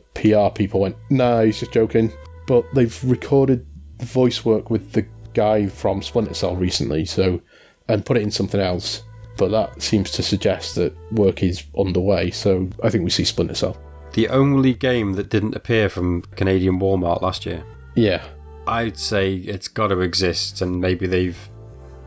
PR 0.47 0.51
people 0.55 0.79
went, 0.79 0.95
nah, 1.11 1.41
he's 1.43 1.59
just 1.59 1.73
joking. 1.73 2.11
But 2.47 2.65
they've 2.73 3.03
recorded 3.03 3.67
the 3.99 4.05
voice 4.05 4.43
work 4.43 4.71
with 4.71 4.93
the 4.93 5.05
guy 5.39 5.67
from 5.67 6.01
Splinter 6.01 6.33
Cell 6.33 6.55
recently, 6.55 7.05
so 7.05 7.41
and 7.87 8.05
put 8.05 8.17
it 8.17 8.23
in 8.23 8.31
something 8.31 8.59
else. 8.59 9.03
But 9.37 9.51
that 9.51 9.81
seems 9.81 10.11
to 10.11 10.23
suggest 10.23 10.75
that 10.75 10.93
work 11.11 11.43
is 11.43 11.63
underway, 11.77 12.31
so 12.31 12.69
I 12.83 12.89
think 12.89 13.05
we 13.05 13.09
see 13.09 13.23
Splinter 13.23 13.55
Cell. 13.55 13.77
The 14.13 14.27
only 14.27 14.73
game 14.73 15.13
that 15.13 15.29
didn't 15.29 15.55
appear 15.55 15.87
from 15.87 16.23
Canadian 16.35 16.79
Walmart 16.79 17.21
last 17.21 17.45
year. 17.45 17.63
Yeah. 17.95 18.23
I'd 18.67 18.97
say 18.97 19.35
it's 19.35 19.69
got 19.69 19.87
to 19.87 20.01
exist, 20.01 20.61
and 20.61 20.81
maybe 20.81 21.07
they've 21.07 21.39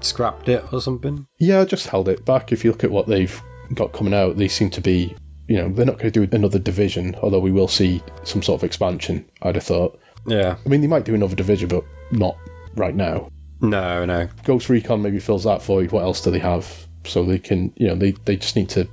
scrapped 0.01 0.49
it 0.49 0.63
or 0.73 0.81
something. 0.81 1.27
Yeah, 1.39 1.65
just 1.65 1.87
held 1.89 2.09
it 2.09 2.25
back. 2.25 2.53
If 2.53 2.65
you 2.65 2.71
look 2.71 2.85
at 2.85 2.91
what 2.91 3.07
they've 3.07 3.43
got 3.75 3.93
coming 3.93 4.15
out, 4.15 4.37
they 4.37 4.49
seem 4.49 4.69
to 4.71 4.81
be, 4.81 5.17
you 5.49 5.57
know, 5.57 5.71
they're 5.71 5.87
not 5.87 5.99
going 5.99 6.13
to 6.13 6.27
do 6.27 6.37
another 6.37 6.59
division, 6.59 7.17
although 7.23 7.41
we 7.41 7.53
will 7.53 7.69
see 7.69 8.03
some 8.25 8.43
sort 8.43 8.61
of 8.61 8.65
expansion, 8.65 9.25
I'd 9.41 9.55
have 9.55 9.65
thought. 9.65 9.99
Yeah. 10.27 10.57
I 10.65 10.69
mean, 10.69 10.83
they 10.83 10.87
might 10.87 11.07
do 11.07 11.15
another 11.15 11.37
division, 11.37 11.69
but 11.69 11.85
not 12.11 12.37
right 12.75 12.95
now. 12.95 13.29
No, 13.61 14.05
no. 14.05 14.29
Ghost 14.45 14.69
Recon 14.69 15.03
maybe 15.03 15.21
fills 15.21 15.45
that 15.45 15.63
void. 15.63 15.93
What 15.93 16.03
else 16.03 16.21
do 16.21 16.31
they 16.31 16.41
have? 16.41 16.87
So 17.05 17.25
they 17.25 17.39
can, 17.39 17.73
you 17.77 17.89
know, 17.89 17.95
they, 17.95 18.13
they 18.25 18.37
just 18.37 18.57
need 18.57 18.69
to 18.71 18.89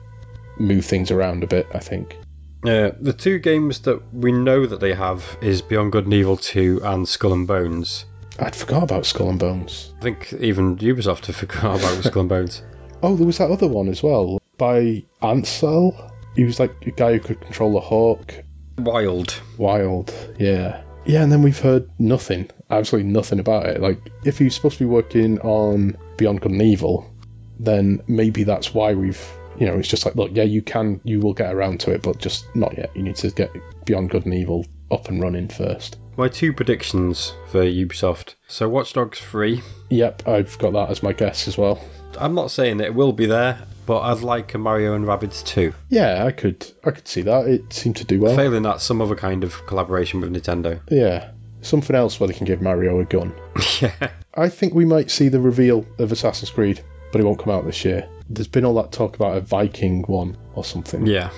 move 0.59 0.85
things 0.85 1.11
around 1.11 1.43
a 1.43 1.47
bit, 1.47 1.67
I 1.73 1.79
think. 1.79 2.17
Yeah, 2.63 2.91
the 2.99 3.13
two 3.13 3.39
games 3.39 3.79
that 3.81 4.01
we 4.13 4.31
know 4.31 4.65
that 4.65 4.79
they 4.79 4.93
have 4.93 5.37
is 5.41 5.61
Beyond 5.61 5.93
Good 5.93 6.03
and 6.05 6.13
Evil 6.13 6.37
2 6.37 6.81
and 6.83 7.07
Skull 7.07 7.33
and 7.33 7.47
Bones. 7.47 8.05
I'd 8.37 8.55
forgot 8.55 8.83
about 8.83 9.05
Skull 9.05 9.29
and 9.29 9.39
Bones. 9.39 9.93
I 9.99 10.01
think 10.01 10.33
even 10.33 10.77
Ubisoft 10.77 11.25
have 11.27 11.35
forgot 11.37 11.79
about 11.79 12.03
Skull 12.03 12.21
and 12.21 12.29
Bones. 12.29 12.63
Oh, 13.01 13.15
there 13.15 13.25
was 13.25 13.37
that 13.37 13.49
other 13.49 13.67
one 13.67 13.87
as 13.87 14.03
well 14.03 14.39
by 14.57 15.03
Ancel. 15.21 16.11
He 16.35 16.43
was 16.43 16.59
like 16.59 16.75
a 16.85 16.91
guy 16.91 17.13
who 17.13 17.19
could 17.19 17.41
control 17.41 17.73
the 17.73 17.79
hawk. 17.79 18.33
Wild. 18.77 19.41
Wild, 19.57 20.13
yeah. 20.37 20.83
Yeah, 21.09 21.23
and 21.23 21.31
then 21.31 21.41
we've 21.41 21.57
heard 21.57 21.89
nothing, 21.97 22.51
absolutely 22.69 23.09
nothing 23.09 23.39
about 23.39 23.65
it. 23.65 23.81
Like, 23.81 23.97
if 24.25 24.37
he's 24.37 24.53
supposed 24.53 24.77
to 24.77 24.83
be 24.83 24.89
working 24.89 25.39
on 25.39 25.97
Beyond 26.17 26.41
Good 26.41 26.51
and 26.51 26.61
Evil, 26.61 27.11
then 27.59 27.99
maybe 28.07 28.43
that's 28.43 28.75
why 28.75 28.93
we've, 28.93 29.19
you 29.57 29.65
know, 29.65 29.79
it's 29.79 29.87
just 29.87 30.05
like, 30.05 30.13
look, 30.13 30.29
yeah, 30.35 30.43
you 30.43 30.61
can, 30.61 31.01
you 31.03 31.19
will 31.19 31.33
get 31.33 31.51
around 31.51 31.79
to 31.79 31.91
it, 31.91 32.03
but 32.03 32.19
just 32.19 32.55
not 32.55 32.77
yet. 32.77 32.95
You 32.95 33.01
need 33.01 33.15
to 33.15 33.31
get 33.31 33.51
Beyond 33.85 34.11
Good 34.11 34.25
and 34.25 34.35
Evil 34.35 34.67
up 34.91 35.09
and 35.09 35.19
running 35.19 35.47
first. 35.47 35.97
My 36.15 36.27
two 36.27 36.53
predictions 36.53 37.33
for 37.47 37.63
Ubisoft. 37.63 38.35
So 38.47 38.69
Watch 38.69 38.93
Dogs 38.93 39.19
3. 39.19 39.63
Yep, 39.89 40.27
I've 40.27 40.59
got 40.59 40.73
that 40.73 40.91
as 40.91 41.01
my 41.01 41.13
guess 41.13 41.47
as 41.47 41.57
well. 41.57 41.83
I'm 42.19 42.35
not 42.35 42.51
saying 42.51 42.77
that 42.77 42.85
it 42.85 42.93
will 42.93 43.13
be 43.13 43.25
there, 43.25 43.63
but 43.89 44.01
I'd 44.01 44.21
like 44.21 44.53
a 44.53 44.59
Mario 44.59 44.93
and 44.93 45.03
Rabbids 45.03 45.43
2. 45.43 45.73
Yeah, 45.89 46.23
I 46.23 46.31
could, 46.31 46.73
I 46.85 46.91
could 46.91 47.07
see 47.07 47.23
that. 47.23 47.47
It 47.47 47.73
seemed 47.73 47.95
to 47.95 48.03
do 48.03 48.19
well. 48.19 48.35
Failing 48.35 48.61
that, 48.61 48.81
some 48.81 49.01
other 49.01 49.15
kind 49.15 49.43
of 49.43 49.65
collaboration 49.65 50.21
with 50.21 50.31
Nintendo. 50.31 50.79
Yeah, 50.91 51.31
something 51.61 51.95
else 51.95 52.19
where 52.19 52.27
they 52.27 52.35
can 52.35 52.45
give 52.45 52.61
Mario 52.61 52.99
a 52.99 53.05
gun. 53.05 53.33
yeah. 53.81 54.11
I 54.35 54.47
think 54.47 54.75
we 54.75 54.85
might 54.85 55.09
see 55.09 55.27
the 55.27 55.39
reveal 55.39 55.87
of 55.97 56.11
Assassin's 56.11 56.51
Creed, 56.51 56.83
but 57.11 57.19
it 57.19 57.23
won't 57.23 57.39
come 57.39 57.51
out 57.51 57.65
this 57.65 57.83
year. 57.83 58.07
There's 58.29 58.47
been 58.47 58.63
all 58.63 58.75
that 58.75 58.91
talk 58.91 59.15
about 59.15 59.35
a 59.35 59.41
Viking 59.41 60.03
one 60.03 60.37
or 60.53 60.63
something. 60.63 61.07
Yeah. 61.07 61.31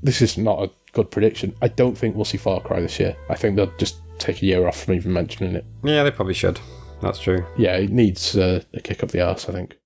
This 0.00 0.22
is 0.22 0.38
not 0.38 0.62
a 0.62 0.70
good 0.92 1.10
prediction. 1.10 1.56
I 1.60 1.66
don't 1.66 1.98
think 1.98 2.14
we'll 2.14 2.24
see 2.24 2.38
Far 2.38 2.60
Cry 2.60 2.80
this 2.82 3.00
year. 3.00 3.16
I 3.28 3.34
think 3.34 3.56
they'll 3.56 3.76
just 3.78 3.96
take 4.20 4.42
a 4.42 4.46
year 4.46 4.68
off 4.68 4.84
from 4.84 4.94
even 4.94 5.12
mentioning 5.12 5.56
it. 5.56 5.64
Yeah, 5.82 6.04
they 6.04 6.12
probably 6.12 6.34
should. 6.34 6.60
That's 7.02 7.18
true. 7.18 7.44
Yeah, 7.58 7.74
it 7.78 7.90
needs 7.90 8.36
uh, 8.36 8.62
a 8.74 8.80
kick 8.80 9.02
up 9.02 9.10
the 9.10 9.22
arse, 9.22 9.48
I 9.48 9.52
think. 9.52 9.76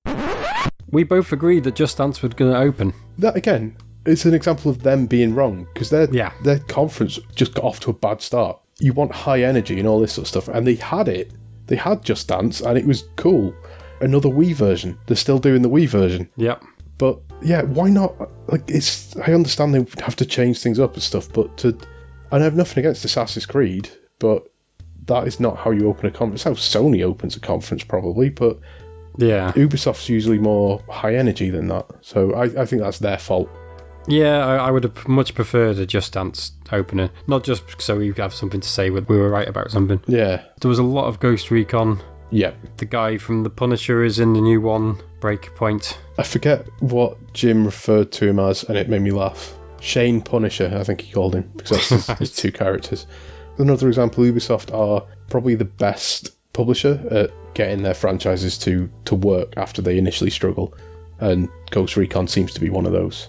We 0.91 1.05
both 1.05 1.33
agreed 1.33 1.65
that 1.65 1.75
Just 1.75 1.99
Dance 1.99 2.23
was 2.23 2.35
going 2.35 2.53
to 2.53 2.59
open. 2.59 2.93
That 3.19 3.37
again, 3.37 3.77
it's 4.07 4.25
an 4.25 4.35
example 4.35 4.71
of 4.71 4.83
them 4.83 5.07
being 5.07 5.35
wrong 5.35 5.67
because 5.73 5.91
their 5.91 6.09
Yeah. 6.13 6.33
their 6.43 6.59
conference 6.61 7.19
just 7.35 7.55
got 7.55 7.65
off 7.65 7.81
to 7.81 7.91
a 7.91 7.95
bad 7.95 8.21
start. 8.23 8.59
You 8.79 8.93
want 8.93 9.13
high 9.13 9.43
energy 9.43 9.79
and 9.79 9.87
all 9.87 10.01
this 10.01 10.15
sort 10.15 10.25
of 10.25 10.29
stuff, 10.29 10.49
and 10.49 10.67
they 10.67 10.75
had 10.77 11.07
it. 11.09 11.33
They 11.67 11.77
had 11.77 12.03
Just 12.03 12.29
Dance, 12.29 12.61
and 12.61 12.77
it 12.79 12.87
was 12.87 13.05
cool. 13.17 13.55
Another 14.01 14.29
Wii 14.31 14.55
version. 14.55 14.99
They're 15.07 15.17
still 15.17 15.39
doing 15.39 15.63
the 15.63 15.69
Wii 15.69 15.87
version. 15.87 16.29
Yep. 16.37 16.65
But 16.99 17.19
yeah, 17.43 17.63
why 17.63 17.91
not? 17.91 18.15
Like, 18.49 18.63
it's. 18.69 19.17
I 19.19 19.33
understand 19.33 19.75
they 19.75 20.03
have 20.03 20.17
to 20.17 20.27
change 20.27 20.59
things 20.61 20.81
up 20.81 20.95
and 20.95 21.03
stuff, 21.03 21.31
but 21.33 21.57
to. 21.59 21.69
And 22.33 22.43
I 22.43 22.45
have 22.45 22.57
nothing 22.57 22.79
against 22.85 23.05
Assassin's 23.05 23.45
Creed, 23.47 23.91
but 24.19 24.47
that 25.07 25.27
is 25.27 25.41
not 25.41 25.59
how 25.59 25.71
you 25.73 25.89
open 25.89 26.07
a 26.07 26.11
conference. 26.11 26.45
How 26.45 26.53
Sony 26.53 27.03
opens 27.05 27.37
a 27.37 27.41
conference, 27.41 27.83
probably, 27.85 28.29
but 28.31 28.59
Yeah. 29.17 29.53
Ubisoft's 29.53 30.09
usually 30.09 30.39
more 30.39 30.83
high 30.89 31.15
energy 31.17 31.51
than 31.51 31.69
that. 31.69 31.87
So 32.01 32.33
I, 32.35 32.45
I 32.63 32.67
think 32.67 32.83
that's 32.83 32.99
their 32.99 33.19
fault. 33.19 33.49
Yeah, 34.09 34.45
I, 34.47 34.57
I 34.57 34.71
would 34.71 34.85
have 34.85 35.07
much 35.07 35.35
preferred 35.35 35.79
a 35.79 35.87
Just 35.87 36.13
Dance 36.15 36.53
opener. 36.73 37.11
Not 37.27 37.45
just 37.45 37.81
so 37.81 37.99
we 37.99 38.13
have 38.17 38.35
something 38.35 38.61
to 38.61 38.69
say 38.69 38.91
we 38.91 39.01
were 39.01 39.29
right 39.29 39.49
about 39.49 39.71
something. 39.71 40.01
Yeah. 40.07 40.43
There 40.61 40.69
was 40.69 40.79
a 40.79 40.85
lot 40.85 41.07
of 41.07 41.21
Ghost 41.21 41.51
Recon. 41.51 42.01
Yeah. 42.31 42.53
The 42.79 42.87
guy 42.87 43.19
from 43.19 43.43
The 43.43 43.51
Punisher 43.51 44.03
is 44.03 44.19
in 44.19 44.33
the 44.33 44.41
new 44.41 44.61
one, 44.61 44.99
Breakpoint. 45.21 45.97
I 46.19 46.23
forget 46.23 46.67
what 46.81 47.19
Jim 47.35 47.65
referred 47.65 48.13
to 48.13 48.29
him 48.29 48.39
as, 48.39 48.65
and 48.65 48.79
it 48.79 48.89
made 48.89 49.03
me 49.03 49.11
laugh. 49.11 49.55
Shane 49.81 50.21
Punisher, 50.21 50.73
I 50.79 50.85
think 50.85 51.01
he 51.01 51.13
called 51.13 51.35
him, 51.35 51.51
because 51.57 51.89
that's 51.89 52.07
his, 52.07 52.19
his 52.19 52.37
two 52.37 52.53
characters. 52.53 53.07
Another 53.59 53.89
example, 53.89 54.25
Ubisoft 54.25 54.73
are 54.75 55.07
probably 55.29 55.55
the 55.55 55.65
best 55.65 56.31
publisher 56.61 57.01
at 57.11 57.31
getting 57.55 57.83
their 57.83 57.95
franchises 57.95 58.59
to, 58.59 58.91
to 59.07 59.15
work 59.15 59.55
after 59.57 59.81
they 59.81 59.97
initially 59.97 60.29
struggle, 60.29 60.75
and 61.21 61.49
Ghost 61.71 61.97
Recon 61.97 62.29
seems 62.29 62.53
to 62.53 62.61
be 62.61 62.69
one 62.69 62.85
of 62.85 62.93
those. 62.93 63.29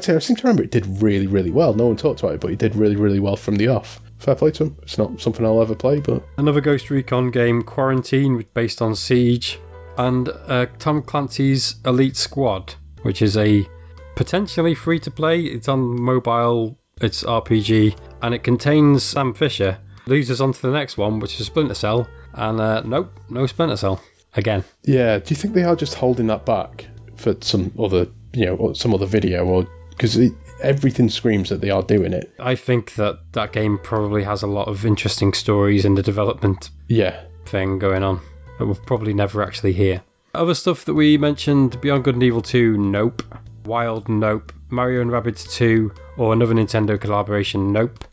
Say, 0.00 0.14
I 0.14 0.18
seem 0.18 0.36
to 0.36 0.44
remember 0.44 0.62
it 0.62 0.70
did 0.70 0.86
really, 1.02 1.26
really 1.26 1.50
well. 1.50 1.74
No 1.74 1.88
one 1.88 1.96
talked 1.96 2.20
about 2.20 2.34
it, 2.34 2.40
but 2.40 2.50
it 2.52 2.58
did 2.58 2.74
really, 2.74 2.96
really 2.96 3.20
well 3.20 3.36
from 3.36 3.56
the 3.56 3.68
off. 3.68 4.00
Fair 4.18 4.34
play 4.34 4.50
to 4.52 4.64
him. 4.64 4.78
It's 4.82 4.96
not 4.96 5.20
something 5.20 5.44
I'll 5.44 5.60
ever 5.60 5.74
play, 5.74 6.00
but 6.00 6.24
Another 6.38 6.62
Ghost 6.62 6.88
Recon 6.88 7.30
game, 7.30 7.60
Quarantine, 7.60 8.46
based 8.54 8.80
on 8.80 8.94
Siege. 8.94 9.58
And 9.98 10.30
uh, 10.46 10.66
Tom 10.78 11.02
Clancy's 11.02 11.76
Elite 11.84 12.16
Squad, 12.16 12.76
which 13.02 13.20
is 13.20 13.36
a 13.36 13.68
potentially 14.16 14.74
free 14.74 15.00
to 15.00 15.10
play. 15.10 15.42
It's 15.42 15.68
on 15.68 16.00
mobile, 16.00 16.78
it's 17.02 17.24
RPG, 17.24 17.98
and 18.22 18.34
it 18.34 18.42
contains 18.42 19.02
Sam 19.02 19.34
Fisher. 19.34 19.78
Leads 20.06 20.30
us 20.30 20.40
on 20.40 20.52
to 20.54 20.62
the 20.62 20.70
next 20.70 20.96
one, 20.96 21.18
which 21.18 21.38
is 21.38 21.46
Splinter 21.46 21.74
Cell. 21.74 22.08
And 22.34 22.60
uh, 22.60 22.82
nope, 22.82 23.18
no 23.28 23.46
Splinter 23.46 23.76
Cell. 23.76 24.00
Again. 24.36 24.64
Yeah, 24.84 25.18
do 25.18 25.24
you 25.30 25.36
think 25.36 25.54
they 25.54 25.64
are 25.64 25.74
just 25.74 25.94
holding 25.94 26.28
that 26.28 26.46
back 26.46 26.86
for 27.16 27.34
some 27.40 27.72
other, 27.78 28.06
you 28.32 28.46
know, 28.46 28.72
some 28.74 28.94
other 28.94 29.06
video, 29.06 29.44
or 29.44 29.66
because 29.90 30.16
everything 30.62 31.08
screams 31.10 31.48
that 31.48 31.60
they 31.60 31.70
are 31.70 31.82
doing 31.82 32.12
it? 32.12 32.32
I 32.38 32.54
think 32.54 32.94
that 32.94 33.18
that 33.32 33.52
game 33.52 33.78
probably 33.82 34.22
has 34.22 34.42
a 34.42 34.46
lot 34.46 34.68
of 34.68 34.86
interesting 34.86 35.32
stories 35.32 35.84
in 35.84 35.96
the 35.96 36.02
development 36.02 36.70
Yeah, 36.88 37.24
thing 37.44 37.78
going 37.80 38.02
on 38.04 38.20
that 38.58 38.66
we'll 38.66 38.76
probably 38.76 39.12
never 39.14 39.42
actually 39.42 39.72
hear. 39.72 40.02
Other 40.32 40.54
stuff 40.54 40.84
that 40.84 40.94
we 40.94 41.18
mentioned 41.18 41.80
Beyond 41.80 42.04
Good 42.04 42.14
and 42.14 42.22
Evil 42.22 42.40
2, 42.40 42.78
nope. 42.78 43.22
Wild, 43.64 44.08
nope. 44.08 44.52
Mario 44.68 45.00
and 45.00 45.10
Rabbids 45.10 45.52
2, 45.54 45.92
or 46.16 46.32
another 46.32 46.54
Nintendo 46.54 47.00
collaboration, 47.00 47.72
nope. 47.72 48.04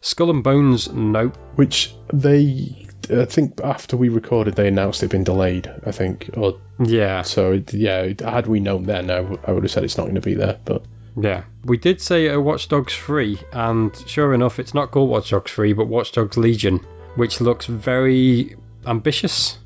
Skull 0.00 0.30
and 0.30 0.42
Bones, 0.42 0.90
nope. 0.92 1.36
which 1.56 1.94
they, 2.12 2.87
I 3.10 3.24
think 3.24 3.60
after 3.62 3.96
we 3.96 4.08
recorded, 4.08 4.54
they 4.54 4.68
announced 4.68 5.00
it'd 5.02 5.10
been 5.10 5.24
delayed. 5.24 5.70
I 5.86 5.92
think, 5.92 6.30
or 6.34 6.58
Yeah, 6.78 7.22
so. 7.22 7.52
it- 7.52 7.72
Yeah, 7.74 8.12
had 8.20 8.46
we 8.46 8.60
known 8.60 8.84
then, 8.84 9.10
I, 9.10 9.16
w- 9.22 9.38
I 9.46 9.52
would 9.52 9.62
have 9.64 9.70
said 9.70 9.84
it's 9.84 9.96
not 9.96 10.04
going 10.04 10.14
to 10.14 10.20
be 10.20 10.34
there. 10.34 10.58
But 10.64 10.82
yeah. 11.16 11.42
We 11.64 11.76
did 11.78 12.00
say 12.00 12.28
a 12.28 12.40
Watch 12.40 12.68
Dogs 12.68 12.94
3, 12.94 13.38
and 13.52 13.94
sure 14.06 14.32
enough, 14.34 14.58
it's 14.58 14.74
not 14.74 14.90
called 14.90 15.10
Watch 15.10 15.30
Dogs 15.30 15.50
3, 15.52 15.72
but 15.72 15.86
Watch 15.88 16.12
Dogs 16.12 16.36
Legion, 16.36 16.80
which 17.16 17.40
looks 17.40 17.66
very 17.66 18.54
ambitious, 18.86 19.58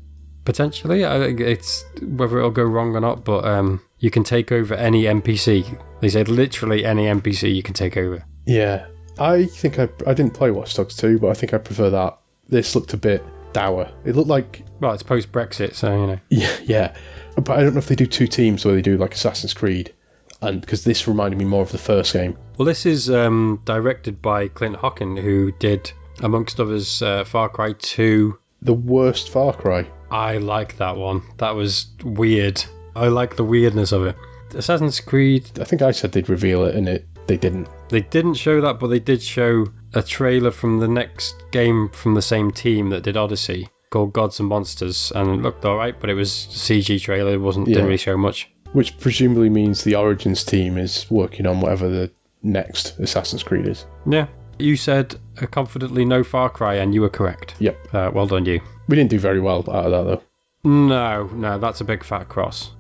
potentially. 0.45 1.05
I 1.05 1.19
think 1.19 1.41
it's 1.41 1.85
whether 2.03 2.39
it'll 2.39 2.51
go 2.51 2.65
wrong 2.65 2.95
or 2.97 3.01
not, 3.01 3.25
but 3.25 3.45
um, 3.45 3.81
you 3.99 4.11
can 4.11 4.25
take 4.25 4.51
over 4.51 4.75
any 4.75 5.05
NPC. 5.05 5.81
They 6.01 6.09
said 6.09 6.29
literally 6.29 6.85
any 6.85 7.05
NPC 7.05 7.55
you 7.55 7.63
can 7.63 7.75
take 7.75 7.97
over. 7.97 8.25
yeah, 8.47 8.87
I 9.19 9.45
think 9.45 9.79
I, 9.79 9.89
I 10.07 10.15
didn't 10.15 10.33
play 10.35 10.51
Watch 10.51 10.75
Dogs 10.75 10.97
2, 10.97 11.19
but 11.19 11.29
I 11.29 11.35
think 11.35 11.53
I 11.53 11.59
prefer 11.59 11.91
that. 11.91 12.19
This 12.49 12.75
looked 12.75 12.93
a 12.95 12.97
bit 12.97 13.23
dour. 13.53 13.91
It 14.05 14.17
looked 14.17 14.29
like 14.29 14.65
Well, 14.81 14.93
it's 14.93 15.03
post 15.03 15.33
Brexit, 15.33 15.75
so 15.75 15.93
you 15.93 16.07
know. 16.07 16.21
Yeah, 16.29 16.57
yeah. 16.65 16.97
But 17.37 17.51
I 17.59 17.63
don't 17.63 17.75
know 17.75 17.79
if 17.79 17.87
they 17.87 17.95
do 17.95 18.07
two 18.07 18.27
teams 18.27 18.65
or 18.67 18.73
they 18.75 18.83
do 18.83 18.97
like 18.97 19.15
Assassin's 19.15 19.55
Creed. 19.55 19.93
And 20.41 20.61
because 20.61 20.85
this 20.85 21.07
reminded 21.07 21.39
me 21.39 21.45
more 21.45 21.63
of 21.63 21.71
the 21.71 21.79
first 21.79 22.13
game. 22.13 22.37
Well, 22.59 22.67
this 22.67 22.85
is 22.85 23.09
um, 23.09 23.63
directed 23.65 24.21
by 24.21 24.49
Clint 24.49 24.77
Hocking, 24.77 25.17
who 25.19 25.53
did, 25.53 25.93
amongst 26.21 26.59
others, 26.59 27.01
uh, 27.01 27.25
Far 27.25 27.49
Cry 27.49 27.75
2. 27.79 28.37
The 28.61 28.75
worst 28.75 29.31
Far 29.31 29.53
Cry. 29.53 29.87
I 30.11 30.39
like 30.39 30.77
that 30.79 30.97
one. 30.97 31.23
That 31.39 31.55
was 31.55 31.87
weird. 32.03 32.65
I 32.97 33.07
like 33.07 33.37
the 33.37 33.45
weirdness 33.45 33.93
of 33.93 34.05
it. 34.05 34.17
Assassin's 34.55 35.01
Creed, 35.01 35.61
I 35.61 35.65
think 35.65 35.81
I 35.81 35.93
said 35.93 36.13
they'd 36.13 36.29
reveal 36.29 36.65
it 36.65 36.75
and 36.75 36.89
it 36.89 37.07
they 37.33 37.39
didn't. 37.39 37.67
they 37.89 38.03
didn't 38.03 38.35
show 38.35 38.61
that, 38.61 38.79
but 38.79 38.89
they 38.89 38.99
did 39.01 39.23
show 39.23 39.67
a 39.95 40.03
trailer 40.03 40.51
from 40.51 40.81
the 40.81 40.89
next 40.89 41.35
game 41.51 41.89
from 41.89 42.13
the 42.15 42.21
same 42.23 42.51
team 42.51 42.91
that 42.91 43.03
did 43.03 43.17
Odyssey 43.17 43.69
called 43.91 44.13
Gods 44.13 44.39
and 44.39 44.49
Monsters, 44.51 45.11
and 45.15 45.29
it 45.31 45.43
looked 45.43 45.65
alright, 45.65 45.99
but 45.99 46.11
it 46.11 46.15
was 46.15 46.47
a 46.47 46.49
CG 46.59 47.01
trailer. 47.01 47.33
It 47.33 47.41
wasn't 47.41 47.69
Yeah. 47.69 47.75
didn't 47.77 47.87
really 47.89 47.97
show 47.99 48.17
much. 48.19 48.51
Which 48.75 48.99
presumably 48.99 49.49
means 49.51 49.83
the 49.85 49.95
Origins 49.95 50.45
team 50.45 50.77
is 50.79 51.07
working 51.11 51.47
on 51.47 51.61
whatever 51.61 51.89
the 51.89 52.11
next 52.43 52.99
Assassin's 52.99 53.43
Creed 53.43 53.67
is. 53.67 53.85
Yeah, 54.07 54.27
you 54.59 54.77
said 54.77 55.17
uh, 55.41 55.47
confidently 55.47 56.05
no 56.05 56.23
Far 56.25 56.49
Cry, 56.51 56.75
and 56.77 56.95
you 56.95 57.01
were 57.03 57.09
correct. 57.11 57.55
Yep. 57.61 57.95
Uh, 57.95 58.11
well 58.15 58.27
done, 58.27 58.45
you. 58.47 58.61
We 58.89 58.97
didn't 58.97 59.11
do 59.11 59.19
very 59.19 59.41
well 59.41 59.61
out 59.71 59.87
of 59.87 59.91
that 59.93 60.05
though. 60.05 60.23
No, 60.65 61.29
no, 61.35 61.59
that's 61.59 61.81
a 61.81 61.85
big 61.85 62.05
fat 62.05 62.29
cross. 62.29 62.73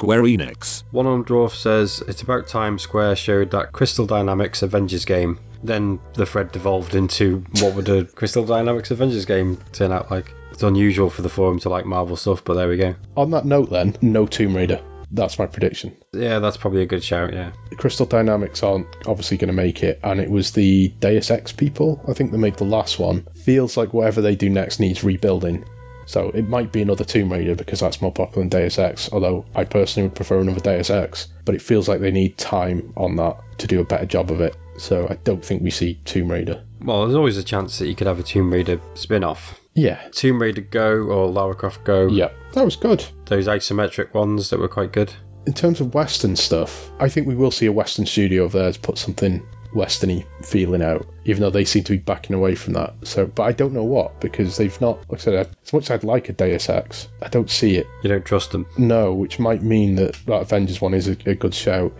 Square 0.00 0.22
Enix. 0.22 0.84
One 0.92 1.06
on 1.06 1.24
Dwarf 1.24 1.56
says 1.56 2.04
it's 2.06 2.22
about 2.22 2.46
time 2.46 2.78
Square 2.78 3.16
showed 3.16 3.50
that 3.50 3.72
Crystal 3.72 4.06
Dynamics 4.06 4.62
Avengers 4.62 5.04
game. 5.04 5.40
Then 5.64 5.98
the 6.14 6.24
thread 6.24 6.52
devolved 6.52 6.94
into 6.94 7.44
what 7.58 7.74
would 7.74 7.88
a 7.88 8.04
Crystal 8.14 8.44
Dynamics 8.44 8.92
Avengers 8.92 9.24
game 9.24 9.58
turn 9.72 9.90
out 9.90 10.08
like? 10.08 10.32
It's 10.52 10.62
unusual 10.62 11.10
for 11.10 11.22
the 11.22 11.28
forum 11.28 11.58
to 11.58 11.68
like 11.68 11.84
Marvel 11.84 12.14
stuff, 12.14 12.44
but 12.44 12.54
there 12.54 12.68
we 12.68 12.76
go. 12.76 12.94
On 13.16 13.32
that 13.32 13.44
note 13.44 13.70
then, 13.70 13.96
no 14.00 14.24
Tomb 14.24 14.54
Raider. 14.54 14.80
That's 15.10 15.36
my 15.36 15.46
prediction. 15.46 15.96
Yeah, 16.12 16.38
that's 16.38 16.56
probably 16.56 16.82
a 16.82 16.86
good 16.86 17.02
shout, 17.02 17.32
yeah. 17.32 17.50
Crystal 17.76 18.06
Dynamics 18.06 18.62
aren't 18.62 18.86
obviously 19.08 19.36
going 19.36 19.48
to 19.48 19.52
make 19.52 19.82
it, 19.82 19.98
and 20.04 20.20
it 20.20 20.30
was 20.30 20.52
the 20.52 20.90
Deus 21.00 21.32
Ex 21.32 21.50
people, 21.50 22.00
I 22.06 22.12
think 22.12 22.30
they 22.30 22.38
made 22.38 22.56
the 22.56 22.64
last 22.64 23.00
one. 23.00 23.26
Feels 23.44 23.76
like 23.76 23.94
whatever 23.94 24.20
they 24.20 24.36
do 24.36 24.48
next 24.48 24.78
needs 24.78 25.02
rebuilding. 25.02 25.64
So 26.08 26.30
it 26.30 26.48
might 26.48 26.72
be 26.72 26.80
another 26.80 27.04
Tomb 27.04 27.30
Raider 27.30 27.54
because 27.54 27.80
that's 27.80 28.00
more 28.00 28.10
popular 28.10 28.40
than 28.40 28.48
Deus 28.48 28.78
Ex, 28.78 29.12
although 29.12 29.44
I 29.54 29.64
personally 29.64 30.08
would 30.08 30.16
prefer 30.16 30.40
another 30.40 30.58
Deus 30.58 30.88
Ex. 30.88 31.28
But 31.44 31.54
it 31.54 31.60
feels 31.60 31.86
like 31.86 32.00
they 32.00 32.10
need 32.10 32.38
time 32.38 32.94
on 32.96 33.14
that 33.16 33.36
to 33.58 33.66
do 33.66 33.80
a 33.80 33.84
better 33.84 34.06
job 34.06 34.30
of 34.30 34.40
it. 34.40 34.56
So 34.78 35.06
I 35.10 35.16
don't 35.24 35.44
think 35.44 35.62
we 35.62 35.70
see 35.70 36.00
Tomb 36.06 36.32
Raider. 36.32 36.64
Well, 36.80 37.02
there's 37.02 37.14
always 37.14 37.36
a 37.36 37.44
chance 37.44 37.78
that 37.78 37.88
you 37.88 37.94
could 37.94 38.06
have 38.06 38.18
a 38.18 38.22
Tomb 38.22 38.50
Raider 38.50 38.80
spin 38.94 39.22
off. 39.22 39.60
Yeah. 39.74 40.00
Tomb 40.12 40.40
Raider 40.40 40.62
Go 40.62 40.92
or 40.92 41.28
Lara 41.28 41.54
Croft 41.54 41.84
Go. 41.84 42.08
Yeah. 42.08 42.30
That 42.54 42.64
was 42.64 42.74
good. 42.74 43.04
Those 43.26 43.46
isometric 43.46 44.14
ones 44.14 44.48
that 44.48 44.58
were 44.58 44.66
quite 44.66 44.92
good. 44.92 45.12
In 45.46 45.52
terms 45.52 45.78
of 45.78 45.92
Western 45.92 46.36
stuff, 46.36 46.90
I 47.00 47.10
think 47.10 47.26
we 47.26 47.34
will 47.34 47.50
see 47.50 47.66
a 47.66 47.72
Western 47.72 48.06
studio 48.06 48.44
of 48.44 48.52
theirs 48.52 48.78
put 48.78 48.96
something 48.96 49.46
Westerny 49.74 50.24
feeling 50.44 50.82
out, 50.82 51.06
even 51.24 51.42
though 51.42 51.50
they 51.50 51.64
seem 51.64 51.84
to 51.84 51.92
be 51.92 51.98
backing 51.98 52.34
away 52.34 52.54
from 52.54 52.74
that. 52.74 52.94
So, 53.02 53.26
but 53.26 53.42
I 53.44 53.52
don't 53.52 53.72
know 53.72 53.84
what 53.84 54.20
because 54.20 54.56
they've 54.56 54.80
not. 54.80 54.98
Like 55.10 55.20
I 55.20 55.24
said, 55.24 55.48
as 55.64 55.72
much 55.72 55.84
as 55.84 55.90
I'd 55.90 56.04
like 56.04 56.28
a 56.28 56.32
Deus 56.32 56.68
Ex, 56.68 57.08
I 57.22 57.28
don't 57.28 57.50
see 57.50 57.76
it. 57.76 57.86
You 58.02 58.08
don't 58.08 58.24
trust 58.24 58.52
them. 58.52 58.66
No, 58.76 59.12
which 59.12 59.38
might 59.38 59.62
mean 59.62 59.94
that 59.96 60.14
that 60.26 60.42
Avengers 60.42 60.80
one 60.80 60.94
is 60.94 61.08
a, 61.08 61.16
a 61.26 61.34
good 61.34 61.54
shout. 61.54 61.92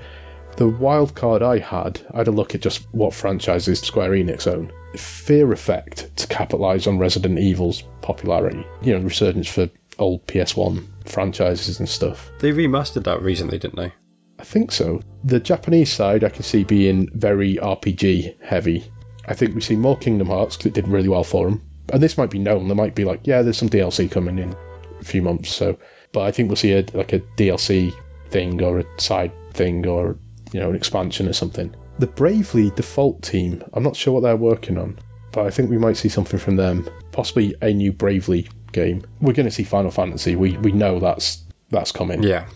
The 0.57 0.69
wild 0.69 1.15
card 1.15 1.43
I 1.43 1.59
had, 1.59 2.01
I 2.13 2.19
had 2.19 2.29
a 2.29 2.33
look 2.33 2.55
at 2.55 2.63
just 2.63 2.93
what 2.93 3.15
franchises 3.15 3.81
Square 3.81 4.11
Enix 4.11 4.47
own. 4.47 4.73
Fear 4.97 5.53
Effect 5.53 6.17
to 6.17 6.27
capitalise 6.27 6.87
on 6.87 6.99
Resident 6.99 7.39
Evil's 7.39 7.85
popularity. 8.01 8.67
You 8.83 8.99
know, 8.99 9.05
resurgence 9.05 9.49
for 9.49 9.71
old 9.99 10.27
PS1 10.27 10.85
franchises 11.05 11.79
and 11.79 11.89
stuff. 11.89 12.31
They 12.41 12.53
remastered 12.53 13.05
that 13.05 13.23
recently, 13.23 13.59
didn't 13.59 13.77
they? 13.77 13.93
I 14.39 14.45
think 14.45 14.73
so. 14.73 15.01
The 15.25 15.41
Japanese 15.41 15.93
side 15.93 16.25
I 16.25 16.29
can 16.29 16.43
see 16.43 16.65
being 16.65 17.09
very 17.15 17.57
RPG 17.57 18.43
heavy. 18.43 18.91
I 19.27 19.35
think 19.35 19.55
we 19.55 19.61
see 19.61 19.77
more 19.77 19.97
Kingdom 19.97 20.29
Hearts 20.29 20.57
because 20.57 20.67
it 20.71 20.75
did 20.75 20.89
really 20.89 21.09
well 21.09 21.25
for 21.25 21.49
them. 21.49 21.63
And 21.93 22.03
this 22.03 22.19
might 22.19 22.31
be 22.31 22.39
known. 22.39 22.69
There 22.69 22.77
might 22.77 22.95
be 22.95 23.05
like, 23.05 23.21
yeah, 23.25 23.43
there's 23.43 23.59
some 23.59 23.69
DLC 23.69 24.11
coming 24.11 24.39
in 24.39 24.55
a 25.01 25.05
few 25.05 25.23
months. 25.23 25.51
So, 25.51 25.79
but 26.13 26.23
I 26.23 26.31
think 26.31 26.49
we'll 26.49 26.57
see 26.57 26.73
a 26.73 26.85
like 26.95 27.13
a 27.13 27.21
DLC 27.37 27.93
thing 28.31 28.63
or 28.63 28.81
a 28.81 28.85
side 28.99 29.33
thing 29.55 29.87
or 29.87 30.19
you 30.53 30.61
know 30.61 30.71
an 30.71 30.77
expansion 30.77 31.29
or 31.29 31.33
something. 31.33 31.75
The 31.99 32.07
Bravely 32.07 32.71
default 32.71 33.23
team. 33.23 33.63
I'm 33.73 33.83
not 33.83 33.97
sure 33.97 34.15
what 34.15 34.23
they're 34.23 34.37
working 34.37 34.79
on, 34.79 34.99
but 35.33 35.47
I 35.47 35.51
think 35.51 35.69
we 35.69 35.79
might 35.79 35.97
see 35.97 36.09
something 36.09 36.39
from 36.39 36.57
them. 36.57 36.89
Possibly 37.13 37.55
a 37.63 37.73
new 37.73 37.93
Bravely 37.93 38.49
game. 38.73 39.03
We're 39.21 39.33
going 39.33 39.49
to 39.49 39.55
see 39.55 39.65
Final 39.65 39.91
Fantasy. 39.91 40.37
We 40.37 40.57
we 40.59 40.73
know 40.73 40.99
that's 40.99 41.45
that's 41.71 41.93
coming. 41.93 42.23
Yeah. 42.23 42.49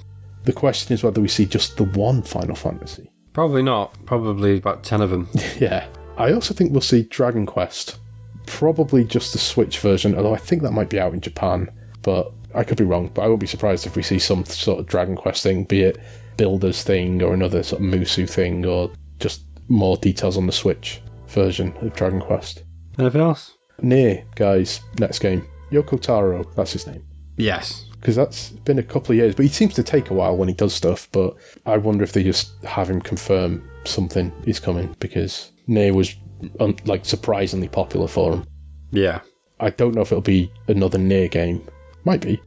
The 0.45 0.53
question 0.53 0.93
is 0.95 1.03
whether 1.03 1.21
we 1.21 1.29
see 1.29 1.47
just 1.47 1.77
the 1.77 1.85
one 1.85 2.23
Final 2.23 2.57
Fantasy. 2.57 3.11
Probably 3.33 3.63
not. 3.63 3.95
Probably 4.07 4.59
about 4.59 4.83
10 4.85 5.01
of 5.01 5.11
them. 5.11 5.29
Yeah. 5.59 5.87
I 6.19 6.33
also 6.33 6.53
think 6.53 6.73
we'll 6.73 6.83
see 6.83 7.05
Dragon 7.05 7.47
Quest. 7.47 7.99
Probably 8.47 9.03
just 9.05 9.33
the 9.33 9.39
Switch 9.39 9.79
version, 9.79 10.15
although 10.15 10.35
I 10.35 10.39
think 10.39 10.63
that 10.63 10.73
might 10.73 10.91
be 10.91 11.01
out 11.01 11.15
in 11.15 11.21
Japan. 11.21 11.71
But 12.03 12.33
I 12.55 12.65
could 12.65 12.77
be 12.77 12.85
wrong. 12.85 13.11
But 13.15 13.23
I 13.23 13.29
won't 13.29 13.41
be 13.41 13.47
surprised 13.47 13.87
if 13.87 13.97
we 13.97 14.03
see 14.03 14.19
some 14.19 14.45
sort 14.45 14.81
of 14.81 14.87
Dragon 14.87 15.17
Quest 15.17 15.43
thing, 15.43 15.65
be 15.65 15.83
it 15.83 15.99
Builders 16.37 16.83
thing 16.83 17.23
or 17.23 17.33
another 17.35 17.63
sort 17.63 17.83
of 17.83 17.89
Musou 17.89 18.29
thing 18.29 18.67
or 18.67 18.91
just 19.21 19.43
more 19.69 19.97
details 19.97 20.37
on 20.37 20.47
the 20.47 20.53
Switch 20.53 21.01
version 21.29 21.73
of 21.81 21.95
Dragon 21.95 22.21
Quest. 22.21 22.65
Anything 22.99 23.21
else? 23.23 23.57
NieR, 23.83 24.25
guys, 24.35 24.81
next 24.99 25.21
game. 25.21 25.47
Yoko 25.71 26.01
Taro, 26.01 26.45
that's 26.55 26.73
his 26.73 26.87
name. 26.87 27.05
Yes. 27.37 27.87
Because 28.03 28.17
that's 28.17 28.51
been 28.51 28.81
a 28.81 28.83
couple 28.83 29.13
of 29.13 29.19
years. 29.19 29.37
But 29.37 29.45
he 29.45 29.49
seems 29.49 29.75
to 29.75 29.83
take 29.85 30.11
a 30.11 30.15
while 30.15 30.37
when 30.37 30.49
he 30.49 30.55
does 30.55 30.75
stuff. 30.75 31.09
But 31.13 31.37
I 31.67 31.77
wonder 31.77 32.03
if 32.03 32.13
they 32.13 32.25
just 32.25 32.61
have 32.65 32.91
him 32.91 33.01
confirm 33.01 33.63
something 33.85 34.33
is 34.45 34.59
coming 34.59 34.97
because 34.99 35.53
NieR 35.69 35.95
was 35.95 36.17
um, 36.59 36.75
like 36.85 37.05
surprisingly 37.05 37.69
popular 37.69 38.09
for 38.09 38.33
him. 38.33 38.47
Yeah. 38.91 39.21
I 39.61 39.71
don't 39.71 39.95
know 39.95 40.01
if 40.01 40.11
it'll 40.11 40.21
be 40.21 40.51
another 40.67 40.99
NieR 40.99 41.31
game. 41.31 41.65
Might 42.05 42.21
be. 42.21 42.43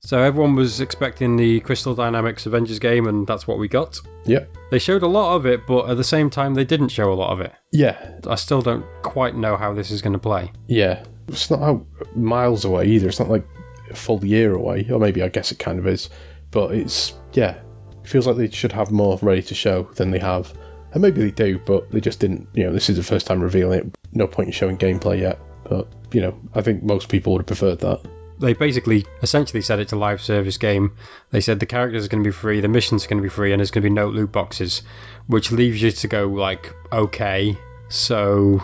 So 0.00 0.22
everyone 0.22 0.54
was 0.54 0.80
expecting 0.80 1.36
the 1.36 1.58
Crystal 1.60 1.94
Dynamics 1.94 2.46
Avengers 2.46 2.78
game, 2.78 3.08
and 3.08 3.26
that's 3.26 3.48
what 3.48 3.58
we 3.58 3.66
got. 3.66 3.98
Yep. 4.26 4.56
They 4.70 4.78
showed 4.78 5.02
a 5.02 5.08
lot 5.08 5.34
of 5.34 5.44
it, 5.44 5.66
but 5.66 5.90
at 5.90 5.96
the 5.96 6.04
same 6.04 6.30
time, 6.30 6.54
they 6.54 6.64
didn't 6.64 6.90
show 6.90 7.12
a 7.12 7.14
lot 7.14 7.32
of 7.32 7.40
it. 7.40 7.52
Yeah. 7.72 8.12
I 8.26 8.36
still 8.36 8.62
don't 8.62 8.86
quite 9.02 9.34
know 9.36 9.56
how 9.56 9.74
this 9.74 9.90
is 9.90 10.00
going 10.00 10.12
to 10.12 10.18
play. 10.20 10.52
Yeah. 10.68 11.04
It's 11.26 11.50
not 11.50 11.60
out 11.60 11.84
miles 12.16 12.64
away 12.64 12.86
either. 12.86 13.08
It's 13.08 13.18
not 13.18 13.28
like 13.28 13.44
a 13.90 13.94
full 13.94 14.24
year 14.24 14.54
away, 14.54 14.88
or 14.90 14.98
maybe 14.98 15.22
I 15.22 15.28
guess 15.28 15.52
it 15.52 15.58
kind 15.58 15.78
of 15.78 15.86
is. 15.86 16.10
But 16.50 16.74
it's 16.74 17.14
yeah. 17.32 17.60
It 18.02 18.08
feels 18.08 18.26
like 18.26 18.36
they 18.36 18.50
should 18.50 18.72
have 18.72 18.90
more 18.90 19.18
ready 19.20 19.42
to 19.42 19.54
show 19.54 19.84
than 19.96 20.10
they 20.10 20.18
have. 20.18 20.52
And 20.92 21.02
maybe 21.02 21.20
they 21.20 21.30
do, 21.30 21.58
but 21.66 21.90
they 21.90 22.00
just 22.00 22.20
didn't. 22.20 22.48
You 22.54 22.64
know, 22.64 22.72
this 22.72 22.88
is 22.88 22.96
the 22.96 23.02
first 23.02 23.26
time 23.26 23.42
revealing 23.42 23.80
it. 23.80 23.98
No 24.12 24.26
point 24.26 24.48
in 24.48 24.52
showing 24.52 24.78
gameplay 24.78 25.20
yet. 25.20 25.38
But 25.64 25.88
you 26.12 26.20
know, 26.20 26.38
I 26.54 26.62
think 26.62 26.82
most 26.82 27.08
people 27.08 27.32
would 27.32 27.40
have 27.40 27.46
preferred 27.46 27.80
that. 27.80 28.00
They 28.40 28.52
basically, 28.52 29.04
essentially 29.20 29.60
said 29.60 29.80
it's 29.80 29.92
a 29.92 29.96
live 29.96 30.22
service 30.22 30.56
game. 30.56 30.96
They 31.30 31.40
said 31.40 31.58
the 31.58 31.66
characters 31.66 32.06
are 32.06 32.08
going 32.08 32.22
to 32.22 32.28
be 32.28 32.32
free, 32.32 32.60
the 32.60 32.68
missions 32.68 33.04
are 33.04 33.08
going 33.08 33.18
to 33.18 33.22
be 33.22 33.28
free, 33.28 33.52
and 33.52 33.58
there's 33.58 33.72
going 33.72 33.82
to 33.82 33.88
be 33.88 33.94
no 33.94 34.08
loot 34.08 34.30
boxes, 34.30 34.82
which 35.26 35.50
leaves 35.50 35.82
you 35.82 35.90
to 35.90 36.08
go 36.08 36.28
like, 36.28 36.72
okay, 36.92 37.56
so 37.88 38.62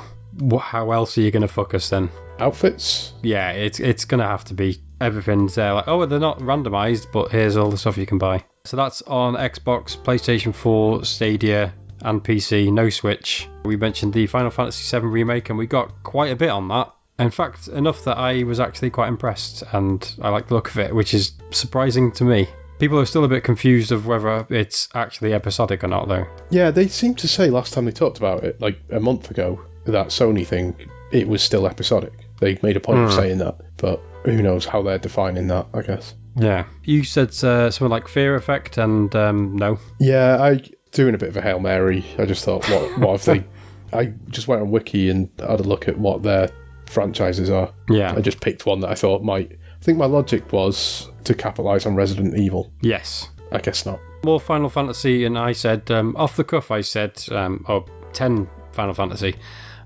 wh- 0.50 0.58
how 0.58 0.92
else 0.92 1.18
are 1.18 1.22
you 1.22 1.32
going 1.32 1.42
to 1.42 1.48
fuck 1.48 1.74
us 1.74 1.88
then? 1.88 2.08
Outfits. 2.38 3.14
Yeah, 3.22 3.50
it's 3.50 3.80
it's 3.80 4.04
going 4.04 4.20
to 4.20 4.26
have 4.26 4.44
to 4.44 4.54
be 4.54 4.80
everything's 5.04 5.54
there. 5.54 5.74
Like, 5.74 5.86
oh, 5.86 6.06
they're 6.06 6.18
not 6.18 6.38
randomized, 6.40 7.12
but 7.12 7.30
here's 7.30 7.56
all 7.56 7.70
the 7.70 7.76
stuff 7.76 7.98
you 7.98 8.06
can 8.06 8.18
buy. 8.18 8.44
So 8.64 8.76
that's 8.76 9.02
on 9.02 9.34
Xbox, 9.34 9.96
PlayStation 9.96 10.54
4, 10.54 11.04
Stadia, 11.04 11.74
and 12.00 12.24
PC. 12.24 12.72
No 12.72 12.88
Switch. 12.88 13.48
We 13.64 13.76
mentioned 13.76 14.14
the 14.14 14.26
Final 14.26 14.50
Fantasy 14.50 14.98
VII 14.98 15.06
remake, 15.06 15.50
and 15.50 15.58
we 15.58 15.66
got 15.66 16.02
quite 16.02 16.32
a 16.32 16.36
bit 16.36 16.50
on 16.50 16.68
that. 16.68 16.92
In 17.18 17.30
fact, 17.30 17.68
enough 17.68 18.02
that 18.04 18.16
I 18.16 18.42
was 18.42 18.58
actually 18.58 18.90
quite 18.90 19.08
impressed, 19.08 19.62
and 19.72 20.14
I 20.20 20.30
like 20.30 20.48
the 20.48 20.54
look 20.54 20.70
of 20.70 20.78
it, 20.78 20.94
which 20.94 21.14
is 21.14 21.32
surprising 21.50 22.10
to 22.12 22.24
me. 22.24 22.48
People 22.80 22.98
are 22.98 23.06
still 23.06 23.24
a 23.24 23.28
bit 23.28 23.44
confused 23.44 23.92
of 23.92 24.06
whether 24.06 24.46
it's 24.50 24.88
actually 24.94 25.32
episodic 25.32 25.84
or 25.84 25.88
not, 25.88 26.08
though. 26.08 26.26
Yeah, 26.50 26.70
they 26.70 26.88
seemed 26.88 27.18
to 27.18 27.28
say 27.28 27.50
last 27.50 27.72
time 27.72 27.84
they 27.84 27.92
talked 27.92 28.18
about 28.18 28.42
it, 28.42 28.60
like 28.60 28.80
a 28.90 28.98
month 28.98 29.30
ago, 29.30 29.60
that 29.84 30.08
Sony 30.08 30.44
thing, 30.44 30.74
it 31.12 31.28
was 31.28 31.42
still 31.42 31.66
episodic. 31.66 32.12
They 32.40 32.58
made 32.62 32.76
a 32.76 32.80
point 32.80 32.98
of 33.00 33.10
hmm. 33.10 33.16
saying 33.16 33.38
that, 33.38 33.60
but 33.76 34.02
who 34.24 34.42
knows 34.42 34.66
how 34.66 34.82
they're 34.82 34.98
defining 34.98 35.46
that, 35.48 35.66
I 35.74 35.82
guess. 35.82 36.14
Yeah. 36.36 36.64
You 36.82 37.04
said 37.04 37.28
uh, 37.28 37.70
something 37.70 37.90
like 37.90 38.08
Fear 38.08 38.34
Effect, 38.36 38.78
and 38.78 39.14
um, 39.14 39.56
no. 39.56 39.78
Yeah, 40.00 40.42
I 40.42 40.60
doing 40.92 41.14
a 41.14 41.18
bit 41.18 41.28
of 41.28 41.36
a 41.36 41.42
Hail 41.42 41.60
Mary. 41.60 42.04
I 42.18 42.24
just 42.24 42.44
thought, 42.44 42.68
what, 42.68 42.98
what 42.98 43.14
if 43.14 43.24
they. 43.24 43.44
I 43.92 44.06
just 44.30 44.48
went 44.48 44.60
on 44.60 44.70
Wiki 44.70 45.08
and 45.08 45.30
had 45.38 45.60
a 45.60 45.62
look 45.62 45.86
at 45.86 45.96
what 45.98 46.24
their 46.24 46.50
franchises 46.86 47.48
are. 47.48 47.72
Yeah. 47.88 48.12
I 48.16 48.20
just 48.20 48.40
picked 48.40 48.66
one 48.66 48.80
that 48.80 48.90
I 48.90 48.94
thought 48.94 49.22
might. 49.22 49.52
I 49.52 49.84
think 49.84 49.98
my 49.98 50.06
logic 50.06 50.52
was 50.52 51.10
to 51.24 51.34
capitalise 51.34 51.86
on 51.86 51.94
Resident 51.94 52.36
Evil. 52.36 52.72
Yes. 52.80 53.28
I 53.52 53.58
guess 53.58 53.86
not. 53.86 54.00
More 54.24 54.40
Final 54.40 54.68
Fantasy, 54.68 55.24
and 55.24 55.38
I 55.38 55.52
said, 55.52 55.90
um, 55.90 56.16
off 56.16 56.34
the 56.36 56.44
cuff, 56.44 56.70
I 56.70 56.80
said, 56.80 57.22
um, 57.30 57.64
oh, 57.68 57.84
10 58.14 58.48
Final 58.72 58.94
Fantasy. 58.94 59.36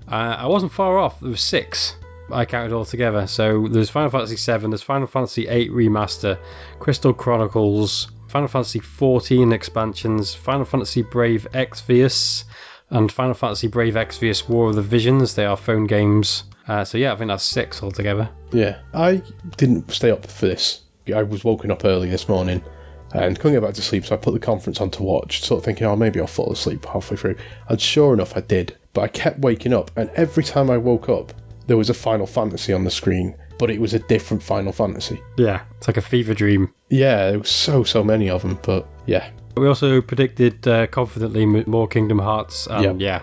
Uh, 0.07 0.37
I 0.39 0.47
wasn't 0.47 0.71
far 0.71 0.97
off. 0.97 1.19
There 1.19 1.29
was 1.29 1.41
six. 1.41 1.95
I 2.31 2.45
counted 2.45 2.73
all 2.73 2.85
together. 2.85 3.27
So 3.27 3.67
there's 3.67 3.89
Final 3.89 4.09
Fantasy 4.09 4.37
7, 4.37 4.69
there's 4.69 4.81
Final 4.81 5.07
Fantasy 5.07 5.47
8 5.47 5.71
Remaster, 5.71 6.39
Crystal 6.79 7.13
Chronicles, 7.13 8.11
Final 8.27 8.47
Fantasy 8.47 8.79
14 8.79 9.51
expansions, 9.51 10.35
Final 10.35 10.65
Fantasy 10.65 11.01
Brave 11.01 11.47
Exvius, 11.53 12.43
and 12.89 13.11
Final 13.11 13.33
Fantasy 13.33 13.67
Brave 13.67 13.95
Exvius 13.95 14.47
War 14.47 14.69
of 14.69 14.75
the 14.75 14.81
Visions. 14.81 15.35
They 15.35 15.45
are 15.45 15.57
phone 15.57 15.87
games. 15.87 16.43
Uh, 16.67 16.85
so 16.85 16.97
yeah, 16.97 17.13
I 17.13 17.15
think 17.15 17.29
that's 17.29 17.43
six 17.43 17.81
altogether. 17.81 18.29
Yeah, 18.51 18.79
I 18.93 19.23
didn't 19.57 19.91
stay 19.91 20.11
up 20.11 20.25
for 20.25 20.45
this. 20.45 20.81
I 21.13 21.23
was 21.23 21.43
woken 21.43 21.71
up 21.71 21.85
early 21.85 22.09
this 22.09 22.29
morning 22.29 22.63
and 23.13 23.39
couldn't 23.39 23.59
get 23.59 23.65
back 23.65 23.73
to 23.75 23.81
sleep, 23.81 24.05
so 24.05 24.15
I 24.15 24.17
put 24.17 24.33
the 24.33 24.39
conference 24.39 24.79
on 24.79 24.91
to 24.91 25.03
watch, 25.03 25.41
sort 25.43 25.59
of 25.59 25.65
thinking, 25.65 25.87
oh, 25.87 25.95
maybe 25.95 26.19
I'll 26.19 26.27
fall 26.27 26.51
asleep 26.51 26.85
halfway 26.85 27.17
through. 27.17 27.35
And 27.67 27.81
sure 27.81 28.13
enough, 28.13 28.37
I 28.37 28.41
did. 28.41 28.77
But 28.93 29.01
I 29.01 29.07
kept 29.07 29.39
waking 29.39 29.73
up, 29.73 29.91
and 29.95 30.09
every 30.11 30.43
time 30.43 30.69
I 30.69 30.77
woke 30.77 31.09
up, 31.09 31.33
there 31.69 31.77
was 31.77 31.89
a 31.89 31.93
Final 31.93 32.25
Fantasy 32.25 32.73
on 32.73 32.83
the 32.83 32.89
screen, 32.89 33.35
but 33.59 33.69
it 33.69 33.79
was 33.79 33.93
a 33.93 33.99
different 33.99 34.41
Final 34.41 34.73
Fantasy. 34.73 35.21
Yeah, 35.37 35.61
it's 35.77 35.87
like 35.87 35.97
a 35.97 36.01
fever 36.01 36.33
dream. 36.33 36.73
Yeah, 36.89 37.29
there 37.29 37.39
was 37.39 37.51
so, 37.51 37.83
so 37.83 38.03
many 38.03 38.27
of 38.27 38.41
them, 38.41 38.59
but 38.63 38.87
yeah. 39.05 39.29
We 39.55 39.67
also 39.67 40.01
predicted 40.01 40.67
uh, 40.67 40.87
confidently 40.87 41.45
more 41.45 41.87
Kingdom 41.87 42.17
Hearts. 42.19 42.67
Um, 42.69 42.83
Yep. 42.83 42.95
Yeah. 42.99 43.21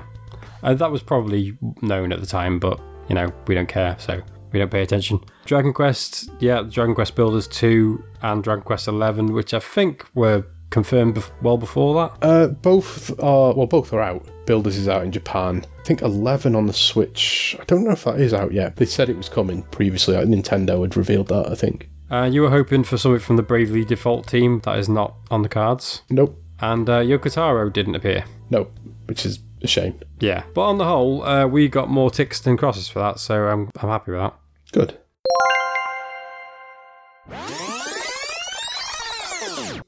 Uh, 0.62 0.74
that 0.74 0.92
was 0.92 1.02
probably 1.02 1.58
known 1.82 2.12
at 2.12 2.20
the 2.20 2.26
time, 2.26 2.60
but, 2.60 2.80
you 3.08 3.16
know, 3.16 3.32
we 3.48 3.56
don't 3.56 3.68
care, 3.68 3.96
so 3.98 4.22
we 4.52 4.60
don't 4.60 4.70
pay 4.70 4.82
attention. 4.82 5.20
Dragon 5.44 5.72
Quest, 5.72 6.30
yeah, 6.38 6.62
Dragon 6.62 6.94
Quest 6.94 7.16
Builders 7.16 7.48
2 7.48 8.02
and 8.22 8.44
Dragon 8.44 8.62
Quest 8.62 8.86
11, 8.86 9.32
which 9.32 9.54
I 9.54 9.58
think 9.58 10.06
were 10.14 10.44
confirmed 10.70 11.22
well 11.42 11.58
before 11.58 11.94
that. 11.94 12.24
Uh, 12.24 12.46
both 12.48 13.10
are, 13.20 13.54
well, 13.54 13.66
both 13.66 13.92
are 13.92 14.00
out. 14.02 14.24
Builders 14.46 14.76
is 14.76 14.88
out 14.88 15.02
in 15.02 15.12
Japan. 15.12 15.66
I 15.80 15.82
think 15.82 16.02
11 16.02 16.54
on 16.54 16.66
the 16.66 16.72
Switch. 16.72 17.56
I 17.60 17.64
don't 17.64 17.84
know 17.84 17.90
if 17.90 18.04
that 18.04 18.20
is 18.20 18.32
out 18.32 18.52
yet. 18.52 18.76
They 18.76 18.86
said 18.86 19.08
it 19.08 19.16
was 19.16 19.28
coming 19.28 19.62
previously. 19.64 20.16
Like, 20.16 20.26
Nintendo 20.26 20.82
had 20.82 20.96
revealed 20.96 21.28
that, 21.28 21.50
I 21.50 21.54
think. 21.54 21.90
Uh, 22.10 22.28
you 22.32 22.42
were 22.42 22.50
hoping 22.50 22.84
for 22.84 22.96
something 22.96 23.20
from 23.20 23.36
the 23.36 23.42
Bravely 23.42 23.84
Default 23.84 24.28
team. 24.28 24.60
That 24.60 24.78
is 24.78 24.88
not 24.88 25.14
on 25.30 25.42
the 25.42 25.48
cards. 25.48 26.02
Nope. 26.08 26.40
And 26.60 26.88
uh, 26.88 27.00
Yoko 27.00 27.32
Taro 27.32 27.68
didn't 27.68 27.96
appear. 27.96 28.24
Nope. 28.48 28.72
Which 29.06 29.26
is 29.26 29.40
a 29.62 29.66
shame. 29.66 29.98
Yeah. 30.20 30.44
But 30.54 30.62
on 30.62 30.78
the 30.78 30.84
whole, 30.84 31.24
uh, 31.24 31.46
we 31.46 31.68
got 31.68 31.90
more 31.90 32.10
ticks 32.10 32.40
than 32.40 32.56
crosses 32.56 32.88
for 32.88 33.00
that, 33.00 33.18
so 33.18 33.46
I'm, 33.48 33.70
I'm 33.80 33.88
happy 33.88 34.12
with 34.12 34.20
that. 34.20 34.34
Good. 34.72 34.98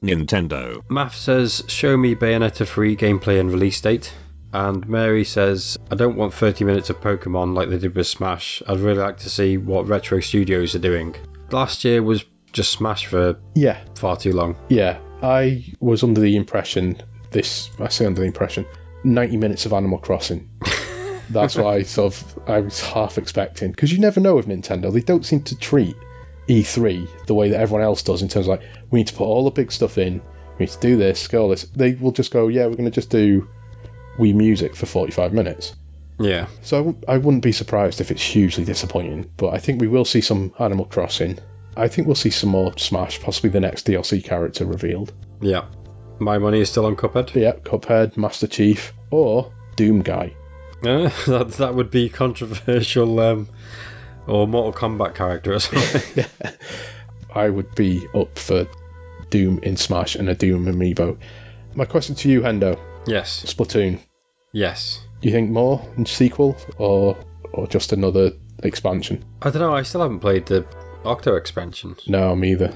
Nintendo. 0.03 0.81
Math 0.89 1.15
says, 1.15 1.63
show 1.67 1.97
me 1.97 2.15
Bayonetta 2.15 2.67
3 2.67 2.95
gameplay 2.95 3.39
and 3.39 3.51
release 3.51 3.79
date. 3.81 4.13
And 4.53 4.87
Mary 4.89 5.23
says, 5.23 5.77
I 5.91 5.95
don't 5.95 6.15
want 6.15 6.33
30 6.33 6.65
minutes 6.65 6.89
of 6.89 6.99
Pokemon 7.01 7.55
like 7.55 7.69
they 7.69 7.77
did 7.77 7.95
with 7.95 8.07
Smash. 8.07 8.63
I'd 8.67 8.79
really 8.79 8.99
like 9.01 9.17
to 9.17 9.29
see 9.29 9.57
what 9.57 9.87
Retro 9.87 10.19
Studios 10.19 10.73
are 10.75 10.79
doing. 10.79 11.15
Last 11.51 11.85
year 11.85 12.01
was 12.01 12.25
just 12.51 12.71
Smash 12.71 13.05
for 13.05 13.37
Yeah, 13.55 13.77
far 13.95 14.17
too 14.17 14.33
long. 14.33 14.55
yeah. 14.69 14.99
I 15.21 15.65
was 15.81 16.01
under 16.01 16.21
the 16.21 16.35
impression 16.37 17.01
this. 17.31 17.69
I 17.79 17.89
say 17.89 18.05
under 18.05 18.21
the 18.21 18.27
impression. 18.27 18.65
Ninety 19.03 19.35
minutes 19.35 19.65
of 19.65 19.73
Animal 19.73 19.97
Crossing. 19.97 20.49
That's 21.29 21.55
what 21.57 21.65
I 21.67 21.83
sort 21.83 22.13
of 22.15 22.39
I 22.47 22.61
was 22.61 22.79
half 22.81 23.17
expecting 23.17 23.71
because 23.71 23.91
you 23.91 23.99
never 23.99 24.21
know 24.21 24.35
with 24.35 24.47
Nintendo. 24.47 24.91
They 24.93 25.01
don't 25.01 25.25
seem 25.25 25.41
to 25.43 25.57
treat 25.57 25.95
E3 26.47 27.25
the 27.27 27.33
way 27.35 27.49
that 27.49 27.59
everyone 27.59 27.83
else 27.83 28.01
does 28.01 28.21
in 28.21 28.27
terms 28.29 28.47
of 28.47 28.51
like 28.51 28.61
we 28.91 28.99
need 29.01 29.07
to 29.07 29.13
put 29.13 29.25
all 29.25 29.43
the 29.43 29.51
big 29.51 29.71
stuff 29.73 29.97
in. 29.97 30.21
We 30.57 30.65
need 30.65 30.69
to 30.71 30.79
do 30.79 30.95
this, 30.97 31.27
go 31.27 31.43
all 31.43 31.49
this. 31.49 31.63
They 31.75 31.93
will 31.95 32.11
just 32.13 32.31
go, 32.31 32.47
yeah, 32.47 32.65
we're 32.65 32.73
going 32.75 32.85
to 32.85 32.91
just 32.91 33.09
do 33.09 33.47
Wii 34.17 34.33
Music 34.35 34.75
for 34.75 34.85
forty-five 34.85 35.33
minutes. 35.33 35.75
Yeah. 36.19 36.47
So 36.61 36.77
I 36.77 36.79
w- 36.79 36.97
I 37.07 37.17
wouldn't 37.17 37.43
be 37.43 37.51
surprised 37.51 38.01
if 38.01 38.11
it's 38.11 38.21
hugely 38.21 38.65
disappointing, 38.65 39.29
but 39.37 39.53
I 39.53 39.57
think 39.57 39.79
we 39.79 39.87
will 39.87 40.05
see 40.05 40.21
some 40.21 40.53
Animal 40.59 40.85
Crossing. 40.85 41.39
I 41.77 41.87
think 41.87 42.07
we'll 42.07 42.15
see 42.15 42.29
some 42.29 42.49
more 42.49 42.77
Smash, 42.77 43.21
possibly 43.21 43.49
the 43.49 43.59
next 43.61 43.87
DLC 43.87 44.21
character 44.23 44.65
revealed. 44.65 45.13
Yeah. 45.41 45.65
My 46.19 46.37
money 46.37 46.59
is 46.59 46.69
still 46.69 46.85
on 46.85 46.97
Cuphead. 46.97 47.33
Yeah, 47.33 47.53
Cuphead, 47.63 48.17
Master 48.17 48.47
Chief, 48.47 48.91
or 49.11 49.53
Doom 49.77 50.01
Guy. 50.01 50.33
Uh, 50.83 51.09
that, 51.27 51.53
that 51.57 51.75
would 51.75 51.89
be 51.89 52.09
controversial. 52.09 53.19
Um, 53.21 53.47
or 54.27 54.47
Mortal 54.47 54.73
Kombat 54.73 55.15
character 55.15 55.53
or 55.53 55.59
something. 55.59 56.25
I 57.35 57.49
would 57.49 57.73
be 57.75 58.05
up 58.13 58.37
for 58.37 58.67
Doom 59.29 59.59
in 59.63 59.75
Smash 59.75 60.15
and 60.15 60.29
a 60.29 60.35
Doom 60.35 60.65
amiibo. 60.65 61.17
My 61.75 61.85
question 61.85 62.15
to 62.15 62.29
you, 62.29 62.41
Hendo 62.41 62.79
yes. 63.07 63.43
Splatoon. 63.45 63.99
Yes. 64.51 65.05
Do 65.21 65.27
you 65.27 65.33
think 65.33 65.49
more 65.51 65.81
in 65.97 66.05
sequel 66.05 66.57
or 66.77 67.17
or 67.53 67.67
just 67.67 67.91
another 67.93 68.31
expansion? 68.63 69.23
I 69.41 69.49
don't 69.49 69.61
know. 69.61 69.75
I 69.75 69.83
still 69.83 70.01
haven't 70.01 70.19
played 70.19 70.45
the 70.45 70.65
Octo 71.05 71.35
expansion. 71.35 71.95
No, 72.07 72.35
me 72.35 72.51
either. 72.51 72.73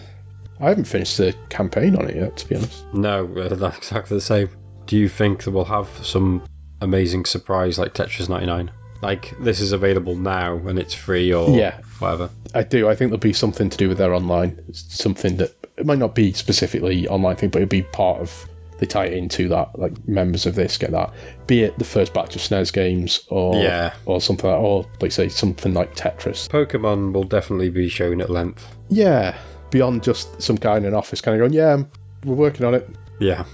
I 0.60 0.70
haven't 0.70 0.86
finished 0.86 1.18
the 1.18 1.36
campaign 1.50 1.96
on 1.96 2.10
it 2.10 2.16
yet, 2.16 2.38
to 2.38 2.48
be 2.48 2.56
honest. 2.56 2.86
No, 2.94 3.26
that's 3.50 3.78
exactly 3.78 4.16
the 4.18 4.22
same. 4.22 4.50
Do 4.86 4.98
you 4.98 5.10
think 5.10 5.44
that 5.44 5.52
we'll 5.52 5.66
have 5.66 5.88
some 6.04 6.44
amazing 6.82 7.26
surprise 7.26 7.78
like 7.80 7.94
Tetris 7.94 8.30
99? 8.30 8.72
Like 9.02 9.34
this 9.40 9.60
is 9.60 9.72
available 9.74 10.16
now 10.16 10.56
and 10.68 10.80
it's 10.80 10.94
free 10.94 11.34
or 11.34 11.50
Yeah. 11.50 11.80
whatever. 12.00 12.30
I 12.56 12.64
do. 12.64 12.88
I 12.88 12.96
think 12.96 13.10
there'll 13.12 13.20
be 13.20 13.34
something 13.34 13.70
to 13.70 13.78
do 13.78 13.90
with 13.90 13.98
their 13.98 14.14
online. 14.14 14.62
Something 14.74 15.38
that 15.38 15.52
it 15.78 15.86
might 15.86 15.98
not 16.00 16.16
be 16.16 16.32
specifically 16.34 17.08
online 17.08 17.36
thing, 17.36 17.50
but 17.50 17.62
it'll 17.62 17.70
be 17.70 17.82
part 17.84 18.22
of. 18.22 18.48
They 18.84 18.88
tie 18.88 19.06
it 19.06 19.14
into 19.14 19.48
that, 19.48 19.80
like 19.80 19.94
members 20.10 20.46
of 20.46 20.56
this 20.56 20.78
get 20.78 20.92
that. 20.92 21.14
Be 21.48 21.64
it 21.64 21.80
the 21.80 21.86
first 21.86 22.14
batch 22.14 22.36
of 22.36 22.42
SNES 22.42 22.74
games, 22.74 23.22
or 23.30 23.56
Yeah. 23.56 23.94
or 24.06 24.20
something, 24.20 24.50
like, 24.50 24.60
or 24.60 24.86
like 25.00 25.14
say 25.14 25.30
something 25.30 25.74
like 25.74 25.96
Tetris. 25.96 26.50
Pokemon 26.50 27.14
will 27.14 27.24
definitely 27.24 27.70
be 27.70 27.88
shown 27.88 28.20
at 28.20 28.30
length. 28.30 28.76
Yeah, 28.90 29.38
beyond 29.72 30.04
just 30.04 30.42
some 30.42 30.58
guy 30.58 30.76
in 30.76 30.84
an 30.84 30.94
office 30.94 31.22
kind 31.22 31.34
of 31.36 31.40
going, 31.40 31.54
"Yeah, 31.54 31.82
we're 32.26 32.36
working 32.36 32.66
on 32.66 32.74
it." 32.74 32.90
Yeah. 33.22 33.46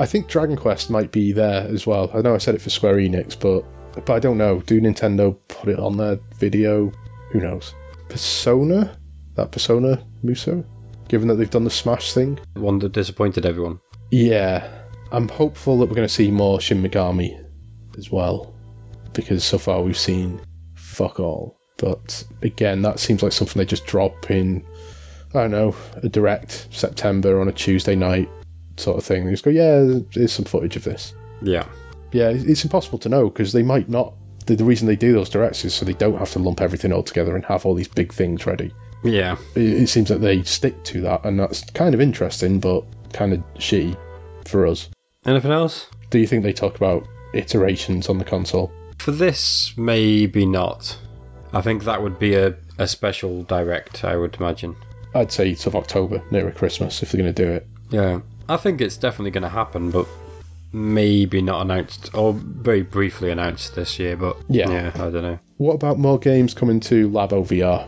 I 0.00 0.04
think 0.06 0.26
Dragon 0.26 0.56
Quest 0.56 0.90
might 0.90 1.12
be 1.12 1.30
there 1.30 1.68
as 1.68 1.86
well. 1.86 2.10
I 2.12 2.20
know 2.22 2.34
I 2.34 2.38
said 2.38 2.56
it 2.56 2.60
for 2.60 2.70
Square 2.70 2.96
Enix, 2.96 3.38
but 3.38 3.64
but 3.94 4.10
I 4.10 4.18
don't 4.18 4.36
know. 4.38 4.62
Do 4.66 4.80
Nintendo 4.80 5.36
put 5.46 5.68
it 5.68 5.78
on 5.78 5.96
their 5.96 6.18
video? 6.40 6.90
Who 7.30 7.38
knows? 7.40 7.72
Persona, 8.08 8.98
that 9.36 9.52
Persona 9.52 10.02
Musou, 10.24 10.64
given 11.08 11.28
that 11.28 11.36
they've 11.36 11.48
done 11.50 11.62
the 11.64 11.70
Smash 11.70 12.12
thing. 12.14 12.40
One 12.54 12.80
that 12.80 12.90
disappointed 12.92 13.46
everyone. 13.46 13.78
Yeah, 14.12 14.70
I'm 15.10 15.26
hopeful 15.26 15.78
that 15.78 15.86
we're 15.86 15.94
going 15.94 16.06
to 16.06 16.14
see 16.14 16.30
more 16.30 16.60
Shin 16.60 16.82
Megami 16.82 17.42
as 17.96 18.10
well, 18.10 18.54
because 19.14 19.42
so 19.42 19.56
far 19.56 19.80
we've 19.80 19.98
seen 19.98 20.38
fuck 20.74 21.18
all. 21.18 21.58
But 21.78 22.22
again, 22.42 22.82
that 22.82 23.00
seems 23.00 23.22
like 23.22 23.32
something 23.32 23.58
they 23.58 23.64
just 23.64 23.86
drop 23.86 24.30
in. 24.30 24.64
I 25.34 25.40
don't 25.40 25.50
know, 25.50 25.74
a 26.02 26.10
direct 26.10 26.68
September 26.70 27.40
on 27.40 27.48
a 27.48 27.52
Tuesday 27.52 27.96
night 27.96 28.28
sort 28.76 28.98
of 28.98 29.04
thing. 29.04 29.24
They 29.24 29.30
just 29.30 29.44
go, 29.44 29.50
yeah, 29.50 30.00
there's 30.14 30.32
some 30.32 30.44
footage 30.44 30.76
of 30.76 30.84
this. 30.84 31.14
Yeah. 31.40 31.66
Yeah, 32.12 32.28
it's 32.28 32.64
impossible 32.64 32.98
to 32.98 33.08
know 33.08 33.30
because 33.30 33.54
they 33.54 33.62
might 33.62 33.88
not. 33.88 34.12
The, 34.44 34.56
the 34.56 34.64
reason 34.64 34.86
they 34.86 34.96
do 34.96 35.14
those 35.14 35.30
directs 35.30 35.64
is 35.64 35.72
so 35.72 35.86
they 35.86 35.94
don't 35.94 36.18
have 36.18 36.32
to 36.32 36.38
lump 36.38 36.60
everything 36.60 36.92
all 36.92 37.02
together 37.02 37.34
and 37.34 37.46
have 37.46 37.64
all 37.64 37.74
these 37.74 37.88
big 37.88 38.12
things 38.12 38.44
ready. 38.46 38.74
Yeah. 39.02 39.36
It, 39.54 39.82
it 39.82 39.86
seems 39.88 40.10
that 40.10 40.20
they 40.20 40.42
stick 40.42 40.84
to 40.84 41.00
that, 41.00 41.24
and 41.24 41.40
that's 41.40 41.64
kind 41.70 41.94
of 41.94 42.00
interesting, 42.02 42.60
but 42.60 42.84
kind 43.14 43.32
of 43.32 43.40
shitty 43.54 43.96
for 44.48 44.66
us. 44.66 44.88
Anything 45.24 45.52
else? 45.52 45.88
Do 46.10 46.18
you 46.18 46.26
think 46.26 46.42
they 46.42 46.52
talk 46.52 46.76
about 46.76 47.06
iterations 47.34 48.08
on 48.08 48.18
the 48.18 48.24
console? 48.24 48.72
For 48.98 49.10
this, 49.12 49.72
maybe 49.76 50.46
not. 50.46 50.98
I 51.52 51.60
think 51.60 51.84
that 51.84 52.02
would 52.02 52.18
be 52.18 52.34
a, 52.34 52.54
a 52.78 52.86
special 52.86 53.42
direct, 53.44 54.04
I 54.04 54.16
would 54.16 54.36
imagine. 54.36 54.76
I'd 55.14 55.32
say 55.32 55.54
sort 55.54 55.74
of 55.74 55.82
October, 55.82 56.22
nearer 56.30 56.50
Christmas, 56.52 57.02
if 57.02 57.12
they're 57.12 57.20
going 57.20 57.32
to 57.34 57.44
do 57.44 57.50
it. 57.50 57.66
Yeah. 57.90 58.20
I 58.48 58.56
think 58.56 58.80
it's 58.80 58.96
definitely 58.96 59.30
going 59.30 59.42
to 59.42 59.48
happen, 59.50 59.90
but 59.90 60.06
maybe 60.72 61.42
not 61.42 61.62
announced, 61.62 62.14
or 62.14 62.32
very 62.32 62.82
briefly 62.82 63.30
announced 63.30 63.74
this 63.74 63.98
year, 63.98 64.16
but 64.16 64.36
Yeah. 64.48 64.70
yeah 64.70 64.90
I 64.94 65.10
don't 65.10 65.22
know. 65.22 65.38
What 65.58 65.74
about 65.74 65.98
more 65.98 66.18
games 66.18 66.54
coming 66.54 66.80
to 66.80 67.08
Labo 67.10 67.46
VR? 67.46 67.86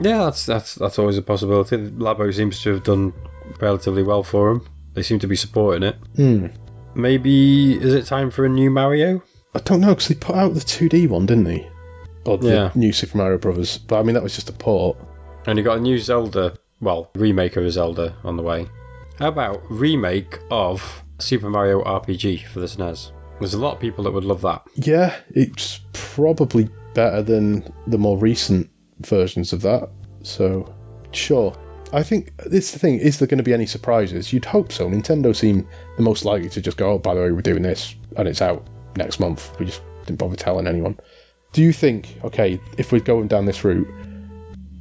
Yeah, 0.00 0.24
that's 0.24 0.44
that's 0.44 0.74
that's 0.74 0.98
always 0.98 1.16
a 1.16 1.22
possibility. 1.22 1.78
Labo 1.78 2.32
seems 2.34 2.60
to 2.62 2.74
have 2.74 2.84
done 2.84 3.14
relatively 3.60 4.02
well 4.02 4.22
for 4.22 4.52
them. 4.52 4.68
They 4.96 5.02
seem 5.02 5.18
to 5.20 5.26
be 5.28 5.36
supporting 5.36 5.82
it. 5.84 5.96
Hmm. 6.16 6.46
Maybe 6.94 7.74
is 7.74 7.92
it 7.94 8.06
time 8.06 8.30
for 8.30 8.44
a 8.44 8.48
new 8.48 8.70
Mario? 8.70 9.22
I 9.54 9.58
don't 9.60 9.82
know 9.82 9.90
because 9.94 10.08
they 10.08 10.14
put 10.14 10.34
out 10.34 10.54
the 10.54 10.60
2D 10.60 11.06
one, 11.08 11.26
didn't 11.26 11.44
they? 11.44 11.68
Or 12.24 12.38
the 12.38 12.48
Yeah. 12.48 12.70
new 12.74 12.92
Super 12.92 13.18
Mario 13.18 13.38
Brothers. 13.38 13.78
But 13.78 14.00
I 14.00 14.02
mean, 14.02 14.14
that 14.14 14.22
was 14.22 14.34
just 14.34 14.48
a 14.48 14.52
port. 14.54 14.96
And 15.46 15.58
you 15.58 15.64
got 15.64 15.76
a 15.78 15.80
new 15.80 15.98
Zelda, 15.98 16.54
well, 16.80 17.10
remake 17.14 17.56
of 17.56 17.64
a 17.64 17.70
Zelda 17.70 18.14
on 18.24 18.36
the 18.38 18.42
way. 18.42 18.66
How 19.18 19.28
about 19.28 19.62
remake 19.70 20.38
of 20.50 21.02
Super 21.18 21.50
Mario 21.50 21.82
RPG 21.84 22.38
for 22.46 22.60
the 22.60 22.66
SNES? 22.66 23.12
There's 23.38 23.54
a 23.54 23.58
lot 23.58 23.74
of 23.74 23.80
people 23.80 24.02
that 24.04 24.12
would 24.12 24.24
love 24.24 24.40
that. 24.42 24.62
Yeah, 24.76 25.14
it's 25.30 25.80
probably 25.92 26.70
better 26.94 27.22
than 27.22 27.70
the 27.86 27.98
more 27.98 28.16
recent 28.16 28.70
versions 29.00 29.52
of 29.52 29.60
that. 29.62 29.90
So, 30.22 30.74
sure. 31.12 31.54
I 31.92 32.02
think 32.02 32.32
it's 32.46 32.72
the 32.72 32.78
thing. 32.78 32.98
Is 32.98 33.18
there 33.18 33.28
going 33.28 33.38
to 33.38 33.44
be 33.44 33.54
any 33.54 33.66
surprises? 33.66 34.32
You'd 34.32 34.44
hope 34.44 34.72
so. 34.72 34.88
Nintendo 34.88 35.34
seem 35.34 35.66
the 35.96 36.02
most 36.02 36.24
likely 36.24 36.48
to 36.50 36.60
just 36.60 36.76
go, 36.76 36.92
"Oh, 36.92 36.98
by 36.98 37.14
the 37.14 37.20
way, 37.20 37.30
we're 37.32 37.42
doing 37.42 37.62
this, 37.62 37.94
and 38.16 38.26
it's 38.28 38.42
out 38.42 38.66
next 38.96 39.20
month." 39.20 39.56
We 39.58 39.66
just 39.66 39.82
didn't 40.04 40.18
bother 40.18 40.36
telling 40.36 40.66
anyone. 40.66 40.98
Do 41.52 41.62
you 41.62 41.72
think? 41.72 42.18
Okay, 42.24 42.60
if 42.76 42.92
we're 42.92 43.00
going 43.00 43.28
down 43.28 43.46
this 43.46 43.64
route, 43.64 43.88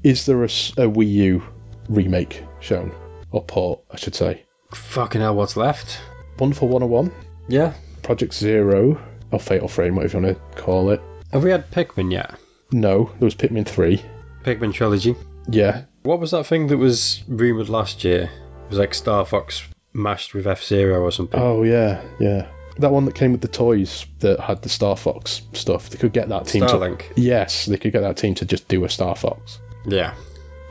is 0.03 0.25
there 0.25 0.43
a 0.43 0.47
Wii 0.47 1.11
U 1.11 1.43
remake 1.89 2.43
shown 2.59 2.91
or 3.31 3.43
port? 3.43 3.79
I 3.91 3.97
should 3.97 4.15
say. 4.15 4.43
Fucking 4.73 5.21
hell, 5.21 5.35
what's 5.35 5.55
left? 5.55 5.99
Wonderful 6.39 6.67
101, 6.67 7.11
Yeah. 7.47 7.73
Project 8.01 8.33
Zero, 8.33 8.99
or 9.31 9.39
Fatal 9.39 9.67
Frame, 9.69 9.95
whatever 9.95 10.17
you 10.19 10.23
want 10.25 10.37
to 10.37 10.61
call 10.61 10.89
it. 10.89 11.01
Have 11.31 11.43
we 11.43 11.51
had 11.51 11.69
Pikmin 11.71 12.11
yet? 12.11 12.35
No, 12.71 13.05
there 13.19 13.25
was 13.25 13.35
Pikmin 13.35 13.65
3. 13.65 14.01
Pikmin 14.43 14.73
Trilogy. 14.73 15.15
Yeah, 15.49 15.83
What 16.05 16.19
was 16.19 16.29
that 16.31 16.45
thing 16.45 16.67
that 16.67 16.77
was 16.77 17.23
rumoured 17.27 17.67
last 17.67 18.03
year? 18.03 18.29
It 18.65 18.69
was 18.69 18.77
like 18.77 18.93
Star 18.93 19.25
Fox 19.25 19.67
mashed 19.91 20.35
with 20.35 20.45
F 20.45 20.63
Zero 20.63 21.01
or 21.01 21.11
something. 21.11 21.39
Oh 21.41 21.63
yeah, 21.63 21.99
yeah. 22.19 22.47
That 22.77 22.91
one 22.91 23.05
that 23.05 23.15
came 23.15 23.31
with 23.31 23.41
the 23.41 23.47
toys 23.47 24.05
that 24.19 24.39
had 24.39 24.61
the 24.61 24.69
Star 24.69 24.95
Fox 24.95 25.41
stuff. 25.53 25.89
They 25.89 25.97
could 25.97 26.13
get 26.13 26.29
that 26.29 26.45
team 26.45 26.61
Starlink. 26.61 27.15
to 27.15 27.21
Yes, 27.21 27.65
they 27.65 27.77
could 27.77 27.91
get 27.91 28.01
that 28.01 28.17
team 28.17 28.35
to 28.35 28.45
just 28.45 28.67
do 28.67 28.85
a 28.85 28.89
Star 28.89 29.15
Fox. 29.15 29.59
Yeah. 29.87 30.13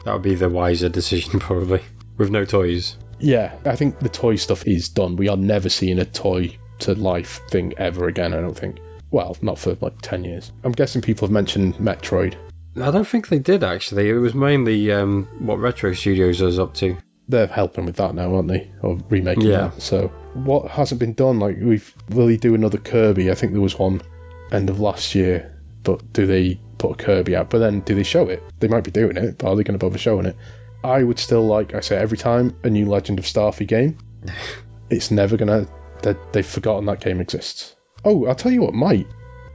That 0.04 0.12
would 0.12 0.22
be 0.22 0.36
the 0.36 0.48
wiser 0.48 0.88
decision, 0.88 1.40
probably. 1.40 1.80
With 2.16 2.30
no 2.30 2.44
toys. 2.44 2.96
Yeah, 3.18 3.56
I 3.64 3.74
think 3.74 3.98
the 3.98 4.08
toy 4.08 4.36
stuff 4.36 4.64
is 4.68 4.88
done. 4.88 5.16
We 5.16 5.28
are 5.28 5.36
never 5.36 5.68
seeing 5.68 5.98
a 5.98 6.04
toy 6.04 6.56
to 6.80 6.94
life 6.94 7.40
thing 7.48 7.74
ever 7.78 8.06
again, 8.06 8.34
I 8.34 8.40
don't 8.40 8.56
think. 8.56 8.78
Well, 9.10 9.36
not 9.42 9.58
for 9.58 9.76
like 9.80 10.00
10 10.02 10.24
years. 10.24 10.52
I'm 10.62 10.72
guessing 10.72 11.02
people 11.02 11.26
have 11.26 11.32
mentioned 11.32 11.74
Metroid. 11.76 12.36
I 12.76 12.90
don't 12.90 13.06
think 13.06 13.28
they 13.28 13.38
did 13.38 13.62
actually. 13.62 14.08
It 14.10 14.14
was 14.14 14.34
mainly 14.34 14.90
um, 14.92 15.28
what 15.38 15.58
Retro 15.58 15.92
Studios 15.92 16.40
was 16.40 16.58
up 16.58 16.74
to. 16.74 16.96
They're 17.28 17.46
helping 17.46 17.86
with 17.86 17.96
that 17.96 18.14
now, 18.14 18.34
aren't 18.34 18.48
they? 18.48 18.70
Or 18.82 18.98
remaking 19.08 19.44
Yeah. 19.46 19.68
that. 19.68 19.80
So, 19.80 20.08
what 20.34 20.70
hasn't 20.70 20.98
been 21.00 21.14
done? 21.14 21.38
Like, 21.38 21.56
we've 21.60 21.94
will 22.10 22.26
he 22.26 22.36
do 22.36 22.54
another 22.54 22.78
Kirby? 22.78 23.30
I 23.30 23.34
think 23.34 23.52
there 23.52 23.60
was 23.62 23.78
one 23.78 24.02
end 24.52 24.68
of 24.68 24.80
last 24.80 25.14
year. 25.14 25.50
But 25.84 26.12
do 26.12 26.26
they 26.26 26.58
put 26.78 26.92
a 26.92 27.02
Kirby 27.04 27.36
out? 27.36 27.50
But 27.50 27.58
then, 27.58 27.80
do 27.80 27.94
they 27.94 28.02
show 28.02 28.28
it? 28.28 28.42
They 28.60 28.68
might 28.68 28.84
be 28.84 28.90
doing 28.90 29.16
it, 29.16 29.38
but 29.38 29.48
are 29.48 29.56
they 29.56 29.62
going 29.62 29.78
to 29.78 29.84
bother 29.84 29.98
showing 29.98 30.26
it? 30.26 30.36
I 30.82 31.02
would 31.02 31.18
still 31.18 31.46
like 31.46 31.74
I 31.74 31.80
say 31.80 31.96
every 31.96 32.18
time 32.18 32.54
a 32.64 32.68
new 32.70 32.86
Legend 32.86 33.18
of 33.18 33.24
Starfy 33.24 33.66
game, 33.66 33.96
it's 34.90 35.10
never 35.10 35.36
gonna. 35.36 35.66
They, 36.02 36.14
they've 36.32 36.44
forgotten 36.46 36.84
that 36.86 37.00
game 37.00 37.20
exists. 37.20 37.76
Oh, 38.04 38.26
I'll 38.26 38.34
tell 38.34 38.52
you 38.52 38.60
what 38.62 38.74
might 38.74 39.06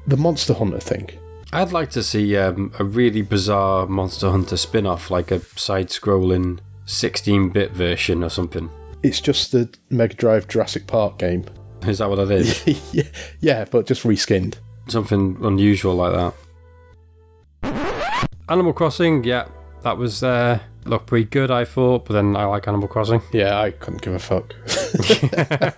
the 0.07 0.17
Monster 0.17 0.53
Hunter 0.55 0.79
thing. 0.79 1.09
I'd 1.51 1.71
like 1.71 1.89
to 1.91 2.03
see 2.03 2.37
um, 2.37 2.71
a 2.77 2.83
really 2.83 3.21
bizarre 3.23 3.87
Monster 3.87 4.29
Hunter 4.29 4.55
spin 4.57 4.85
off, 4.85 5.09
like 5.09 5.31
a 5.31 5.39
side 5.57 5.89
scrolling 5.89 6.59
16 6.85 7.49
bit 7.49 7.71
version 7.71 8.23
or 8.23 8.29
something. 8.29 8.69
It's 9.01 9.19
just 9.19 9.51
the 9.51 9.69
Mega 9.89 10.13
Drive 10.13 10.47
Jurassic 10.47 10.85
Park 10.85 11.17
game, 11.17 11.45
Is 11.87 11.97
that 11.99 12.09
what 12.09 12.19
it 12.19 12.31
is? 12.31 12.67
yeah, 12.93 13.03
yeah, 13.39 13.65
but 13.65 13.87
just 13.87 14.03
reskinned. 14.03 14.55
Something 14.87 15.37
unusual 15.41 15.95
like 15.95 16.33
that. 17.63 18.33
Animal 18.49 18.73
Crossing, 18.73 19.23
yeah, 19.23 19.47
that 19.83 19.97
was 19.97 20.23
uh, 20.23 20.59
looked 20.85 21.07
pretty 21.07 21.25
good, 21.25 21.49
I 21.49 21.65
thought. 21.65 22.05
But 22.05 22.13
then 22.13 22.35
I 22.35 22.45
like 22.45 22.67
Animal 22.67 22.87
Crossing. 22.87 23.21
Yeah, 23.31 23.59
I 23.59 23.71
couldn't 23.71 24.01
give 24.01 24.13
a 24.13 24.19
fuck. 24.19 24.53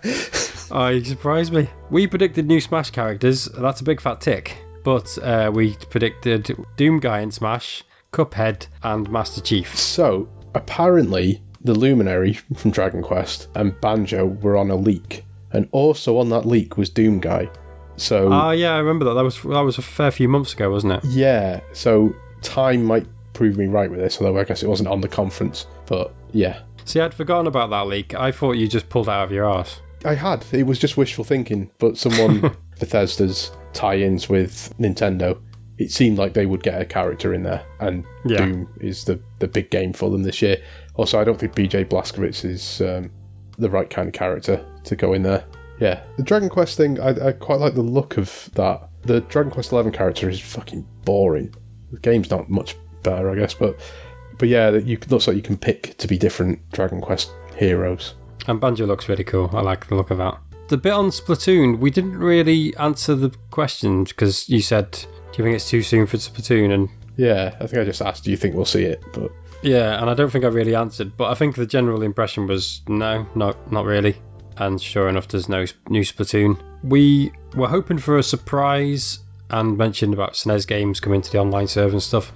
Oh, 0.73 0.87
you 0.87 1.03
surprised 1.03 1.51
me. 1.51 1.69
We 1.89 2.07
predicted 2.07 2.47
new 2.47 2.61
Smash 2.61 2.91
characters. 2.91 3.45
That's 3.45 3.81
a 3.81 3.83
big 3.83 3.99
fat 3.99 4.21
tick. 4.21 4.57
But 4.83 5.17
uh, 5.21 5.51
we 5.53 5.75
predicted 5.89 6.55
Doom 6.77 6.99
Guy 6.99 7.19
in 7.21 7.31
Smash, 7.31 7.83
Cuphead, 8.11 8.67
and 8.83 9.09
Master 9.09 9.41
Chief. 9.41 9.77
so, 9.77 10.27
apparently, 10.55 11.41
the 11.63 11.73
Luminary 11.73 12.33
from 12.55 12.71
Dragon 12.71 13.01
Quest 13.03 13.47
and 13.55 13.79
Banjo 13.81 14.25
were 14.25 14.57
on 14.57 14.71
a 14.71 14.75
leak. 14.75 15.23
And 15.53 15.67
also 15.71 16.17
on 16.17 16.29
that 16.29 16.45
leak 16.45 16.77
was 16.77 16.89
Doom 16.89 17.19
Guy. 17.19 17.49
So, 17.97 18.31
Oh 18.31 18.51
yeah, 18.51 18.73
I 18.73 18.77
remember 18.79 19.05
that. 19.05 19.13
That 19.15 19.23
was 19.23 19.41
that 19.43 19.59
was 19.61 19.77
a 19.77 19.81
fair 19.81 20.09
few 20.11 20.27
months 20.29 20.53
ago, 20.53 20.71
wasn't 20.71 20.93
it? 20.93 21.03
yeah, 21.09 21.59
so 21.73 22.15
time 22.41 22.83
might 22.83 23.05
prove 23.33 23.57
me 23.57 23.65
right 23.67 23.91
with 23.91 23.99
this, 23.99 24.19
although 24.19 24.39
I 24.39 24.43
guess 24.45 24.63
it 24.63 24.67
wasn't 24.69 24.89
on 24.89 25.01
the 25.01 25.07
conference. 25.09 25.67
But 25.85 26.13
yeah, 26.31 26.61
See, 26.85 26.99
I'd 26.99 27.13
forgotten 27.13 27.45
about 27.47 27.69
that 27.69 27.85
leak. 27.87 28.15
I 28.15 28.31
thought 28.31 28.53
you 28.53 28.67
just 28.67 28.89
pulled 28.89 29.07
out 29.07 29.25
of 29.25 29.31
your 29.31 29.47
ass. 29.47 29.81
I 30.03 30.15
had. 30.15 30.43
It 30.51 30.63
was 30.65 30.79
just 30.79 30.97
wishful 30.97 31.23
thinking, 31.23 31.69
but 31.77 31.95
someone 31.97 32.55
Bethesda's 32.81 33.51
tie-ins 33.73 34.27
with 34.27 34.73
Nintendo, 34.77 35.39
it 35.77 35.91
seemed 35.91 36.17
like 36.17 36.33
they 36.33 36.45
would 36.45 36.63
get 36.63 36.81
a 36.81 36.85
character 36.85 37.33
in 37.33 37.43
there, 37.43 37.63
and 37.79 38.03
Yeah. 38.25 38.45
Doom 38.45 38.67
is 38.81 39.05
the 39.05 39.19
the 39.39 39.47
big 39.47 39.69
game 39.69 39.93
for 39.93 40.09
them 40.09 40.23
this 40.23 40.41
year. 40.41 40.57
Also, 40.95 41.19
I 41.19 41.23
don't 41.23 41.39
think 41.39 41.55
BJ 41.55 41.85
Blazkowicz 41.85 42.43
is 42.43 42.81
um, 42.81 43.09
the 43.57 43.69
right 43.69 43.89
kind 43.89 44.07
of 44.09 44.13
character 44.13 44.65
to 44.83 44.95
go 44.95 45.13
in 45.13 45.23
there. 45.23 45.45
Yeah, 45.79 46.01
the 46.17 46.23
Dragon 46.23 46.49
Quest 46.49 46.75
thing, 46.77 46.99
I, 46.99 47.29
I 47.29 47.31
quite 47.31 47.59
like 47.59 47.73
the 47.75 47.81
look 47.81 48.17
of 48.17 48.49
that. 48.55 48.89
The 49.03 49.21
Dragon 49.21 49.51
Quest 49.51 49.71
Eleven 49.71 49.91
character 49.91 50.29
is 50.29 50.39
fucking 50.39 50.85
boring. 51.05 51.55
The 51.91 51.99
game's 51.99 52.29
not 52.29 52.49
much 52.49 52.75
better, 53.03 53.29
I 53.31 53.35
guess, 53.35 53.53
but 53.53 53.79
but 54.37 54.49
yeah, 54.49 54.69
that 54.71 54.85
you 54.85 54.97
looks 55.09 55.27
like 55.27 55.35
you 55.37 55.41
can 55.41 55.57
pick 55.57 55.97
to 55.97 56.07
be 56.07 56.17
different 56.17 56.59
Dragon 56.71 56.99
Quest 57.01 57.31
heroes. 57.55 58.15
And 58.47 58.59
Banjo 58.59 58.85
looks 58.85 59.07
really 59.07 59.23
cool. 59.23 59.49
I 59.53 59.61
like 59.61 59.87
the 59.87 59.95
look 59.95 60.09
of 60.11 60.17
that. 60.17 60.37
The 60.71 60.77
bit 60.77 60.93
on 60.93 61.09
Splatoon, 61.09 61.79
we 61.79 61.91
didn't 61.91 62.17
really 62.17 62.73
answer 62.77 63.13
the 63.13 63.31
question 63.49 64.05
because 64.05 64.47
you 64.47 64.61
said, 64.61 64.91
"Do 64.91 65.07
you 65.37 65.43
think 65.43 65.55
it's 65.57 65.69
too 65.69 65.83
soon 65.83 66.07
for 66.07 66.15
Splatoon?" 66.15 66.73
And 66.73 66.87
Yeah, 67.17 67.53
I 67.59 67.67
think 67.67 67.81
I 67.81 67.83
just 67.83 68.01
asked, 68.01 68.23
do 68.23 68.31
you 68.31 68.37
think 68.37 68.55
we'll 68.55 68.63
see 68.63 68.83
it? 68.83 69.03
But 69.11 69.33
yeah, 69.63 69.99
and 69.99 70.09
I 70.09 70.13
don't 70.13 70.29
think 70.29 70.45
I 70.45 70.47
really 70.47 70.73
answered, 70.73 71.17
but 71.17 71.29
I 71.29 71.33
think 71.33 71.55
the 71.55 71.65
general 71.65 72.03
impression 72.03 72.47
was 72.47 72.83
no, 72.87 73.27
no, 73.35 73.53
not 73.69 73.83
really. 73.83 74.15
And 74.55 74.81
sure 74.81 75.09
enough, 75.09 75.27
there's 75.27 75.49
no 75.49 75.65
new 75.89 76.03
Splatoon. 76.03 76.57
We 76.85 77.33
were 77.53 77.67
hoping 77.67 77.97
for 77.97 78.17
a 78.17 78.23
surprise 78.23 79.19
and 79.49 79.77
mentioned 79.77 80.13
about 80.13 80.35
SNES 80.35 80.65
games 80.65 81.01
coming 81.01 81.21
to 81.21 81.29
the 81.29 81.37
online 81.37 81.67
server 81.67 81.91
and 81.91 82.01
stuff. 82.01 82.31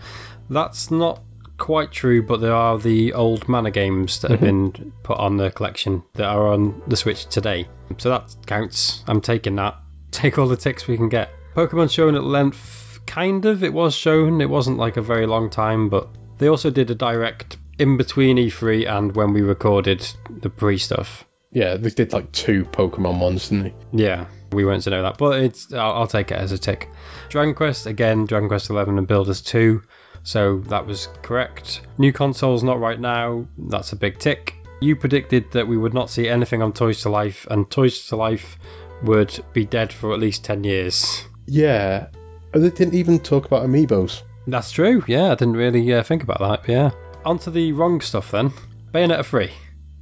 That's 0.49 0.91
not 0.91 1.21
quite 1.57 1.91
true, 1.91 2.21
but 2.21 2.41
there 2.41 2.53
are 2.53 2.77
the 2.77 3.13
old 3.13 3.47
Mana 3.47 3.71
games 3.71 4.19
that 4.19 4.31
have 4.31 4.39
mhm. 4.41 4.73
been 4.73 4.93
put 5.03 5.17
on 5.17 5.37
the 5.37 5.51
collection 5.51 6.03
that 6.13 6.27
are 6.27 6.47
on 6.47 6.81
the 6.87 6.97
Switch 6.97 7.25
today. 7.27 7.67
So 7.97 8.09
that 8.09 8.35
counts. 8.45 9.03
I'm 9.07 9.21
taking 9.21 9.55
that. 9.55 9.77
Take 10.11 10.37
all 10.37 10.47
the 10.47 10.57
ticks 10.57 10.87
we 10.87 10.97
can 10.97 11.09
get. 11.09 11.29
Pokemon 11.55 11.91
shown 11.91 12.15
at 12.15 12.23
length, 12.23 12.99
kind 13.05 13.45
of. 13.45 13.63
It 13.63 13.73
was 13.73 13.95
shown. 13.95 14.41
It 14.41 14.49
wasn't 14.49 14.77
like 14.77 14.97
a 14.97 15.01
very 15.01 15.25
long 15.25 15.49
time, 15.49 15.89
but 15.89 16.07
they 16.37 16.47
also 16.47 16.69
did 16.69 16.89
a 16.89 16.95
direct 16.95 17.57
in 17.77 17.97
between 17.97 18.37
E3 18.37 18.89
and 18.89 19.15
when 19.15 19.33
we 19.33 19.41
recorded 19.41 20.07
the 20.29 20.49
pre 20.49 20.77
stuff. 20.77 21.25
yeah, 21.51 21.75
they 21.75 21.89
did 21.89 22.13
like 22.13 22.31
two 22.31 22.65
Pokemon 22.65 23.19
ones, 23.19 23.49
didn't 23.49 23.63
they? 23.63 24.03
Yeah, 24.03 24.25
we 24.51 24.65
weren't 24.65 24.83
to 24.83 24.89
know 24.89 25.01
that, 25.01 25.17
but 25.17 25.39
it's 25.41 25.71
I'll, 25.73 25.93
I'll 25.93 26.07
take 26.07 26.31
it 26.31 26.37
as 26.37 26.51
a 26.51 26.57
tick. 26.57 26.89
Dragon 27.29 27.53
Quest 27.53 27.85
again, 27.85 28.25
Dragon 28.25 28.49
Quest 28.49 28.69
11 28.69 28.97
and 28.97 29.07
Builders 29.07 29.41
2, 29.41 29.81
so 30.25 30.59
that 30.67 30.85
was 30.85 31.07
correct. 31.21 31.81
New 31.99 32.11
consoles 32.11 32.63
not 32.63 32.79
right 32.79 32.99
now. 32.99 33.45
That's 33.57 33.93
a 33.93 33.95
big 33.95 34.17
tick. 34.17 34.55
You 34.81 34.95
predicted 34.95 35.51
that 35.51 35.67
we 35.67 35.77
would 35.77 35.93
not 35.93 36.09
see 36.09 36.27
anything 36.27 36.61
on 36.61 36.73
Toys 36.73 37.01
to 37.03 37.09
Life, 37.09 37.47
and 37.49 37.69
Toys 37.69 38.07
to 38.07 38.15
Life 38.15 38.57
would 39.03 39.39
be 39.53 39.65
dead 39.65 39.93
for 39.93 40.13
at 40.13 40.19
least 40.19 40.43
10 40.43 40.63
years. 40.63 41.25
Yeah, 41.45 42.07
and 42.53 42.63
they 42.63 42.71
didn't 42.71 42.95
even 42.95 43.19
talk 43.19 43.45
about 43.45 43.67
amiibos. 43.67 44.23
That's 44.47 44.71
true. 44.71 45.03
Yeah, 45.07 45.31
I 45.31 45.35
didn't 45.35 45.57
really 45.57 45.93
uh, 45.93 46.01
think 46.01 46.23
about 46.23 46.39
that. 46.39 46.67
Yeah. 46.67 46.91
On 47.23 47.37
to 47.39 47.51
the 47.51 47.71
wrong 47.71 48.01
stuff 48.01 48.31
then. 48.31 48.51
Bayonetta 48.91 49.25
3, 49.25 49.51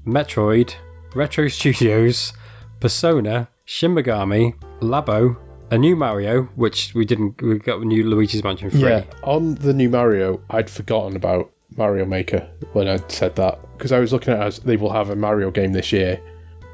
Metroid, 0.08 0.76
Retro 1.14 1.50
Studios, 1.50 2.32
Persona, 2.80 3.50
Shin 3.66 3.94
Megami, 3.94 4.56
Labo, 4.80 5.38
a 5.74 5.78
new 5.78 5.96
Mario, 5.96 6.44
which 6.56 6.94
we 6.94 7.06
didn't. 7.06 7.42
We 7.42 7.60
got 7.60 7.82
a 7.82 7.86
new 7.86 8.04
Luigi's 8.04 8.44
Mansion 8.44 8.70
3. 8.70 8.80
Yeah, 8.80 9.04
on 9.24 9.56
the 9.56 9.74
new 9.74 9.90
Mario, 9.90 10.42
I'd 10.50 10.70
forgotten 10.70 11.16
about 11.16 11.52
Mario 11.76 12.06
Maker 12.06 12.48
when 12.74 12.88
I 12.88 12.98
said 13.08 13.36
that 13.38 13.60
because 13.78 13.92
I 13.92 14.00
was 14.00 14.14
looking 14.14 14.34
at 14.34 14.40
it 14.42 14.44
as 14.44 14.60
they 14.60 14.78
will 14.78 14.92
have 14.92 15.10
a 15.10 15.16
Mario 15.16 15.52
game 15.52 15.74
this 15.74 15.92
year, 15.92 16.20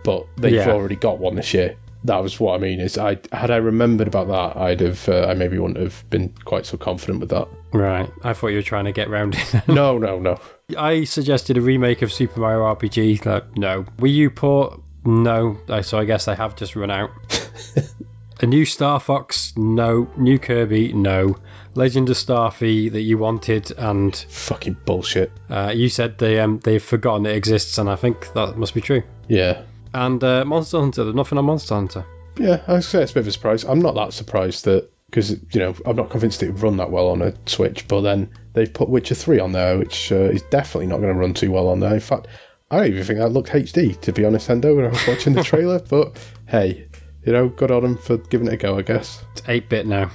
but 0.03 0.25
they've 0.37 0.53
Yeah. 0.53 0.69
already 0.71 0.95
got 0.95 1.19
one 1.19 1.35
this 1.35 1.53
year. 1.53 1.75
That 2.05 2.17
was 2.23 2.39
what 2.39 2.55
I 2.55 2.57
mean. 2.59 2.79
Is 2.79 2.97
I 2.97 3.17
had 3.33 3.51
I 3.51 3.57
remembered 3.57 4.07
about 4.07 4.27
that, 4.27 4.61
I'd 4.61 4.79
have 4.79 5.07
uh, 5.09 5.27
I 5.27 5.33
maybe 5.33 5.57
wouldn't 5.59 5.79
have 5.79 6.03
been 6.09 6.33
quite 6.45 6.65
so 6.65 6.77
confident 6.77 7.19
with 7.19 7.29
that. 7.29 7.47
Right. 7.73 8.09
I 8.23 8.33
thought 8.33 8.47
you 8.47 8.55
were 8.57 8.61
trying 8.61 8.85
to 8.85 8.91
get 8.93 9.09
round 9.09 9.35
it. 9.35 9.61
No, 9.67 9.97
no, 9.97 10.19
no. 10.19 10.37
I 10.77 11.03
suggested 11.03 11.57
a 11.57 11.61
remake 11.61 12.01
of 12.01 12.11
Super 12.13 12.39
Mario 12.39 12.61
RPG. 12.73 13.25
Like, 13.25 13.57
no. 13.57 13.83
Wii 13.97 14.13
U 14.13 14.29
port? 14.29 14.79
No. 15.05 15.57
So 15.81 15.97
I 15.99 16.05
guess 16.05 16.25
they 16.25 16.35
have 16.35 16.55
just 16.55 16.75
run 16.75 16.89
out. 16.91 17.09
a 18.41 18.45
new 18.45 18.65
Star 18.65 18.99
Fox? 18.99 19.53
No. 19.57 20.09
New 20.17 20.39
Kirby? 20.39 20.93
No. 20.93 21.37
Legend 21.75 22.09
of 22.09 22.17
Starfy 22.17 22.91
that 22.91 23.01
you 23.01 23.17
wanted, 23.17 23.71
and 23.77 24.15
Fucking 24.29 24.77
bullshit. 24.85 25.31
uh, 25.49 25.71
you 25.73 25.87
said 25.87 26.17
they 26.17 26.39
um, 26.39 26.59
they've 26.63 26.83
forgotten 26.83 27.25
it 27.25 27.35
exists, 27.35 27.77
and 27.77 27.89
I 27.89 27.95
think 27.95 28.33
that 28.33 28.57
must 28.57 28.73
be 28.73 28.81
true. 28.81 29.03
Yeah, 29.27 29.61
And 29.93 30.23
uh, 30.23 30.43
Monster 30.45 30.79
Hunter, 30.79 31.03
there's 31.03 31.15
nothing 31.15 31.37
on 31.37 31.45
Monster 31.45 31.75
Hunter. 31.75 32.05
yeah. 32.37 32.61
I 32.67 32.79
say 32.79 33.03
it's 33.03 33.11
a 33.11 33.13
bit 33.15 33.21
of 33.21 33.27
a 33.27 33.31
surprise. 33.31 33.63
I'm 33.63 33.79
not 33.79 33.93
that 33.95 34.13
surprised 34.13 34.65
that 34.65 34.89
because 35.09 35.31
you 35.31 35.59
know 35.59 35.75
I'm 35.85 35.95
not 35.95 36.09
convinced 36.09 36.41
it 36.43 36.51
would 36.51 36.61
run 36.61 36.77
that 36.77 36.89
well 36.91 37.07
on 37.09 37.21
a 37.21 37.33
Switch, 37.45 37.87
but 37.87 38.01
then 38.01 38.29
they've 38.53 38.73
put 38.73 38.89
Witcher 38.89 39.15
Three 39.15 39.39
on 39.39 39.51
there, 39.51 39.77
which 39.77 40.11
uh, 40.11 40.15
is 40.15 40.41
definitely 40.49 40.87
not 40.87 40.97
going 41.01 41.13
to 41.13 41.19
run 41.19 41.33
too 41.35 41.51
well 41.51 41.67
on 41.67 41.79
there. 41.79 41.93
In 41.93 41.99
fact, 41.99 42.27
I 42.71 42.77
don't 42.77 42.87
even 42.87 43.03
think 43.03 43.19
that 43.19 43.29
looked 43.29 43.49
HD 43.51 43.99
to 44.01 44.11
be 44.11 44.25
honest, 44.25 44.49
Endo, 44.49 44.75
when 44.75 44.85
I 44.85 44.89
was 44.89 45.07
watching 45.07 45.33
the 45.33 45.43
trailer. 45.51 45.79
but 45.87 46.17
hey, 46.47 46.87
you 47.30 47.34
know, 47.34 47.47
good 47.47 47.69
on 47.69 47.84
them 47.84 47.95
for 47.95 48.17
giving 48.17 48.47
it 48.47 48.53
a 48.53 48.57
go, 48.57 48.80
I 48.80 48.82
guess. 48.82 49.23
It's 49.34 49.43
8 49.47 49.69
bit 49.69 49.86
now. 49.86 50.09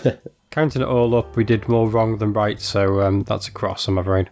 Counting 0.50 0.80
it 0.80 0.88
all 0.88 1.14
up, 1.14 1.36
we 1.36 1.44
did 1.44 1.68
more 1.68 1.90
wrong 1.90 2.16
than 2.16 2.32
right, 2.32 2.58
so 2.58 3.02
um, 3.02 3.22
that's 3.24 3.48
a 3.48 3.52
cross, 3.52 3.86
I'm 3.86 3.98
afraid. 3.98 4.30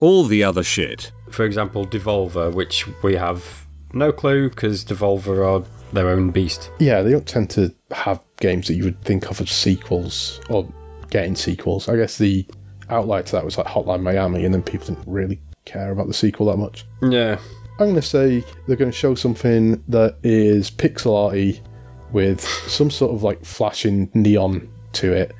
All 0.00 0.24
the 0.24 0.42
other 0.42 0.64
shit. 0.64 1.12
for 1.30 1.44
example, 1.44 1.86
Devolver, 1.86 2.52
which 2.52 2.88
we 3.04 3.14
have 3.14 3.68
no 3.92 4.10
clue 4.10 4.50
because 4.50 4.84
Devolver 4.84 5.46
are 5.46 5.64
their 5.92 6.08
own 6.08 6.32
beast. 6.32 6.72
Yeah, 6.80 7.02
they 7.02 7.12
don't 7.12 7.28
tend 7.28 7.50
to 7.50 7.72
have 7.92 8.20
games 8.40 8.66
that 8.66 8.74
you 8.74 8.82
would 8.82 9.00
think 9.02 9.30
of 9.30 9.40
as 9.40 9.50
sequels 9.52 10.40
or 10.50 10.66
getting 11.10 11.36
sequels. 11.36 11.88
I 11.88 11.94
guess 11.94 12.18
the 12.18 12.44
outlier 12.88 13.22
to 13.22 13.32
that 13.32 13.44
was 13.44 13.58
like 13.58 13.68
Hotline 13.68 14.02
Miami, 14.02 14.44
and 14.44 14.52
then 14.52 14.64
people 14.64 14.88
didn't 14.88 15.06
really 15.06 15.40
care 15.66 15.92
about 15.92 16.08
the 16.08 16.14
sequel 16.14 16.46
that 16.46 16.56
much. 16.56 16.84
Yeah. 17.00 17.38
I'm 17.80 17.86
going 17.88 17.94
to 17.96 18.02
say 18.02 18.44
they're 18.66 18.76
going 18.76 18.90
to 18.90 18.96
show 18.96 19.14
something 19.14 19.82
that 19.88 20.18
is 20.22 20.70
pixel 20.70 21.16
arty 21.16 21.62
with 22.12 22.40
some 22.40 22.90
sort 22.90 23.14
of 23.14 23.22
like 23.22 23.44
flashing 23.44 24.10
neon 24.12 24.70
to 24.92 25.12
it 25.12 25.34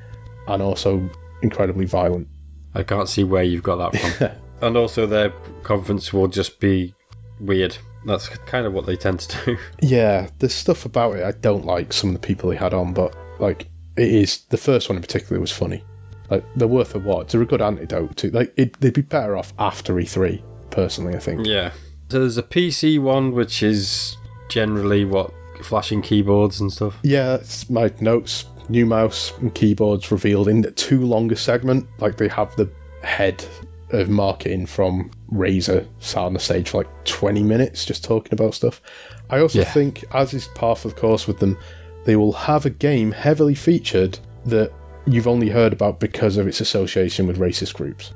and 0.47 0.61
also 0.61 1.07
incredibly 1.43 1.85
violent. 1.85 2.27
I 2.73 2.83
can't 2.83 3.07
see 3.07 3.23
where 3.23 3.43
you've 3.43 3.63
got 3.63 3.91
that 3.91 4.01
from. 4.01 4.29
and 4.67 4.77
also, 4.77 5.05
their 5.05 5.29
conference 5.63 6.11
will 6.13 6.27
just 6.27 6.59
be 6.59 6.95
weird. 7.39 7.77
That's 8.05 8.27
kind 8.27 8.65
of 8.65 8.73
what 8.73 8.85
they 8.87 8.95
tend 8.95 9.19
to 9.19 9.45
do. 9.45 9.57
Yeah, 9.81 10.29
there's 10.39 10.55
stuff 10.55 10.85
about 10.85 11.17
it 11.17 11.23
I 11.23 11.31
don't 11.31 11.65
like 11.65 11.93
some 11.93 12.09
of 12.09 12.21
the 12.21 12.25
people 12.27 12.49
they 12.49 12.55
had 12.55 12.73
on, 12.73 12.93
but 12.93 13.15
like 13.39 13.67
it 13.97 14.09
is 14.09 14.45
the 14.49 14.57
first 14.57 14.89
one 14.89 14.95
in 14.95 15.01
particular 15.01 15.39
was 15.39 15.51
funny. 15.51 15.83
Like 16.31 16.43
they're 16.55 16.67
worth 16.67 16.95
a 16.95 16.99
watch. 16.99 17.31
They're 17.31 17.41
a 17.41 17.45
good 17.45 17.61
antidote 17.61 18.15
to 18.17 18.31
like 18.31 18.53
it, 18.57 18.79
they'd 18.79 18.93
be 18.93 19.01
better 19.01 19.37
off 19.37 19.53
after 19.59 19.93
E3. 19.93 20.41
Personally, 20.71 21.15
I 21.15 21.19
think. 21.19 21.45
yeah. 21.45 21.71
So 22.11 22.19
there's 22.19 22.37
a 22.37 22.43
PC 22.43 22.99
one, 22.99 23.31
which 23.31 23.63
is 23.63 24.17
generally 24.49 25.05
what 25.05 25.31
flashing 25.61 26.01
keyboards 26.01 26.59
and 26.59 26.69
stuff. 26.69 26.99
Yeah, 27.03 27.35
it's 27.35 27.69
my 27.69 27.89
notes. 28.01 28.47
New 28.67 28.85
mouse 28.85 29.31
and 29.39 29.55
keyboards 29.55 30.11
revealed 30.11 30.49
in 30.49 30.61
the 30.61 30.71
too 30.71 31.05
long 31.05 31.31
a 31.31 31.37
segment. 31.37 31.87
Like 31.99 32.17
they 32.17 32.27
have 32.27 32.53
the 32.57 32.69
head 33.01 33.45
of 33.91 34.09
marketing 34.09 34.65
from 34.65 35.09
Razer 35.31 35.87
sat 35.99 36.23
on 36.23 36.33
the 36.33 36.39
stage 36.41 36.71
for 36.71 36.79
like 36.79 37.05
20 37.05 37.43
minutes 37.43 37.85
just 37.85 38.03
talking 38.03 38.33
about 38.33 38.55
stuff. 38.55 38.81
I 39.29 39.39
also 39.39 39.59
Yeah. 39.59 39.71
think, 39.71 40.03
as 40.11 40.33
is 40.33 40.49
par 40.49 40.75
for 40.75 40.89
the 40.89 40.95
course 40.95 41.27
with 41.27 41.39
them, 41.39 41.57
they 42.03 42.17
will 42.17 42.33
have 42.33 42.65
a 42.65 42.69
game 42.69 43.13
heavily 43.13 43.55
featured 43.55 44.19
that 44.47 44.73
you've 45.05 45.29
only 45.29 45.47
heard 45.47 45.71
about 45.71 46.01
because 46.01 46.35
of 46.35 46.45
its 46.45 46.59
association 46.59 47.25
with 47.25 47.37
racist 47.39 47.73
groups. 47.73 48.11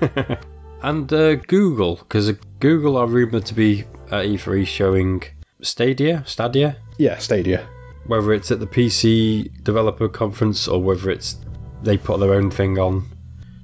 And 0.82 1.12
uh, 1.12 1.36
Google, 1.36 1.96
because 1.96 2.30
Google 2.60 2.96
are 2.96 3.06
rumored 3.06 3.46
to 3.46 3.54
be 3.54 3.80
at 4.10 4.24
E3 4.26 4.66
showing 4.66 5.22
Stadia, 5.60 6.24
Stadia, 6.26 6.76
Yeah, 6.98 7.18
Stadia. 7.18 7.66
whether 8.06 8.32
it's 8.32 8.50
at 8.50 8.58
the 8.60 8.66
PC 8.66 9.62
developer 9.62 10.08
conference 10.08 10.66
or 10.66 10.82
whether 10.82 11.10
it's 11.10 11.36
they 11.82 11.96
put 11.96 12.20
their 12.20 12.34
own 12.34 12.50
thing 12.50 12.78
on. 12.78 13.06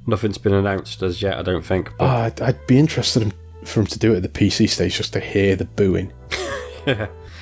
Nothing's 0.06 0.38
been 0.38 0.54
announced 0.54 1.02
as 1.02 1.20
yet, 1.20 1.38
I 1.38 1.42
don't 1.42 1.64
think. 1.64 1.90
But 1.98 2.04
Ah, 2.04 2.22
I'd, 2.24 2.40
I'd 2.40 2.66
be 2.66 2.78
interested 2.78 3.22
in, 3.22 3.32
for 3.64 3.80
them 3.80 3.86
to 3.88 3.98
do 3.98 4.12
it 4.14 4.18
at 4.18 4.22
the 4.22 4.28
PC 4.28 4.68
stage 4.68 4.96
just 4.96 5.12
to 5.12 5.20
hear 5.20 5.54
the 5.56 5.64
booing. 5.66 6.12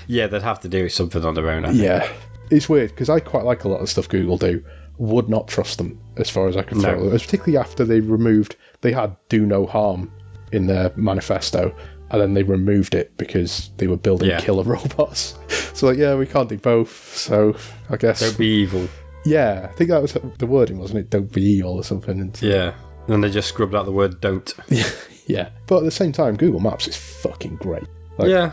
yeah, 0.06 0.26
they'd 0.26 0.42
have 0.42 0.60
to 0.60 0.68
do 0.68 0.88
something 0.88 1.24
on 1.24 1.34
their 1.34 1.48
own. 1.50 1.64
I 1.64 1.68
think. 1.70 1.82
Yeah, 1.82 2.10
it's 2.50 2.68
weird 2.68 2.90
because 2.90 3.08
I 3.10 3.20
quite 3.20 3.44
like 3.44 3.64
a 3.64 3.68
lot 3.68 3.80
of 3.80 3.88
stuff 3.88 4.08
Google 4.08 4.36
do. 4.38 4.64
Would 4.98 5.28
not 5.28 5.46
trust 5.48 5.78
them 5.78 6.00
as 6.16 6.30
far 6.30 6.48
as 6.48 6.56
I 6.56 6.62
can 6.62 6.78
No. 6.78 6.94
follow. 6.94 7.10
Particularly 7.10 7.56
after 7.58 7.84
they 7.84 8.00
removed, 8.00 8.56
they 8.80 8.92
had 8.92 9.16
"do 9.28 9.44
no 9.46 9.66
harm" 9.66 10.10
in 10.52 10.66
their 10.66 10.92
manifesto, 10.96 11.74
and 12.10 12.20
then 12.20 12.34
they 12.34 12.42
removed 12.42 12.94
it 12.94 13.16
because 13.16 13.70
they 13.78 13.86
were 13.86 13.96
building 13.96 14.28
Yeah. 14.30 14.40
killer 14.40 14.62
robots. 14.76 15.34
so 15.74 15.86
like, 15.88 15.98
yeah, 15.98 16.14
we 16.14 16.26
can't 16.26 16.48
do 16.48 16.56
both. 16.58 17.16
So 17.16 17.54
I 17.90 17.96
guess, 17.96 18.20
Don't 18.20 18.38
be 18.38 18.46
evil. 18.46 18.88
yeah, 19.24 19.68
I 19.70 19.74
think 19.74 19.90
that 19.90 20.00
was 20.02 20.16
the 20.38 20.46
wording, 20.46 20.78
wasn't 20.78 21.00
it? 21.00 21.10
Don't 21.10 21.30
be 21.32 21.42
evil 21.42 21.72
or 21.74 21.84
something. 21.84 22.20
And 22.20 22.40
Yeah. 22.42 22.72
And 23.08 23.22
they 23.22 23.30
just 23.30 23.48
scrubbed 23.48 23.74
out 23.74 23.84
the 23.84 23.92
word 23.92 24.20
don't. 24.20 24.52
yeah, 25.26 25.50
but 25.68 25.78
at 25.78 25.84
the 25.84 25.90
same 25.92 26.10
time, 26.12 26.36
Google 26.36 26.58
Maps 26.60 26.88
is 26.88 26.96
fucking 26.96 27.56
great. 27.56 27.84
Like, 28.18 28.28
yeah. 28.28 28.52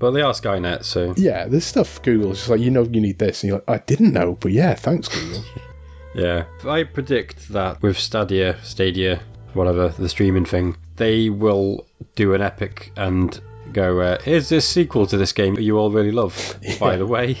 But 0.00 0.10
they 0.10 0.20
are 0.22 0.32
Skynet, 0.32 0.82
so. 0.84 1.14
Yeah, 1.16 1.46
there's 1.46 1.64
stuff 1.64 2.02
Google's 2.02 2.38
just 2.38 2.50
like, 2.50 2.60
you 2.60 2.70
know, 2.70 2.82
you 2.82 3.00
need 3.00 3.18
this. 3.20 3.42
And 3.44 3.48
you're 3.50 3.62
like, 3.68 3.82
I 3.82 3.84
didn't 3.86 4.12
know, 4.12 4.36
but 4.40 4.50
yeah, 4.50 4.74
thanks, 4.74 5.06
Google. 5.08 5.44
Yeah. 6.14 6.44
I 6.64 6.84
predict 6.84 7.48
that 7.50 7.82
with 7.82 7.98
Stadia, 7.98 8.58
Stadia, 8.62 9.20
whatever, 9.52 9.88
the 9.88 10.08
streaming 10.08 10.44
thing, 10.44 10.76
they 10.96 11.28
will 11.28 11.86
do 12.14 12.34
an 12.34 12.40
epic 12.40 12.92
and 12.96 13.40
go, 13.72 14.00
uh, 14.00 14.18
here's 14.22 14.48
this 14.48 14.66
sequel 14.66 15.06
to 15.06 15.16
this 15.16 15.32
game 15.32 15.54
that 15.54 15.62
you 15.62 15.76
all 15.76 15.90
really 15.90 16.12
love. 16.12 16.56
By 16.80 16.96
the 16.96 17.06
way, 17.06 17.38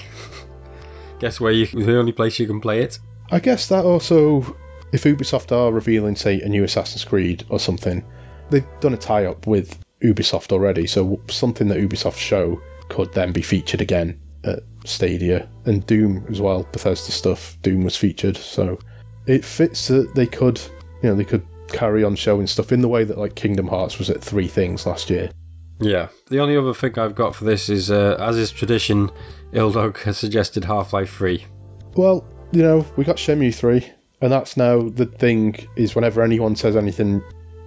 guess 1.18 1.40
where 1.40 1.52
you 1.52 1.66
the 1.66 1.98
only 1.98 2.12
place 2.12 2.38
you 2.38 2.46
can 2.46 2.60
play 2.60 2.80
it? 2.82 2.98
I 3.30 3.38
guess 3.38 3.68
that 3.68 3.84
also, 3.84 4.56
if 4.92 5.04
Ubisoft 5.04 5.52
are 5.52 5.72
revealing, 5.72 6.16
say, 6.16 6.40
a 6.40 6.48
new 6.48 6.64
Assassin's 6.64 7.04
Creed 7.04 7.44
or 7.48 7.58
something, 7.58 8.04
they've 8.50 8.66
done 8.80 8.94
a 8.94 8.98
tie 8.98 9.24
up 9.24 9.46
with 9.46 9.78
Ubisoft 10.02 10.52
already, 10.52 10.86
so 10.86 11.20
something 11.28 11.68
that 11.68 11.78
Ubisoft 11.78 12.18
show 12.18 12.60
could 12.88 13.12
then 13.14 13.32
be 13.32 13.42
featured 13.42 13.80
again 13.80 14.20
at 14.44 14.60
Stadia. 14.84 15.48
And 15.64 15.86
Doom 15.86 16.24
as 16.30 16.40
well, 16.40 16.66
Bethesda 16.72 17.12
stuff, 17.12 17.56
Doom 17.62 17.84
was 17.84 17.96
featured, 17.96 18.36
so 18.36 18.78
it 19.26 19.44
fits 19.44 19.88
that 19.88 20.14
they 20.14 20.26
could, 20.26 20.60
you 21.02 21.08
know, 21.08 21.14
they 21.14 21.24
could 21.24 21.44
carry 21.68 22.04
on 22.04 22.14
showing 22.14 22.46
stuff 22.46 22.70
in 22.72 22.80
the 22.80 22.88
way 22.88 23.04
that, 23.04 23.18
like, 23.18 23.34
Kingdom 23.34 23.68
Hearts 23.68 23.98
was 23.98 24.10
at 24.10 24.22
three 24.22 24.48
things 24.48 24.86
last 24.86 25.10
year. 25.10 25.30
Yeah. 25.80 26.08
The 26.28 26.38
only 26.40 26.56
other 26.56 26.74
thing 26.74 26.98
I've 26.98 27.14
got 27.14 27.34
for 27.34 27.44
this 27.44 27.68
is, 27.68 27.90
uh, 27.90 28.16
as 28.20 28.36
is 28.36 28.50
tradition, 28.52 29.10
Ildog 29.52 29.98
has 30.02 30.18
suggested 30.18 30.64
Half 30.64 30.92
Life 30.92 31.16
3. 31.16 31.44
Well, 31.96 32.24
you 32.52 32.62
know, 32.62 32.86
we 32.96 33.04
got 33.04 33.16
Shenmue 33.16 33.54
3, 33.54 33.84
and 34.20 34.30
that's 34.30 34.56
now 34.56 34.82
the 34.88 35.06
thing 35.06 35.56
is 35.76 35.94
whenever 35.94 36.22
anyone 36.22 36.54
says 36.54 36.76
anything 36.76 37.22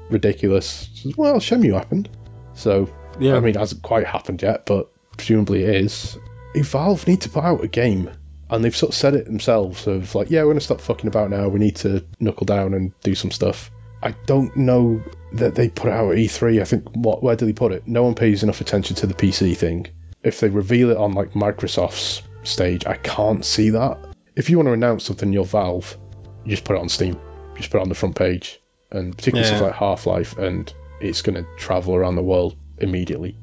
ridiculous, 0.10 0.90
says, 0.94 1.18
well, 1.18 1.36
Shenmue 1.40 1.74
happened. 1.74 2.10
So, 2.54 2.88
Yeah. 3.20 3.36
I 3.36 3.40
mean, 3.40 3.56
it 3.56 3.60
hasn't 3.60 3.82
quite 3.82 4.06
happened 4.06 4.42
yet, 4.42 4.66
but 4.66 4.90
presumably 5.18 5.64
it 5.64 5.76
is. 5.76 6.18
Valve 6.62 7.08
need 7.08 7.22
to 7.22 7.30
put 7.30 7.44
out 7.44 7.64
a 7.64 7.68
game, 7.68 8.10
and 8.50 8.64
they've 8.64 8.76
sort 8.76 8.92
of 8.92 8.96
said 8.96 9.14
it 9.16 9.26
themselves 9.26 9.88
of 9.88 10.14
like, 10.16 10.30
yeah, 10.30 10.42
we're 10.42 10.48
going 10.48 10.60
to 10.60 10.66
stop 10.66 10.82
fucking 10.82 11.08
about 11.08 11.30
now, 11.30 11.48
we 11.48 11.60
need 11.60 11.76
to 11.78 12.04
knuckle 12.20 12.46
down 12.46 12.74
and 12.74 12.92
do 13.02 13.16
some 13.16 13.32
stuff. 13.32 13.70
I 14.04 14.12
don't 14.26 14.56
know 14.56 15.02
that 15.34 15.56
they 15.56 15.70
put 15.70 15.88
it 15.88 15.94
out 15.94 16.12
at 16.12 16.18
E3. 16.18 16.62
I 16.62 16.64
think, 16.66 16.84
what, 16.94 17.24
where 17.24 17.36
do 17.36 17.46
they 17.46 17.54
put 17.54 17.72
it? 17.72 17.88
No 17.88 18.04
one 18.04 18.14
pays 18.16 18.44
enough 18.44 18.62
attention 18.62 18.96
to 18.98 19.08
the 19.08 19.14
PC 19.14 19.58
thing. 19.58 19.88
If 20.24 20.40
they 20.40 20.50
reveal 20.50 20.92
it 20.92 20.98
on 20.98 21.14
like 21.14 21.32
Microsoft's 21.32 22.22
stage, 22.44 22.86
I 22.86 22.96
can't 22.98 23.44
see 23.44 23.70
that. 23.72 23.98
If 24.36 24.50
you 24.50 24.58
want 24.58 24.68
to 24.68 24.74
announce 24.74 25.06
something, 25.06 25.34
you're 25.34 25.44
Valve, 25.46 25.98
you 26.46 26.52
just 26.52 26.64
put 26.64 26.76
it 26.76 26.80
on 26.80 26.90
Steam, 26.90 27.20
just 27.56 27.72
put 27.72 27.80
it 27.80 27.82
on 27.82 27.90
the 27.90 27.96
front 27.96 28.16
page, 28.16 28.62
and 28.92 29.18
particularly 29.18 29.50
Yeah. 29.50 29.56
stuff 29.58 29.68
like 29.68 29.76
Half 29.76 30.06
Life, 30.06 30.38
and 30.38 30.72
it's 31.02 31.22
going 31.24 31.36
to 31.36 31.46
travel 31.58 31.96
around 31.96 32.16
the 32.16 32.24
world 32.24 32.56
immediately. 32.78 33.36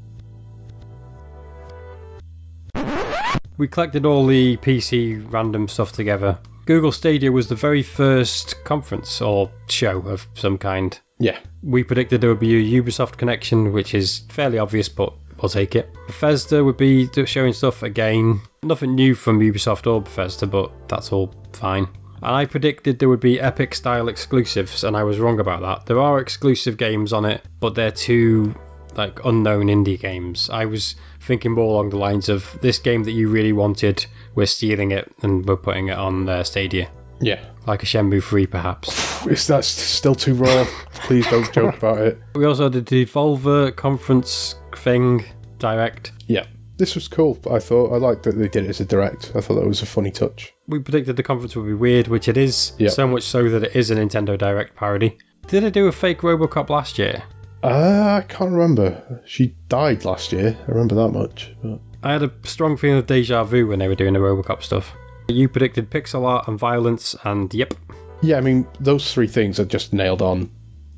We 3.56 3.68
collected 3.68 4.04
all 4.04 4.26
the 4.26 4.56
PC 4.58 5.24
random 5.32 5.68
stuff 5.68 5.92
together. 5.92 6.38
Google 6.66 6.92
Stadia 6.92 7.30
was 7.30 7.48
the 7.48 7.54
very 7.54 7.82
first 7.82 8.64
conference 8.64 9.20
or 9.20 9.50
show 9.68 10.00
of 10.00 10.26
some 10.34 10.58
kind. 10.58 10.98
Yeah, 11.18 11.38
We 11.62 11.84
predicted 11.84 12.20
there 12.20 12.30
would 12.30 12.40
be 12.40 12.56
a 12.56 12.82
Ubisoft 12.82 13.16
connection, 13.16 13.72
which 13.72 13.94
is 13.94 14.20
fairly 14.30 14.58
obvious, 14.58 14.88
but 14.88 15.12
we'll 15.40 15.48
take 15.48 15.76
it. 15.76 15.94
Bethesda 16.06 16.64
would 16.64 16.76
be 16.76 17.08
showing 17.26 17.52
stuff 17.52 17.82
again. 17.82 18.40
Nothing 18.64 18.94
new 18.94 19.14
from 19.14 19.38
Ubisoft 19.38 19.86
or 19.86 20.02
Bethesda, 20.02 20.46
but 20.46 20.72
that's 20.88 21.12
all 21.12 21.32
fine. 21.52 21.86
And 22.16 22.34
I 22.34 22.46
predicted 22.46 22.98
there 22.98 23.08
would 23.08 23.20
be 23.20 23.40
Epic 23.40 23.74
style 23.74 24.08
exclusives, 24.08 24.82
and 24.82 24.96
I 24.96 25.04
was 25.04 25.18
wrong 25.18 25.38
about 25.38 25.60
that. 25.60 25.86
There 25.86 26.00
are 26.00 26.18
exclusive 26.18 26.76
games 26.78 27.12
on 27.12 27.24
it, 27.24 27.42
but 27.60 27.74
they're 27.74 27.90
two 27.90 28.54
like 28.96 29.24
unknown 29.24 29.66
indie 29.66 29.98
games. 29.98 30.50
I 30.50 30.64
was 30.64 30.96
thinking 31.20 31.52
more 31.52 31.72
along 31.74 31.90
the 31.90 31.98
lines 31.98 32.28
of 32.28 32.58
this 32.60 32.78
game 32.78 33.04
that 33.04 33.12
you 33.12 33.28
really 33.28 33.52
wanted, 33.52 34.06
we're 34.34 34.46
stealing 34.46 34.90
it 34.90 35.12
and 35.22 35.46
we're 35.46 35.56
putting 35.56 35.88
it 35.88 35.96
on 35.96 36.28
uh, 36.28 36.44
Stadia, 36.44 36.90
yeah. 37.20 37.44
like 37.66 37.82
a 37.82 37.86
Shenmue 37.86 38.22
3 38.22 38.46
perhaps. 38.46 39.26
Is 39.26 39.46
that 39.46 39.64
still 39.64 40.14
too 40.14 40.34
raw? 40.34 40.64
Please 40.94 41.26
don't 41.28 41.50
joke 41.52 41.76
about 41.76 41.98
it. 41.98 42.18
We 42.34 42.44
also 42.44 42.64
had 42.64 42.72
the 42.72 42.82
Devolver 42.82 43.74
conference 43.74 44.56
thing 44.76 45.24
direct. 45.58 46.12
Yeah, 46.26 46.46
this 46.76 46.94
was 46.94 47.08
cool. 47.08 47.38
I 47.50 47.58
thought 47.58 47.92
I 47.92 47.96
liked 47.96 48.24
that 48.24 48.36
they 48.36 48.48
did 48.48 48.64
it 48.64 48.70
as 48.70 48.80
a 48.80 48.84
direct. 48.84 49.32
I 49.34 49.40
thought 49.40 49.54
that 49.54 49.66
was 49.66 49.82
a 49.82 49.86
funny 49.86 50.10
touch. 50.10 50.52
We 50.66 50.78
predicted 50.80 51.16
the 51.16 51.22
conference 51.22 51.54
would 51.56 51.66
be 51.66 51.74
weird, 51.74 52.08
which 52.08 52.28
it 52.28 52.36
is. 52.36 52.72
Yeah. 52.78 52.88
So 52.88 53.06
much 53.06 53.22
so 53.22 53.48
that 53.48 53.62
it 53.62 53.76
is 53.76 53.90
a 53.90 53.96
Nintendo 53.96 54.36
Direct 54.36 54.74
parody. 54.74 55.18
Did 55.46 55.64
I 55.64 55.70
do 55.70 55.86
a 55.86 55.92
fake 55.92 56.20
Robocop 56.20 56.70
last 56.70 56.98
year? 56.98 57.22
Uh, 57.64 58.20
I 58.22 58.26
can't 58.28 58.52
remember. 58.52 59.22
She 59.24 59.54
died 59.68 60.04
last 60.04 60.32
year. 60.32 60.56
I 60.66 60.70
remember 60.70 60.94
that 60.96 61.08
much. 61.08 61.54
But 61.62 61.80
I 62.02 62.12
had 62.12 62.22
a 62.22 62.30
strong 62.42 62.76
feeling 62.76 62.98
of 62.98 63.06
deja 63.06 63.44
vu 63.44 63.66
when 63.68 63.78
they 63.78 63.88
were 63.88 63.94
doing 63.94 64.12
the 64.12 64.18
Robocop 64.20 64.62
stuff. 64.62 64.94
You 65.28 65.48
predicted 65.48 65.90
pixel 65.90 66.24
art 66.26 66.46
and 66.46 66.58
violence, 66.58 67.16
and 67.24 67.52
yep. 67.54 67.72
yeah, 68.20 68.36
I 68.36 68.40
mean 68.42 68.66
those 68.78 69.12
three 69.14 69.26
things 69.26 69.58
are 69.58 69.64
just 69.64 69.92
nailed 69.94 70.20
on. 70.20 70.50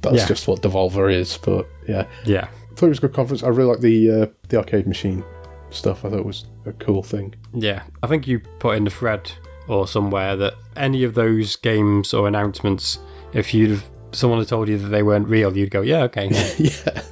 That's 0.02 0.16
Yeah. 0.16 0.26
just 0.26 0.48
what 0.48 0.62
Devolver 0.62 1.12
is. 1.12 1.38
But 1.38 1.68
yeah, 1.88 2.06
Yeah. 2.24 2.48
I 2.48 2.74
thought 2.74 2.86
it 2.86 2.90
was 2.90 2.98
a 2.98 3.02
good 3.02 3.14
conference. 3.14 3.42
I 3.44 3.48
really 3.48 3.70
like 3.70 3.80
the 3.80 4.10
uh, 4.22 4.26
the 4.48 4.58
arcade 4.58 4.86
machine 4.86 5.24
stuff. 5.70 6.04
I 6.04 6.10
thought 6.10 6.18
it 6.18 6.26
was 6.26 6.46
a 6.66 6.72
cool 6.72 7.02
thing. 7.02 7.34
Yeah. 7.54 7.82
I 8.02 8.06
think 8.08 8.26
you 8.26 8.40
put 8.58 8.76
in 8.76 8.84
the 8.84 8.90
thread 8.90 9.30
or 9.68 9.86
somewhere 9.86 10.36
that 10.36 10.54
any 10.76 11.04
of 11.04 11.14
those 11.14 11.56
games 11.56 12.12
or 12.12 12.26
announcements, 12.28 12.98
if 13.32 13.54
you'd 13.54 13.82
someone 14.16 14.38
had 14.38 14.48
told 14.48 14.68
you 14.68 14.78
that 14.78 14.88
they 14.88 15.02
weren't 15.02 15.28
real, 15.28 15.56
you'd 15.56 15.70
go, 15.70 15.82
yeah, 15.82 16.02
okay. 16.04 16.28
yeah, 16.58 17.02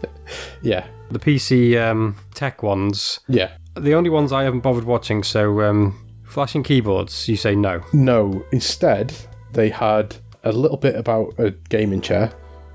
yeah, 0.62 0.86
the 1.10 1.18
PC 1.18 1.80
um, 1.80 2.16
tech 2.34 2.62
ones, 2.62 3.20
yeah. 3.28 3.56
the 3.74 3.94
only 3.94 4.10
ones 4.10 4.32
I 4.32 4.44
haven't 4.44 4.60
bothered 4.60 4.84
watching, 4.84 5.22
so 5.22 5.60
um, 5.62 5.98
flashing 6.24 6.62
keyboards, 6.62 7.28
you 7.28 7.36
say 7.36 7.54
no. 7.54 7.82
No, 7.92 8.44
instead 8.52 9.14
they 9.52 9.70
had 9.70 10.16
a 10.42 10.52
little 10.52 10.76
bit 10.76 10.96
about 10.96 11.34
a 11.38 11.50
gaming 11.68 12.00
chair. 12.00 12.32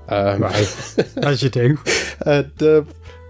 Um, 0.08 0.42
As 1.22 1.42
you 1.42 1.50
do. 1.50 1.78
and 2.26 2.62
uh, 2.62 2.82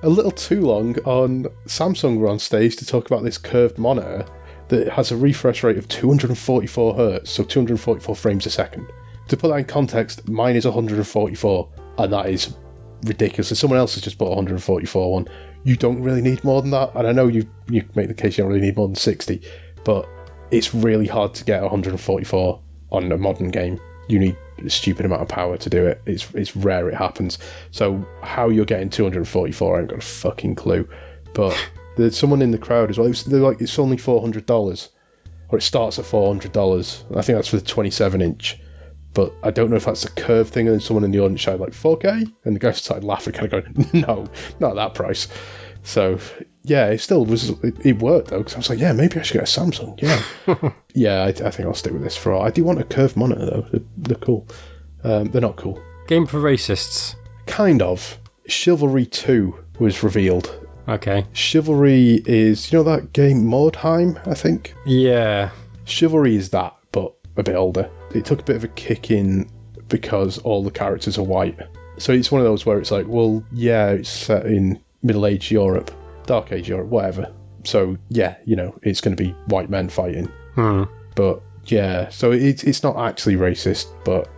a 0.02 0.08
little 0.08 0.30
too 0.30 0.62
long 0.62 0.98
on 1.00 1.44
Samsung 1.66 2.18
were 2.18 2.28
on 2.28 2.38
stage 2.38 2.76
to 2.76 2.86
talk 2.86 3.06
about 3.06 3.22
this 3.22 3.36
curved 3.36 3.76
monitor 3.78 4.24
that 4.68 4.88
has 4.90 5.10
a 5.10 5.16
refresh 5.16 5.62
rate 5.62 5.76
of 5.76 5.88
244 5.88 6.94
hertz, 6.94 7.30
so 7.30 7.44
244 7.44 8.16
frames 8.16 8.46
a 8.46 8.50
second. 8.50 8.86
To 9.30 9.36
put 9.36 9.50
that 9.50 9.58
in 9.58 9.64
context, 9.64 10.28
mine 10.28 10.56
is 10.56 10.64
144, 10.64 11.68
and 11.98 12.12
that 12.12 12.28
is 12.30 12.56
ridiculous. 13.04 13.52
If 13.52 13.58
someone 13.58 13.78
else 13.78 13.94
has 13.94 14.02
just 14.02 14.20
a 14.20 14.24
144 14.24 15.12
one, 15.12 15.28
you 15.62 15.76
don't 15.76 16.02
really 16.02 16.20
need 16.20 16.42
more 16.42 16.60
than 16.60 16.72
that. 16.72 16.90
And 16.96 17.06
I 17.06 17.12
know 17.12 17.28
you 17.28 17.48
you 17.68 17.84
make 17.94 18.08
the 18.08 18.14
case 18.14 18.36
you 18.36 18.42
don't 18.42 18.52
really 18.52 18.66
need 18.66 18.76
more 18.76 18.88
than 18.88 18.96
60, 18.96 19.40
but 19.84 20.08
it's 20.50 20.74
really 20.74 21.06
hard 21.06 21.32
to 21.34 21.44
get 21.44 21.62
144 21.62 22.60
on 22.90 23.12
a 23.12 23.16
modern 23.16 23.52
game. 23.52 23.78
You 24.08 24.18
need 24.18 24.36
a 24.64 24.68
stupid 24.68 25.06
amount 25.06 25.22
of 25.22 25.28
power 25.28 25.56
to 25.58 25.70
do 25.70 25.86
it. 25.86 26.02
It's 26.06 26.28
it's 26.34 26.56
rare 26.56 26.88
it 26.88 26.96
happens. 26.96 27.38
So 27.70 28.04
how 28.24 28.48
you're 28.48 28.64
getting 28.64 28.90
244, 28.90 29.72
I 29.72 29.76
haven't 29.76 29.90
got 29.90 30.02
a 30.02 30.04
fucking 30.04 30.56
clue. 30.56 30.88
But 31.34 31.56
there's 31.96 32.18
someone 32.18 32.42
in 32.42 32.50
the 32.50 32.58
crowd 32.58 32.90
as 32.90 32.98
well. 32.98 33.06
Was, 33.06 33.22
they're 33.22 33.38
like, 33.38 33.60
it's 33.60 33.78
only 33.78 33.96
four 33.96 34.20
hundred 34.20 34.46
dollars, 34.46 34.88
or 35.50 35.58
it 35.58 35.62
starts 35.62 36.00
at 36.00 36.04
four 36.04 36.26
hundred 36.26 36.50
dollars. 36.50 37.04
I 37.14 37.22
think 37.22 37.38
that's 37.38 37.46
for 37.46 37.58
the 37.58 37.64
27 37.64 38.20
inch. 38.20 38.58
But 39.12 39.32
I 39.42 39.50
don't 39.50 39.70
know 39.70 39.76
if 39.76 39.84
that's 39.86 40.04
a 40.04 40.10
curve 40.10 40.48
thing. 40.48 40.66
And 40.66 40.74
then 40.74 40.80
someone 40.80 41.04
in 41.04 41.10
the 41.10 41.20
audience 41.20 41.40
shouted 41.40 41.60
like 41.60 41.72
4K, 41.72 42.32
and 42.44 42.54
the 42.54 42.60
guy 42.60 42.70
started 42.72 43.04
laughing, 43.04 43.32
kind 43.32 43.52
of 43.52 43.74
going, 43.74 43.88
"No, 44.06 44.26
not 44.60 44.70
at 44.70 44.76
that 44.76 44.94
price." 44.94 45.28
So 45.82 46.18
yeah, 46.62 46.88
it 46.88 46.98
still 46.98 47.24
was. 47.24 47.50
It, 47.50 47.74
it 47.84 47.98
worked 47.98 48.28
though, 48.28 48.38
because 48.38 48.54
I 48.54 48.58
was 48.58 48.70
like, 48.70 48.78
"Yeah, 48.78 48.92
maybe 48.92 49.18
I 49.18 49.22
should 49.22 49.34
get 49.34 49.42
a 49.42 49.60
Samsung." 49.60 50.00
Yeah, 50.00 50.72
yeah. 50.94 51.22
I, 51.22 51.28
I 51.28 51.50
think 51.50 51.60
I'll 51.60 51.74
stick 51.74 51.92
with 51.92 52.02
this 52.02 52.16
for 52.16 52.32
all. 52.32 52.42
I 52.42 52.50
do 52.50 52.64
want 52.64 52.80
a 52.80 52.84
curved 52.84 53.16
monitor 53.16 53.46
though. 53.46 53.66
They're, 53.72 53.82
they're 53.96 54.16
cool. 54.18 54.46
Um, 55.02 55.30
they're 55.30 55.40
not 55.40 55.56
cool. 55.56 55.82
Game 56.06 56.26
for 56.26 56.38
racists. 56.38 57.14
Kind 57.46 57.82
of. 57.82 58.18
Chivalry 58.46 59.06
2 59.06 59.54
was 59.78 60.02
revealed. 60.02 60.66
Okay. 60.88 61.24
Chivalry 61.32 62.22
is, 62.26 62.72
you 62.72 62.78
know, 62.78 62.82
that 62.82 63.12
game 63.12 63.44
Mordheim, 63.44 64.20
I 64.26 64.34
think? 64.34 64.74
Yeah. 64.84 65.50
Chivalry 65.84 66.36
is 66.36 66.50
that, 66.50 66.76
but 66.90 67.14
a 67.36 67.42
bit 67.42 67.54
older. 67.54 67.88
It 68.14 68.24
took 68.24 68.40
a 68.40 68.44
bit 68.44 68.56
of 68.56 68.64
a 68.64 68.68
kick 68.68 69.10
in 69.10 69.50
because 69.88 70.38
all 70.38 70.62
the 70.62 70.70
characters 70.70 71.18
are 71.18 71.22
white. 71.22 71.58
So 71.98 72.12
it's 72.12 72.32
one 72.32 72.40
of 72.40 72.46
those 72.46 72.64
where 72.64 72.78
it's 72.78 72.90
like, 72.90 73.06
well, 73.08 73.44
yeah, 73.52 73.90
it's 73.90 74.08
set 74.08 74.46
in 74.46 74.80
Middle 75.02 75.26
Age 75.26 75.50
Europe, 75.50 75.90
Dark 76.26 76.52
Age 76.52 76.68
Europe, 76.68 76.88
whatever. 76.88 77.32
So 77.64 77.96
yeah, 78.08 78.36
you 78.44 78.56
know, 78.56 78.78
it's 78.82 79.00
going 79.00 79.16
to 79.16 79.22
be 79.22 79.30
white 79.46 79.70
men 79.70 79.88
fighting. 79.88 80.30
Hmm. 80.54 80.84
But 81.14 81.42
yeah, 81.66 82.08
so 82.08 82.32
it's 82.32 82.64
it's 82.64 82.82
not 82.82 82.96
actually 82.96 83.36
racist, 83.36 83.92
but 84.04 84.28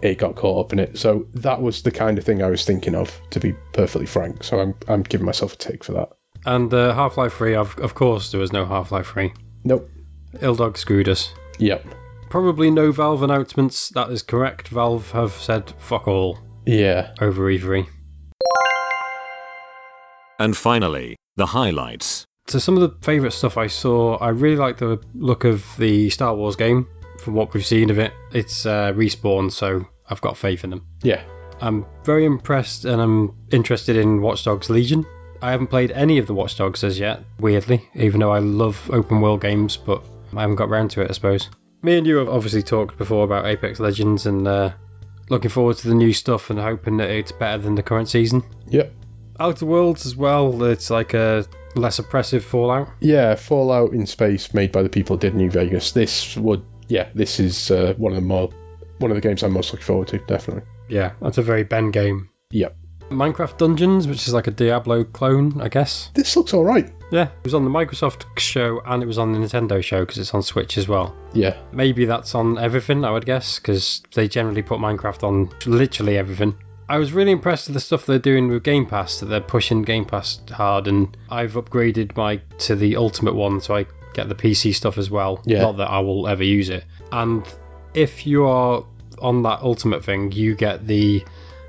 it 0.00 0.18
got 0.18 0.36
caught 0.36 0.66
up 0.66 0.72
in 0.72 0.78
it. 0.78 0.98
So 0.98 1.26
that 1.34 1.60
was 1.60 1.82
the 1.82 1.90
kind 1.90 2.18
of 2.18 2.24
thing 2.24 2.42
I 2.42 2.48
was 2.48 2.64
thinking 2.64 2.94
of, 2.94 3.20
to 3.30 3.40
be 3.40 3.52
perfectly 3.72 4.06
frank. 4.06 4.42
So 4.42 4.60
I'm 4.60 4.74
I'm 4.88 5.02
giving 5.02 5.26
myself 5.26 5.54
a 5.54 5.56
tick 5.56 5.84
for 5.84 5.92
that. 5.92 6.10
And 6.44 6.72
uh, 6.74 6.94
Half 6.94 7.16
Life 7.16 7.34
3, 7.34 7.54
of, 7.54 7.78
of 7.78 7.94
course, 7.94 8.32
there 8.32 8.40
was 8.40 8.52
no 8.52 8.64
Half 8.64 8.90
Life 8.90 9.08
3. 9.08 9.32
Nope. 9.64 9.88
Ildog 10.34 10.76
screwed 10.76 11.08
us. 11.08 11.32
Yep. 11.58 11.86
Probably 12.32 12.70
no 12.70 12.92
Valve 12.92 13.22
announcements. 13.22 13.90
That 13.90 14.08
is 14.08 14.22
correct. 14.22 14.68
Valve 14.68 15.10
have 15.10 15.32
said 15.32 15.74
fuck 15.76 16.08
all 16.08 16.38
Yeah. 16.64 17.10
over 17.20 17.42
E3. 17.50 17.86
And 20.38 20.56
finally, 20.56 21.16
the 21.36 21.44
highlights. 21.44 22.24
So 22.46 22.58
some 22.58 22.78
of 22.78 22.80
the 22.80 22.96
favourite 23.04 23.34
stuff 23.34 23.58
I 23.58 23.66
saw, 23.66 24.16
I 24.16 24.30
really 24.30 24.56
like 24.56 24.78
the 24.78 24.98
look 25.14 25.44
of 25.44 25.76
the 25.76 26.08
Star 26.08 26.34
Wars 26.34 26.56
game. 26.56 26.86
From 27.20 27.34
what 27.34 27.52
we've 27.52 27.66
seen 27.66 27.90
of 27.90 27.98
it, 27.98 28.14
it's 28.32 28.64
uh, 28.64 28.94
respawn, 28.94 29.52
so 29.52 29.84
I've 30.08 30.22
got 30.22 30.38
faith 30.38 30.64
in 30.64 30.70
them. 30.70 30.86
Yeah. 31.02 31.20
I'm 31.60 31.84
very 32.02 32.24
impressed 32.24 32.86
and 32.86 33.02
I'm 33.02 33.36
interested 33.50 33.94
in 33.94 34.22
Watch 34.22 34.42
Dogs 34.46 34.70
Legion. 34.70 35.04
I 35.42 35.50
haven't 35.50 35.66
played 35.66 35.90
any 35.90 36.16
of 36.16 36.28
the 36.28 36.34
Watch 36.34 36.56
Dogs 36.56 36.82
as 36.82 36.98
yet, 36.98 37.24
weirdly, 37.38 37.90
even 37.94 38.20
though 38.20 38.32
I 38.32 38.38
love 38.38 38.88
open 38.90 39.20
world 39.20 39.42
games, 39.42 39.76
but 39.76 40.02
I 40.34 40.40
haven't 40.40 40.56
got 40.56 40.70
round 40.70 40.90
to 40.92 41.02
it, 41.02 41.10
I 41.10 41.12
suppose. 41.12 41.50
Me 41.82 41.98
and 41.98 42.06
you 42.06 42.16
have 42.16 42.28
obviously 42.28 42.62
talked 42.62 42.96
before 42.96 43.24
about 43.24 43.44
Apex 43.44 43.80
Legends 43.80 44.24
and 44.24 44.46
uh, 44.46 44.72
looking 45.30 45.50
forward 45.50 45.76
to 45.78 45.88
the 45.88 45.94
new 45.94 46.12
stuff 46.12 46.48
and 46.48 46.58
hoping 46.60 46.96
that 46.98 47.10
it's 47.10 47.32
better 47.32 47.60
than 47.60 47.74
the 47.74 47.82
current 47.82 48.08
season. 48.08 48.44
Yep. 48.68 48.92
Outer 49.40 49.66
Worlds 49.66 50.06
as 50.06 50.14
well, 50.14 50.62
it's 50.62 50.90
like 50.90 51.12
a 51.12 51.44
less 51.74 51.98
oppressive 51.98 52.44
Fallout. 52.44 52.88
Yeah, 53.00 53.34
Fallout 53.34 53.92
in 53.92 54.06
space 54.06 54.54
made 54.54 54.70
by 54.70 54.82
the 54.84 54.88
people 54.88 55.16
who 55.16 55.20
did 55.20 55.34
New 55.34 55.50
Vegas. 55.50 55.90
This 55.90 56.36
would, 56.36 56.62
yeah, 56.86 57.08
this 57.14 57.40
is 57.40 57.72
uh, 57.72 57.94
one 57.96 58.12
of 58.12 58.16
the 58.16 58.22
more, 58.26 58.50
one 58.98 59.10
of 59.10 59.16
the 59.16 59.20
games 59.20 59.42
I'm 59.42 59.52
most 59.52 59.72
looking 59.72 59.84
forward 59.84 60.06
to. 60.08 60.18
Definitely. 60.18 60.62
Yeah, 60.88 61.12
that's 61.20 61.38
a 61.38 61.42
very 61.42 61.64
Ben 61.64 61.90
game. 61.90 62.28
Yep. 62.52 62.76
Minecraft 63.10 63.58
Dungeons, 63.58 64.06
which 64.06 64.28
is 64.28 64.32
like 64.34 64.46
a 64.46 64.52
Diablo 64.52 65.02
clone, 65.02 65.60
I 65.60 65.68
guess. 65.68 66.10
This 66.14 66.36
looks 66.36 66.54
all 66.54 66.64
right. 66.64 66.92
Yeah, 67.12 67.24
it 67.24 67.44
was 67.44 67.52
on 67.52 67.64
the 67.64 67.70
Microsoft 67.70 68.24
show 68.38 68.80
and 68.86 69.02
it 69.02 69.06
was 69.06 69.18
on 69.18 69.32
the 69.32 69.38
Nintendo 69.38 69.84
show 69.84 70.00
because 70.00 70.16
it's 70.16 70.32
on 70.32 70.42
Switch 70.42 70.78
as 70.78 70.88
well. 70.88 71.14
Yeah. 71.34 71.56
Maybe 71.70 72.06
that's 72.06 72.34
on 72.34 72.58
everything, 72.58 73.04
I 73.04 73.10
would 73.10 73.26
guess, 73.26 73.58
because 73.58 74.02
they 74.14 74.26
generally 74.26 74.62
put 74.62 74.80
Minecraft 74.80 75.22
on 75.22 75.50
literally 75.66 76.16
everything. 76.16 76.56
I 76.88 76.98
was 76.98 77.12
really 77.12 77.30
impressed 77.30 77.68
with 77.68 77.74
the 77.74 77.80
stuff 77.80 78.06
they're 78.06 78.18
doing 78.18 78.48
with 78.48 78.62
Game 78.64 78.86
Pass, 78.86 79.20
that 79.20 79.26
they're 79.26 79.40
pushing 79.40 79.82
Game 79.82 80.06
Pass 80.06 80.40
hard, 80.52 80.88
and 80.88 81.14
I've 81.30 81.52
upgraded 81.52 82.16
my 82.16 82.38
to 82.58 82.74
the 82.74 82.96
Ultimate 82.96 83.34
one 83.34 83.60
so 83.60 83.76
I 83.76 83.86
get 84.14 84.28
the 84.28 84.34
PC 84.34 84.74
stuff 84.74 84.96
as 84.96 85.10
well. 85.10 85.42
Yeah. 85.44 85.60
Not 85.60 85.76
that 85.76 85.90
I 85.90 86.00
will 86.00 86.26
ever 86.26 86.44
use 86.44 86.70
it. 86.70 86.84
And 87.12 87.46
if 87.92 88.26
you 88.26 88.46
are 88.46 88.84
on 89.20 89.42
that 89.42 89.60
Ultimate 89.60 90.02
thing, 90.02 90.32
you 90.32 90.54
get 90.54 90.86
the 90.86 91.24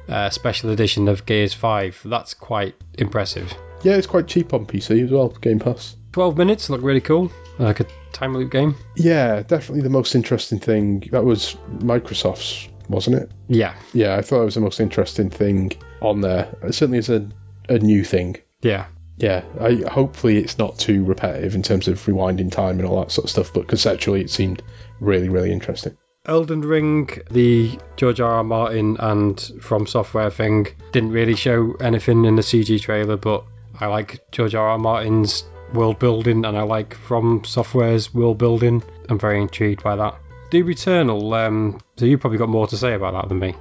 uh, 0.08 0.30
special 0.30 0.70
edition 0.70 1.08
of 1.10 1.26
Gears 1.26 1.54
5. 1.54 2.02
That's 2.06 2.34
quite 2.34 2.76
impressive. 2.98 3.54
Yeah, 3.84 3.96
it's 3.96 4.08
quite 4.08 4.28
cheap 4.28 4.54
on 4.54 4.66
PC 4.66 5.04
as 5.04 5.12
well. 5.12 5.30
Game 5.30 5.60
Pass. 5.60 5.98
12 6.14 6.38
minutes, 6.38 6.70
look 6.70 6.82
really 6.82 7.02
cool. 7.02 7.32
Like 7.60 7.80
a 7.80 7.86
time 8.12 8.34
loop 8.36 8.52
game. 8.52 8.76
Yeah, 8.96 9.42
definitely 9.44 9.82
the 9.82 9.90
most 9.90 10.16
interesting 10.16 10.60
thing. 10.60 11.08
That 11.12 11.24
was 11.26 11.56
Microsoft's, 11.80 12.70
wasn't 12.90 13.18
it? 13.18 13.32
Yeah, 13.48 13.76
Yeah, 13.94 14.16
I 14.16 14.22
thought 14.22 14.42
it 14.42 14.46
was 14.46 14.56
the 14.56 14.62
most 14.62 14.80
interesting 14.80 15.30
thing 15.30 15.72
on 16.02 16.22
there. 16.22 16.54
It 16.64 16.74
certainly 16.74 16.98
is 17.00 17.10
a, 17.10 17.28
a 17.70 17.80
new 17.80 18.04
thing. 18.04 18.38
yeah. 18.62 18.86
Yeah, 19.18 19.44
I 19.62 19.76
hopefully 19.92 20.40
it's 20.40 20.58
not 20.58 20.80
too 20.80 21.04
repetitive 21.06 21.54
in 21.54 21.62
terms 21.62 21.88
of 21.88 22.00
rewinding 22.00 22.52
time 22.52 22.80
and 22.80 22.88
all 22.88 23.00
that 23.02 23.12
sort 23.12 23.26
of 23.26 23.30
stuff. 23.30 23.54
But 23.54 23.68
conceptually, 23.68 24.22
it 24.22 24.32
seemed 24.32 24.64
really, 25.00 25.30
really 25.30 25.52
interesting. 25.52 25.96
Elden 26.26 26.62
Ring, 26.62 27.10
the 27.30 27.78
George 27.96 28.20
R. 28.20 28.32
R. 28.38 28.44
Martin 28.44 28.98
and 29.00 29.40
From 29.62 29.86
Software 29.86 30.32
thing 30.32 30.66
didn't 30.92 31.12
really 31.12 31.36
show 31.36 31.74
anything 31.80 32.26
in 32.26 32.38
the 32.38 32.42
CG 32.42 32.82
trailer, 32.82 33.16
but 33.16 33.46
I 33.80 33.88
like 33.88 34.30
George 34.32 34.56
R. 34.56 34.70
R. 34.70 34.78
Martin's 34.78 35.44
world 35.74 36.00
building 36.00 36.46
and 36.46 36.58
I 36.58 36.62
like 36.62 36.94
From 36.94 37.44
Software's 37.44 38.14
world 38.14 38.38
building. 38.38 38.84
I'm 39.10 39.20
very 39.20 39.42
intrigued 39.42 39.84
by 39.84 39.96
that. 39.96 40.16
Doom 40.52 40.70
Eternal, 40.70 41.34
um, 41.34 41.80
so 41.98 42.06
you've 42.06 42.22
probably 42.22 42.38
got 42.38 42.50
more 42.50 42.68
to 42.68 42.78
say 42.78 42.94
about 42.94 43.14
that 43.14 43.30
than 43.30 43.40
me. 43.40 43.56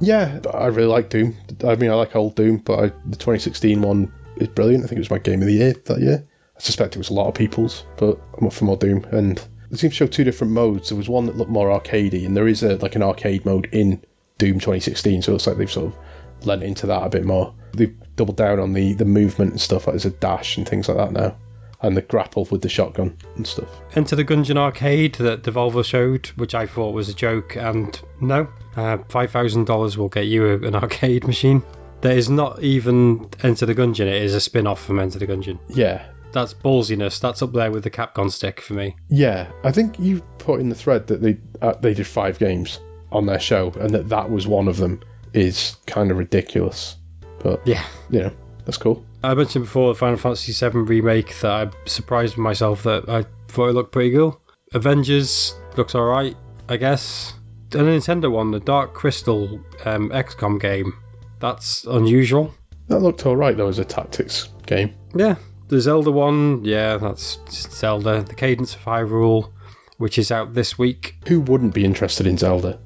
Yeah, 0.00 0.40
I 0.54 0.66
really 0.66 0.88
like 0.88 1.10
Doom. 1.10 1.36
I 1.66 1.74
mean, 1.74 1.90
I 1.90 1.94
like 1.94 2.16
old 2.16 2.36
Doom, 2.36 2.58
but 2.58 2.78
I, 2.78 2.86
the 3.06 3.16
2016 3.16 3.82
one 3.82 4.12
is 4.36 4.48
brilliant. 4.48 4.84
I 4.84 4.86
think 4.86 4.96
it 4.96 5.00
was 5.00 5.10
my 5.10 5.18
game 5.18 5.42
of 5.42 5.46
the 5.46 5.54
year 5.54 5.72
that 5.72 6.00
year. 6.00 6.26
I 6.56 6.60
suspect 6.60 6.94
it 6.94 6.98
was 6.98 7.10
a 7.10 7.14
lot 7.14 7.28
of 7.28 7.34
people's, 7.34 7.84
but 7.96 8.18
I'm 8.38 8.46
up 8.46 8.52
for 8.52 8.64
more 8.64 8.76
Doom. 8.76 9.04
And 9.10 9.44
they 9.70 9.76
seem 9.76 9.90
to 9.90 9.96
show 9.96 10.06
two 10.06 10.24
different 10.24 10.52
modes. 10.52 10.88
There 10.88 10.96
was 10.96 11.08
one 11.08 11.26
that 11.26 11.36
looked 11.36 11.50
more 11.50 11.68
arcadey, 11.68 12.24
and 12.24 12.36
there 12.36 12.48
is 12.48 12.62
a 12.62 12.76
like 12.76 12.96
an 12.96 13.02
arcade 13.02 13.44
mode 13.44 13.68
in 13.72 14.02
Doom 14.38 14.54
2016. 14.54 15.22
So 15.22 15.30
it 15.30 15.34
looks 15.34 15.46
like 15.46 15.58
they've 15.58 15.70
sort 15.70 15.92
of 15.92 16.46
lent 16.46 16.62
into 16.62 16.86
that 16.86 17.02
a 17.02 17.10
bit 17.10 17.24
more. 17.24 17.54
They've 17.72 17.96
doubled 18.16 18.36
down 18.36 18.58
on 18.58 18.72
the 18.72 18.94
the 18.94 19.04
movement 19.04 19.52
and 19.52 19.60
stuff. 19.60 19.86
Like 19.86 19.94
there's 19.94 20.04
a 20.04 20.10
dash 20.10 20.56
and 20.56 20.68
things 20.68 20.88
like 20.88 20.96
that 20.98 21.12
now, 21.12 21.36
and 21.82 21.96
the 21.96 22.02
grapple 22.02 22.46
with 22.50 22.62
the 22.62 22.68
shotgun 22.68 23.16
and 23.36 23.46
stuff. 23.46 23.68
Enter 23.94 24.16
the 24.16 24.24
Gungeon 24.24 24.56
Arcade 24.56 25.14
that 25.16 25.42
Devolver 25.42 25.84
showed, 25.84 26.28
which 26.36 26.54
I 26.54 26.66
thought 26.66 26.94
was 26.94 27.08
a 27.08 27.14
joke, 27.14 27.56
and 27.56 28.00
no, 28.20 28.48
uh, 28.76 28.98
$5,000 28.98 29.96
will 29.96 30.08
get 30.08 30.26
you 30.26 30.64
an 30.64 30.74
arcade 30.74 31.26
machine. 31.26 31.62
There 32.00 32.16
is 32.16 32.30
not 32.30 32.62
even 32.62 33.28
Enter 33.42 33.66
the 33.66 33.74
Gungeon, 33.74 34.06
it 34.06 34.22
is 34.22 34.34
a 34.34 34.40
spin 34.40 34.66
off 34.66 34.84
from 34.84 34.98
Enter 35.00 35.18
the 35.18 35.26
Gungeon. 35.26 35.58
Yeah, 35.68 36.04
That's 36.32 36.54
ballsiness. 36.54 37.20
That's 37.20 37.42
up 37.42 37.52
there 37.52 37.70
with 37.72 37.84
the 37.84 37.90
Capcom 37.90 38.30
stick 38.30 38.60
for 38.60 38.74
me. 38.74 38.96
Yeah, 39.08 39.50
I 39.64 39.72
think 39.72 39.98
you 39.98 40.20
put 40.38 40.60
in 40.60 40.68
the 40.68 40.74
thread 40.76 41.06
that 41.08 41.22
they 41.22 41.38
uh, 41.62 41.74
they 41.80 41.94
did 41.94 42.06
five 42.06 42.38
games 42.38 42.78
on 43.10 43.26
their 43.26 43.40
show, 43.40 43.72
and 43.80 43.90
that 43.90 44.08
that 44.10 44.30
was 44.30 44.46
one 44.46 44.68
of 44.68 44.76
them. 44.76 45.00
Is 45.34 45.76
kind 45.86 46.10
of 46.10 46.16
ridiculous, 46.16 46.96
but 47.40 47.60
Yeah. 47.66 47.84
you 48.10 48.20
know 48.20 48.30
that's 48.64 48.78
cool. 48.78 49.04
I 49.24 49.34
mentioned 49.34 49.64
before 49.64 49.92
the 49.92 49.98
Final 49.98 50.16
Fantasy 50.16 50.52
VII 50.52 50.78
remake 50.78 51.38
that 51.40 51.50
I 51.50 51.70
surprised 51.88 52.36
myself 52.38 52.82
that 52.84 53.08
I 53.08 53.24
thought 53.48 53.68
it 53.68 53.72
looked 53.72 53.92
pretty 53.92 54.12
cool. 54.14 54.40
Avengers 54.74 55.54
looks 55.76 55.94
alright, 55.94 56.36
I 56.68 56.76
guess. 56.76 57.34
The 57.70 57.78
Nintendo 57.80 58.30
one, 58.30 58.50
the 58.50 58.60
Dark 58.60 58.94
Crystal 58.94 59.60
um, 59.84 60.10
XCOM 60.10 60.60
game. 60.60 60.92
That's 61.40 61.84
unusual. 61.84 62.54
That 62.88 63.00
looked 63.00 63.24
all 63.26 63.36
right 63.36 63.56
though 63.56 63.68
as 63.68 63.78
a 63.78 63.84
tactics 63.84 64.48
game. 64.66 64.94
Yeah, 65.14 65.36
the 65.68 65.80
Zelda 65.80 66.10
one, 66.10 66.64
yeah, 66.64 66.96
that's 66.96 67.36
just 67.46 67.72
Zelda. 67.72 68.22
The 68.22 68.34
Cadence 68.34 68.74
of 68.74 68.84
Hyrule, 68.84 69.50
which 69.98 70.18
is 70.18 70.30
out 70.30 70.54
this 70.54 70.78
week. 70.78 71.16
Who 71.28 71.40
wouldn't 71.40 71.74
be 71.74 71.84
interested 71.84 72.26
in 72.26 72.38
Zelda? 72.38 72.78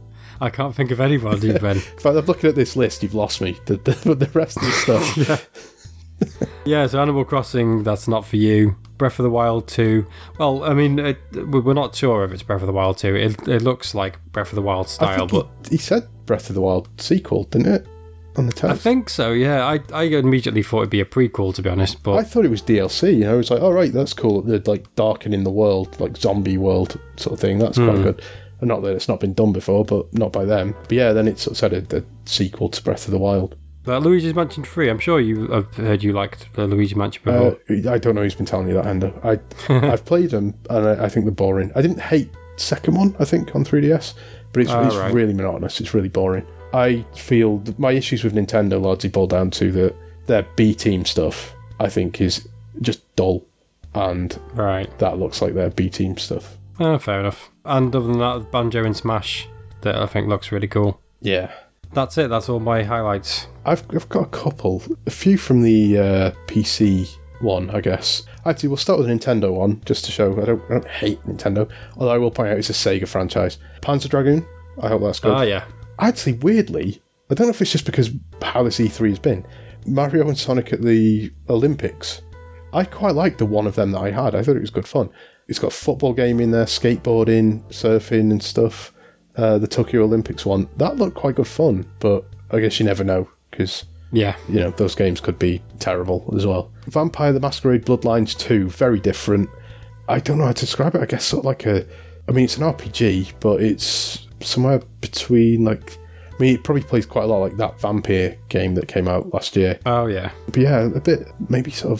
I 0.42 0.50
can't 0.50 0.74
think 0.74 0.90
of 0.90 1.00
anybody, 1.00 1.56
Ben. 1.56 1.76
In 1.76 1.80
fact, 1.80 2.06
I'm 2.06 2.26
looking 2.26 2.50
at 2.50 2.56
this 2.56 2.74
list. 2.74 3.04
You've 3.04 3.14
lost 3.14 3.40
me. 3.40 3.56
The 3.66 3.76
the, 3.76 4.14
the 4.16 4.30
rest 4.34 4.56
of 4.58 4.64
the 4.64 4.72
stuff. 4.72 5.58
Yeah, 6.64 6.82
yeah. 6.82 6.86
so 6.86 7.00
Animal 7.00 7.24
Crossing, 7.24 7.82
that's 7.82 8.06
not 8.06 8.24
for 8.24 8.36
you. 8.36 8.76
Breath 8.96 9.18
of 9.18 9.24
the 9.24 9.30
Wild 9.30 9.66
2. 9.66 10.06
Well, 10.38 10.62
I 10.62 10.72
mean, 10.72 11.00
it, 11.00 11.18
we- 11.32 11.58
we're 11.58 11.74
not 11.74 11.96
sure 11.96 12.24
if 12.24 12.30
it's 12.30 12.44
Breath 12.44 12.60
of 12.60 12.68
the 12.68 12.72
Wild 12.72 12.98
2. 12.98 13.16
It, 13.16 13.48
it 13.48 13.62
looks 13.62 13.92
like 13.92 14.24
Breath 14.30 14.50
of 14.50 14.54
the 14.54 14.62
Wild 14.62 14.88
style, 14.88 15.26
but 15.26 15.48
he, 15.64 15.70
he 15.70 15.76
said 15.78 16.06
Breath 16.24 16.48
of 16.48 16.54
the 16.54 16.60
Wild 16.60 16.88
sequel, 17.00 17.42
didn't 17.44 17.74
it? 17.74 17.86
On 18.36 18.46
the 18.46 18.52
test. 18.52 18.72
I 18.72 18.76
think 18.76 19.08
so, 19.08 19.32
yeah. 19.32 19.66
I, 19.66 19.80
I 19.92 20.04
immediately 20.04 20.62
thought 20.62 20.82
it'd 20.82 20.90
be 20.90 21.00
a 21.00 21.04
prequel, 21.04 21.52
to 21.56 21.62
be 21.62 21.68
honest, 21.68 22.04
but 22.04 22.14
I 22.14 22.22
thought 22.22 22.44
it 22.44 22.50
was 22.50 22.62
DLC. 22.62 23.14
You 23.14 23.24
know, 23.24 23.34
I 23.34 23.36
was 23.38 23.50
like, 23.50 23.60
"All 23.60 23.72
right, 23.72 23.92
that's 23.92 24.14
cool." 24.14 24.42
They're 24.42 24.62
like 24.64 24.94
darkening 24.94 25.42
the 25.42 25.50
world, 25.50 25.98
like 26.00 26.16
zombie 26.16 26.56
world 26.56 27.00
sort 27.16 27.34
of 27.34 27.40
thing. 27.40 27.58
That's 27.58 27.78
quite 27.78 27.96
hmm. 27.96 28.02
good. 28.04 28.22
Not 28.62 28.82
that 28.82 28.94
it's 28.94 29.08
not 29.08 29.20
been 29.20 29.34
done 29.34 29.52
before, 29.52 29.84
but 29.84 30.12
not 30.14 30.32
by 30.32 30.44
them. 30.44 30.74
But 30.84 30.92
yeah, 30.92 31.12
then 31.12 31.28
it's 31.28 31.42
sort 31.42 31.72
of 31.72 31.92
a 31.92 32.04
sequel 32.24 32.68
to 32.70 32.82
Breath 32.82 33.06
of 33.06 33.10
the 33.12 33.18
Wild. 33.18 33.56
but 33.84 34.00
Luigi's 34.02 34.34
Mansion 34.34 34.64
3, 34.64 34.88
I'm 34.88 34.98
sure 35.00 35.18
you 35.20 35.48
have 35.48 35.74
heard 35.74 36.02
you 36.02 36.12
liked 36.12 36.52
the 36.54 36.66
Luigi 36.66 36.94
Mansion 36.94 37.22
before. 37.24 37.58
Uh, 37.68 37.90
I 37.90 37.98
don't 37.98 38.14
know 38.14 38.22
who's 38.22 38.34
been 38.36 38.46
telling 38.46 38.68
you 38.68 38.74
that, 38.74 38.86
Ender. 38.86 39.12
I 39.24 39.40
I've 39.68 40.04
played 40.04 40.30
them 40.30 40.54
and 40.70 40.86
I, 40.86 41.04
I 41.04 41.08
think 41.08 41.26
they're 41.26 41.32
boring. 41.34 41.72
I 41.74 41.82
didn't 41.82 42.00
hate 42.00 42.30
second 42.56 42.94
one. 42.94 43.16
I 43.18 43.24
think 43.24 43.54
on 43.56 43.64
3DS, 43.64 44.14
but 44.52 44.62
it's, 44.62 44.70
Ah, 44.70 44.86
it's 44.86 44.94
right. 44.96 45.12
really 45.12 45.34
monotonous. 45.34 45.80
It's 45.80 45.94
really 45.94 46.08
boring. 46.08 46.46
I 46.72 47.04
feel 47.14 47.58
that 47.58 47.78
my 47.78 47.92
issues 47.92 48.22
with 48.24 48.34
Nintendo 48.34 48.80
largely 48.80 49.10
boil 49.10 49.26
down 49.26 49.50
to 49.52 49.72
that 49.72 49.94
their 50.26 50.46
B 50.56 50.74
team 50.74 51.04
stuff. 51.04 51.52
I 51.80 51.88
think 51.88 52.20
is 52.20 52.48
just 52.80 53.00
dull, 53.16 53.44
and 53.94 54.38
right. 54.54 54.88
that 55.00 55.18
looks 55.18 55.42
like 55.42 55.54
their 55.54 55.70
B 55.70 55.90
team 55.90 56.16
stuff. 56.16 56.56
Uh, 56.78 56.98
fair 56.98 57.20
enough. 57.20 57.50
And 57.64 57.94
other 57.94 58.06
than 58.06 58.18
that, 58.18 58.50
Banjo 58.50 58.84
and 58.84 58.96
Smash, 58.96 59.48
that 59.82 59.96
I 59.96 60.06
think 60.06 60.28
looks 60.28 60.52
really 60.52 60.68
cool. 60.68 61.00
Yeah. 61.20 61.52
That's 61.92 62.16
it, 62.16 62.30
that's 62.30 62.48
all 62.48 62.60
my 62.60 62.82
highlights. 62.82 63.48
I've, 63.66 63.84
I've 63.90 64.08
got 64.08 64.22
a 64.22 64.30
couple, 64.30 64.82
a 65.06 65.10
few 65.10 65.36
from 65.36 65.62
the 65.62 65.98
uh, 65.98 66.30
PC 66.46 67.08
one, 67.42 67.68
I 67.70 67.80
guess. 67.80 68.22
Actually, 68.46 68.70
we'll 68.70 68.78
start 68.78 68.98
with 68.98 69.08
the 69.08 69.14
Nintendo 69.14 69.52
one 69.52 69.82
just 69.84 70.04
to 70.06 70.12
show 70.12 70.32
I 70.40 70.46
don't, 70.46 70.62
I 70.64 70.68
don't 70.68 70.88
hate 70.88 71.22
Nintendo, 71.26 71.70
although 71.96 72.12
I 72.12 72.18
will 72.18 72.30
point 72.30 72.48
out 72.50 72.58
it's 72.58 72.70
a 72.70 72.72
Sega 72.72 73.06
franchise. 73.06 73.58
Panzer 73.82 74.08
Dragoon, 74.08 74.46
I 74.80 74.88
hope 74.88 75.02
that's 75.02 75.20
good. 75.20 75.32
Ah, 75.32 75.42
yeah. 75.42 75.64
Actually, 75.98 76.34
weirdly, 76.34 77.02
I 77.30 77.34
don't 77.34 77.46
know 77.46 77.50
if 77.52 77.60
it's 77.60 77.72
just 77.72 77.86
because 77.86 78.10
how 78.40 78.62
this 78.62 78.78
E3 78.78 79.10
has 79.10 79.18
been. 79.18 79.46
Mario 79.86 80.26
and 80.28 80.38
Sonic 80.38 80.72
at 80.72 80.82
the 80.82 81.32
Olympics. 81.48 82.22
I 82.72 82.84
quite 82.84 83.14
liked 83.14 83.38
the 83.38 83.46
one 83.46 83.66
of 83.66 83.74
them 83.74 83.92
that 83.92 84.00
I 84.00 84.10
had. 84.10 84.34
I 84.34 84.42
thought 84.42 84.56
it 84.56 84.60
was 84.60 84.70
good 84.70 84.88
fun. 84.88 85.10
It's 85.48 85.58
got 85.58 85.72
football 85.72 86.12
game 86.12 86.40
in 86.40 86.50
there, 86.50 86.64
skateboarding, 86.66 87.62
surfing, 87.70 88.30
and 88.30 88.42
stuff. 88.42 88.92
Uh, 89.36 89.58
the 89.58 89.66
Tokyo 89.66 90.04
Olympics 90.04 90.44
one 90.44 90.68
that 90.76 90.96
looked 90.96 91.16
quite 91.16 91.36
good 91.36 91.46
fun, 91.46 91.86
but 92.00 92.24
I 92.50 92.60
guess 92.60 92.78
you 92.78 92.84
never 92.84 93.02
know 93.02 93.28
because 93.50 93.84
Yeah. 94.12 94.36
you 94.48 94.60
know 94.60 94.70
those 94.72 94.94
games 94.94 95.20
could 95.20 95.38
be 95.38 95.62
terrible 95.78 96.30
as 96.36 96.46
well. 96.46 96.70
Vampire: 96.86 97.32
The 97.32 97.40
Masquerade 97.40 97.84
Bloodlines 97.86 98.36
2, 98.38 98.68
very 98.68 99.00
different. 99.00 99.48
I 100.08 100.18
don't 100.20 100.36
know 100.38 100.44
how 100.46 100.52
to 100.52 100.60
describe 100.60 100.94
it. 100.96 101.00
I 101.00 101.06
guess 101.06 101.24
sort 101.24 101.40
of 101.40 101.44
like 101.46 101.64
a. 101.66 101.86
I 102.28 102.32
mean, 102.32 102.44
it's 102.44 102.56
an 102.58 102.62
RPG, 102.64 103.32
but 103.40 103.62
it's 103.62 104.26
somewhere 104.40 104.80
between 105.00 105.64
like. 105.64 105.98
I 106.30 106.42
mean, 106.42 106.54
it 106.56 106.64
probably 106.64 106.82
plays 106.82 107.06
quite 107.06 107.24
a 107.24 107.26
lot 107.26 107.38
like 107.38 107.56
that 107.56 107.80
Vampire 107.80 108.36
game 108.48 108.74
that 108.74 108.88
came 108.88 109.06
out 109.08 109.32
last 109.32 109.54
year. 109.54 109.78
Oh, 109.86 110.06
yeah. 110.06 110.30
But 110.46 110.56
yeah, 110.56 110.80
a 110.94 111.00
bit 111.00 111.28
maybe 111.48 111.70
sort 111.70 111.92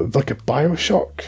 of 0.00 0.14
like 0.14 0.30
a 0.30 0.36
Bioshock. 0.36 1.22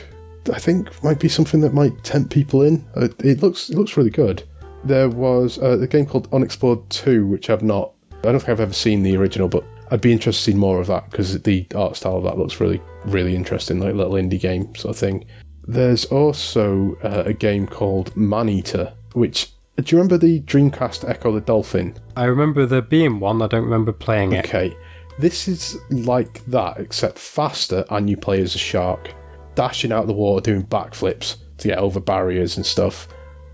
I 0.53 0.59
think 0.59 1.03
might 1.05 1.21
be 1.21 1.29
something 1.29 1.61
that 1.61 1.75
might 1.75 2.03
tempt 2.05 2.31
people 2.31 2.63
in. 2.63 2.85
Uh, 2.97 3.09
it 3.19 3.43
looks 3.43 3.71
it 3.71 3.77
looks 3.77 3.97
really 3.97 4.11
good. 4.11 4.43
There 4.85 5.09
was 5.09 5.59
uh, 5.59 5.79
a 5.81 5.87
game 5.87 6.07
called 6.07 6.29
Unexplored 6.33 6.89
Two, 6.91 7.27
which 7.27 7.51
I've 7.51 7.63
not. 7.63 7.93
I 8.25 8.31
don't 8.31 8.39
think 8.39 8.51
I've 8.51 8.61
ever 8.61 8.73
seen 8.73 9.03
the 9.03 9.17
original, 9.17 9.49
but 9.49 9.65
I'd 9.91 10.01
be 10.01 10.13
interested 10.13 10.53
to 10.53 10.53
see 10.53 10.59
more 10.59 10.81
of 10.81 10.87
that 10.89 11.11
because 11.11 11.41
the 11.43 11.67
art 11.75 11.97
style 11.97 12.17
of 12.17 12.25
that 12.25 12.39
looks 12.39 12.61
really 12.61 12.81
really 13.05 13.37
interesting, 13.37 13.79
like 13.81 13.95
little 13.95 14.15
indie 14.15 14.41
game 14.41 14.75
sort 14.75 14.95
of 14.95 14.99
thing. 14.99 15.25
There's 15.67 16.05
also 16.07 16.97
uh, 17.03 17.23
a 17.27 17.33
game 17.33 17.67
called 17.67 18.17
Maneater, 18.17 18.93
which 19.13 19.53
do 19.77 19.97
you 19.97 19.99
remember 19.99 20.19
the 20.19 20.41
Dreamcast 20.41 21.09
Ecco 21.09 21.33
the 21.33 21.41
Dolphin? 21.41 21.97
I 22.17 22.25
remember 22.25 22.67
there 22.67 22.83
being 22.83 23.21
one, 23.21 23.41
I 23.43 23.47
don't 23.47 23.65
remember 23.65 23.93
playing 23.93 24.33
it. 24.33 24.45
Okay, 24.45 24.77
this 25.19 25.49
is 25.49 25.79
like 25.91 26.45
that, 26.47 26.79
except 26.79 27.19
faster, 27.19 27.85
and 27.91 28.09
you 28.09 28.17
play 28.17 28.41
as 28.43 28.55
a 28.55 28.59
shark, 28.59 29.15
dashing 29.55 29.93
out 29.93 30.03
of 30.03 30.07
the 30.09 30.13
water, 30.15 30.43
doing 30.43 30.65
backflips 30.65 31.37
to 31.59 31.69
get 31.69 31.79
over 31.79 32.01
barriers 32.01 32.57
and 32.57 32.65
stuff, 32.67 33.09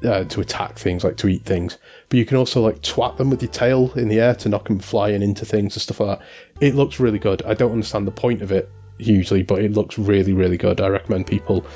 uh, 0.04 0.24
to 0.24 0.40
attack 0.40 0.78
things, 0.78 1.04
like 1.04 1.16
to 1.18 1.28
eat 1.28 1.44
things. 1.44 1.78
But 2.08 2.18
you 2.18 2.24
can 2.24 2.36
also 2.36 2.60
like 2.62 2.80
twat 2.82 3.16
them 3.16 3.30
with 3.30 3.42
your 3.42 3.50
tail 3.50 3.92
in 3.94 4.08
the 4.08 4.20
air 4.20 4.34
to 4.36 4.48
knock 4.48 4.68
them 4.68 4.78
flying 4.78 5.22
into 5.22 5.44
things 5.44 5.74
and 5.74 5.82
stuff 5.82 6.00
like 6.00 6.18
that. 6.18 6.26
It 6.60 6.74
looks 6.74 7.00
really 7.00 7.18
good. 7.18 7.42
I 7.44 7.54
don't 7.54 7.72
understand 7.72 8.06
the 8.06 8.12
point 8.12 8.42
of 8.42 8.52
it 8.52 8.70
hugely, 8.98 9.42
but 9.42 9.60
it 9.62 9.72
looks 9.72 9.98
really, 9.98 10.32
really 10.32 10.56
good. 10.56 10.80
I 10.80 10.88
recommend 10.88 11.26
people 11.26 11.66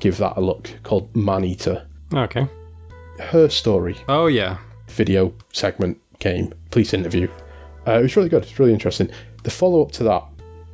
give 0.00 0.16
that 0.18 0.36
a 0.36 0.40
look. 0.40 0.70
Called 0.82 1.14
Maneater. 1.14 1.86
Okay. 2.14 2.46
Her 3.20 3.48
story 3.48 3.96
Oh, 4.08 4.26
yeah. 4.26 4.58
video 4.88 5.32
segment 5.52 5.98
game, 6.18 6.52
police 6.70 6.94
interview. 6.94 7.28
Uh, 7.86 7.92
it 7.98 8.02
was 8.02 8.16
really 8.16 8.28
good. 8.28 8.42
It's 8.44 8.58
really 8.58 8.72
interesting. 8.72 9.10
The 9.42 9.50
follow 9.50 9.82
up 9.82 9.90
to 9.92 10.04
that, 10.04 10.24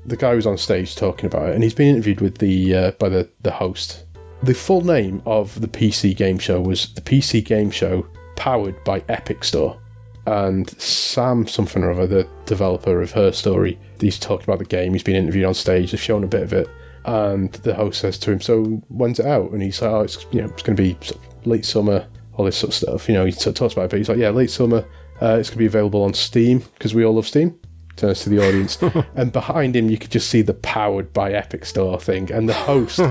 the 0.09 0.16
guy 0.16 0.34
was 0.34 0.46
on 0.46 0.59
stage 0.59 0.96
talking 0.96 1.26
about 1.26 1.50
it, 1.50 1.54
and 1.54 1.62
he's 1.62 1.74
been 1.74 1.88
interviewed 1.88 2.20
with 2.20 2.38
the 2.38 2.74
uh, 2.74 2.90
by 2.92 3.09
the 3.09 3.28
the 3.42 3.50
host. 3.50 4.04
The 4.42 4.54
full 4.54 4.84
name 4.84 5.22
of 5.26 5.61
the 5.61 5.68
PC 5.68 6.16
game 6.16 6.38
show 6.38 6.61
was 6.61 6.94
the 6.94 7.00
PC 7.00 7.44
game 7.44 7.70
show 7.70 8.06
powered 8.36 8.82
by 8.84 9.02
Epic 9.09 9.42
Store. 9.44 9.80
And 10.26 10.68
Sam 10.80 11.46
something 11.46 11.82
or 11.82 11.90
other, 11.90 12.06
the 12.06 12.28
developer 12.44 13.00
of 13.00 13.12
her 13.12 13.32
story, 13.32 13.78
he's 13.98 14.18
talked 14.18 14.44
about 14.44 14.59
the 14.59 14.64
game. 14.64 14.92
He's 14.92 15.02
been 15.02 15.16
interviewed 15.16 15.46
on 15.46 15.54
stage. 15.54 15.90
They've 15.90 16.00
shown 16.00 16.22
a 16.22 16.28
bit 16.28 16.42
of 16.42 16.52
it, 16.52 16.68
and 17.06 17.52
the 17.52 17.74
host 17.74 18.00
says 18.00 18.18
to 18.18 18.32
him, 18.32 18.40
"So 18.40 18.64
when's 18.88 19.18
it 19.18 19.26
out?" 19.26 19.50
And 19.52 19.62
he's 19.62 19.80
like, 19.80 19.90
"Oh, 19.90 20.00
it's 20.00 20.26
you 20.30 20.42
know, 20.42 20.48
it's 20.48 20.62
going 20.62 20.76
to 20.76 20.82
be 20.82 20.96
late 21.44 21.64
summer, 21.64 22.06
all 22.34 22.44
this 22.44 22.59
sort 22.59 22.70
of 22.70 22.74
stuff." 22.74 23.09
You 23.09 23.14
know, 23.14 23.24
he 23.24 23.32
talks 23.32 23.72
about 23.72 23.86
it, 23.86 23.90
but 23.90 23.96
he's 23.96 24.09
like, 24.09 24.18
"Yeah, 24.18 24.30
late 24.30 24.50
summer. 24.50 24.84
Uh, 25.20 25.36
it's 25.40 25.48
going 25.48 25.56
to 25.56 25.59
be 25.59 25.66
available 25.66 26.04
on 26.04 26.14
Steam 26.14 26.59
because 26.74 26.94
we 26.94 27.04
all 27.04 27.14
love 27.14 27.26
Steam." 27.26 27.59
Turns 27.99 28.20
to 28.22 28.30
the 28.30 28.38
audience, 28.38 28.78
and 29.16 29.32
behind 29.32 29.74
him, 29.76 29.90
you 29.90 29.99
could 29.99 30.11
just 30.11 30.30
see 30.30 30.40
the 30.40 30.55
powered 30.55 31.12
by 31.12 31.32
Epic 31.32 31.64
Store 31.66 32.01
thing, 32.01 32.30
and 32.32 32.49
the 32.49 32.55
host. 32.55 33.01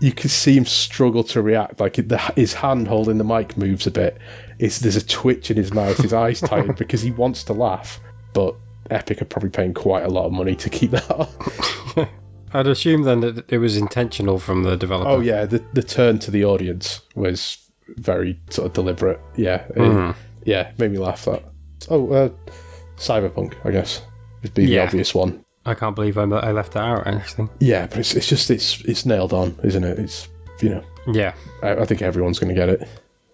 You 0.00 0.10
can 0.10 0.30
see 0.30 0.56
him 0.56 0.64
struggle 0.64 1.22
to 1.22 1.40
react. 1.40 1.78
Like 1.78 1.94
the, 1.94 2.18
his 2.34 2.54
hand 2.54 2.88
holding 2.88 3.18
the 3.18 3.24
mic 3.24 3.56
moves 3.56 3.86
a 3.86 3.90
bit. 3.92 4.18
It's, 4.58 4.80
there's 4.80 4.96
a 4.96 5.06
twitch 5.06 5.48
in 5.48 5.56
his 5.56 5.72
mouth. 5.72 5.96
His 5.98 6.12
eyes 6.12 6.40
tighten 6.40 6.74
because 6.78 7.02
he 7.02 7.12
wants 7.12 7.44
to 7.44 7.52
laugh, 7.52 8.00
but 8.32 8.56
Epic 8.90 9.22
are 9.22 9.26
probably 9.26 9.50
paying 9.50 9.72
quite 9.74 10.02
a 10.02 10.08
lot 10.08 10.24
of 10.26 10.32
money 10.32 10.56
to 10.56 10.68
keep 10.68 10.90
that. 10.90 12.08
I'd 12.52 12.66
assume 12.66 13.02
then 13.02 13.20
that 13.20 13.44
it 13.52 13.58
was 13.58 13.76
intentional 13.76 14.40
from 14.40 14.64
the 14.64 14.76
developer. 14.76 15.08
Oh 15.08 15.20
yeah, 15.20 15.44
the 15.46 15.62
the 15.72 15.84
turn 15.84 16.18
to 16.20 16.32
the 16.32 16.44
audience 16.44 17.02
was 17.14 17.58
very 17.86 18.40
sort 18.50 18.66
of 18.66 18.72
deliberate. 18.72 19.20
Yeah, 19.36 19.64
it- 19.76 20.16
yeah, 20.44 20.72
made 20.78 20.90
me 20.90 20.98
laugh. 20.98 21.24
That. 21.26 21.44
Oh, 21.88 22.10
uh, 22.10 22.28
Cyberpunk, 22.96 23.54
I 23.64 23.70
guess, 23.70 24.02
would 24.42 24.54
be 24.54 24.66
the 24.66 24.78
obvious 24.80 25.14
one. 25.14 25.44
I 25.64 25.74
can't 25.74 25.94
believe 25.94 26.18
I, 26.18 26.22
I 26.22 26.50
left 26.52 26.72
that 26.72 26.82
out, 26.82 27.06
actually. 27.06 27.48
Yeah, 27.60 27.86
but 27.86 27.98
it's 27.98 28.14
it's 28.14 28.26
just 28.28 28.50
it's 28.50 28.80
it's 28.82 29.06
nailed 29.06 29.32
on, 29.32 29.56
isn't 29.62 29.84
it? 29.84 29.98
It's 29.98 30.28
you 30.60 30.70
know, 30.70 30.84
Yeah. 31.06 31.34
I, 31.62 31.76
I 31.76 31.84
think 31.84 32.02
everyone's 32.02 32.38
going 32.38 32.48
to 32.48 32.54
get 32.54 32.68
it, 32.68 32.88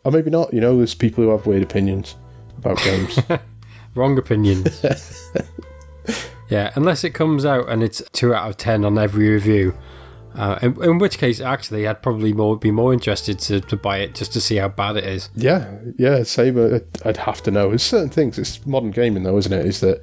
or 0.05 0.13
maybe 0.13 0.31
not. 0.31 0.53
You 0.53 0.61
know, 0.61 0.77
there's 0.77 0.95
people 0.95 1.25
who 1.25 1.31
have 1.31 1.47
weird 1.47 1.63
opinions 1.63 2.17
about 2.59 2.79
games. 2.79 3.19
Wrong 3.95 4.17
opinions. 4.19 4.83
yeah, 6.49 6.71
unless 6.75 7.05
it 7.05 7.11
comes 7.11 7.45
out 7.45 7.69
and 7.69 7.83
it's 7.83 8.03
2 8.13 8.35
out 8.35 8.49
of 8.49 8.57
10 8.57 8.85
on 8.85 8.99
every 8.99 9.29
review. 9.29 9.75
Uh, 10.35 10.59
in, 10.63 10.83
in 10.85 10.99
which 10.99 11.19
case, 11.19 11.41
actually, 11.41 11.87
I'd 11.89 12.03
probably 12.03 12.33
more 12.33 12.57
be 12.57 12.71
more 12.71 12.93
interested 12.93 13.39
to, 13.41 13.61
to 13.63 13.77
buy 13.77 13.99
it 13.99 14.15
just 14.15 14.33
to 14.35 14.41
see 14.41 14.57
how 14.57 14.69
bad 14.69 14.97
it 14.97 15.05
is. 15.05 15.31
Yeah, 15.35 15.79
yeah, 15.97 16.23
same. 16.23 16.57
uh, 16.59 16.79
I'd 17.05 17.17
have 17.19 17.43
to 17.45 17.51
know. 17.51 17.71
There's 17.71 17.83
certain 17.83 18.11
things. 18.11 18.39
It's 18.39 18.65
modern 18.65 18.91
gaming, 18.93 19.25
though, 19.25 19.37
isn't 19.39 19.53
it? 19.53 19.67
Is 19.67 19.81
that 19.81 20.01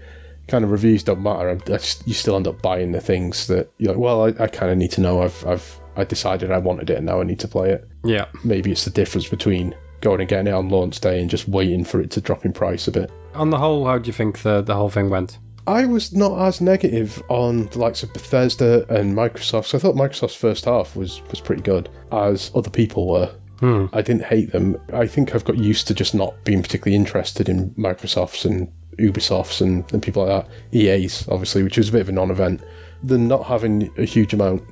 kind 0.48 0.64
of 0.64 0.72
reviews 0.72 1.04
don't 1.04 1.22
matter. 1.22 1.56
Just, 1.66 2.08
you 2.08 2.14
still 2.14 2.36
end 2.36 2.48
up 2.48 2.62
buying 2.62 2.91
the 2.91 3.02
things 3.02 3.48
that 3.48 3.72
you're 3.78 3.93
like. 3.93 4.02
Well, 4.02 4.26
I, 4.26 4.43
I 4.43 4.48
kind 4.48 4.72
of 4.72 4.78
need 4.78 4.91
to 4.93 5.02
know. 5.02 5.22
I've, 5.22 5.46
I've, 5.46 5.80
I 5.96 6.04
decided 6.04 6.52
I 6.52 6.58
wanted 6.58 6.89
it, 6.89 6.98
and 6.98 7.06
now 7.06 7.22
I 7.22 7.24
need 7.24 7.39
to 7.39 7.48
play 7.48 7.72
it. 7.72 7.88
Yeah. 8.04 8.26
Maybe 8.43 8.72
it's 8.72 8.86
the 8.86 8.91
difference 8.91 9.28
between 9.28 9.76
going 10.02 10.20
and 10.20 10.30
getting 10.30 10.48
it 10.48 10.54
on 10.54 10.70
launch 10.70 11.00
day 11.00 11.20
and 11.20 11.30
just 11.30 11.48
waiting 11.48 11.84
for 11.84 12.00
it 12.00 12.12
to 12.12 12.22
drop 12.22 12.46
in 12.46 12.54
price 12.54 12.88
a 12.88 12.91
bit. 12.91 13.12
On 13.34 13.50
the 13.50 13.58
whole, 13.58 13.86
how 13.86 13.98
do 13.98 14.08
you 14.08 14.14
think 14.14 14.39
the, 14.39 14.62
the 14.62 14.76
whole 14.76 14.89
thing 14.89 15.10
went? 15.10 15.39
I 15.68 15.86
was 15.86 16.14
not 16.14 16.39
as 16.48 16.62
negative 16.62 17.24
on 17.28 17.66
the 17.68 17.80
likes 17.80 18.04
of 18.04 18.14
Bethesda 18.14 18.86
and 18.93 19.16
Microsoft. 19.16 19.66
So 19.66 19.78
I 19.78 19.82
thought 19.82 19.96
Microsoft's 19.96 20.36
first 20.36 20.66
half 20.66 20.96
was 20.96 21.22
was 21.30 21.41
pretty 21.41 21.64
good, 21.64 21.89
as 22.12 22.52
other 22.54 22.70
people 22.70 23.08
were. 23.08 23.34
Hmm. 23.60 23.86
I 23.93 24.02
didn't 24.02 24.26
hate 24.26 24.52
them. 24.52 24.78
I 24.93 25.08
think 25.08 25.34
I've 25.34 25.46
got 25.46 25.58
used 25.58 25.88
to 25.88 25.93
just 25.93 26.14
not 26.14 26.36
being 26.43 26.62
particularly 26.62 26.96
interested 26.96 27.50
in 27.50 27.72
Microsoft's 27.72 28.46
and 28.46 28.72
Ubisoft's 28.98 29.62
and, 29.62 29.91
and 29.93 30.02
people 30.02 30.26
like 30.26 30.46
that. 30.46 30.78
EA's, 30.78 31.28
obviously, 31.30 31.64
which 31.64 31.78
was 31.78 31.89
a 31.89 31.91
bit 31.91 32.02
of 32.02 32.10
a 32.10 32.14
non 32.14 32.32
event. 32.32 32.62
The 33.04 33.18
not 33.18 33.46
having 33.46 33.91
a 33.98 34.04
huge 34.04 34.34
amount 34.34 34.64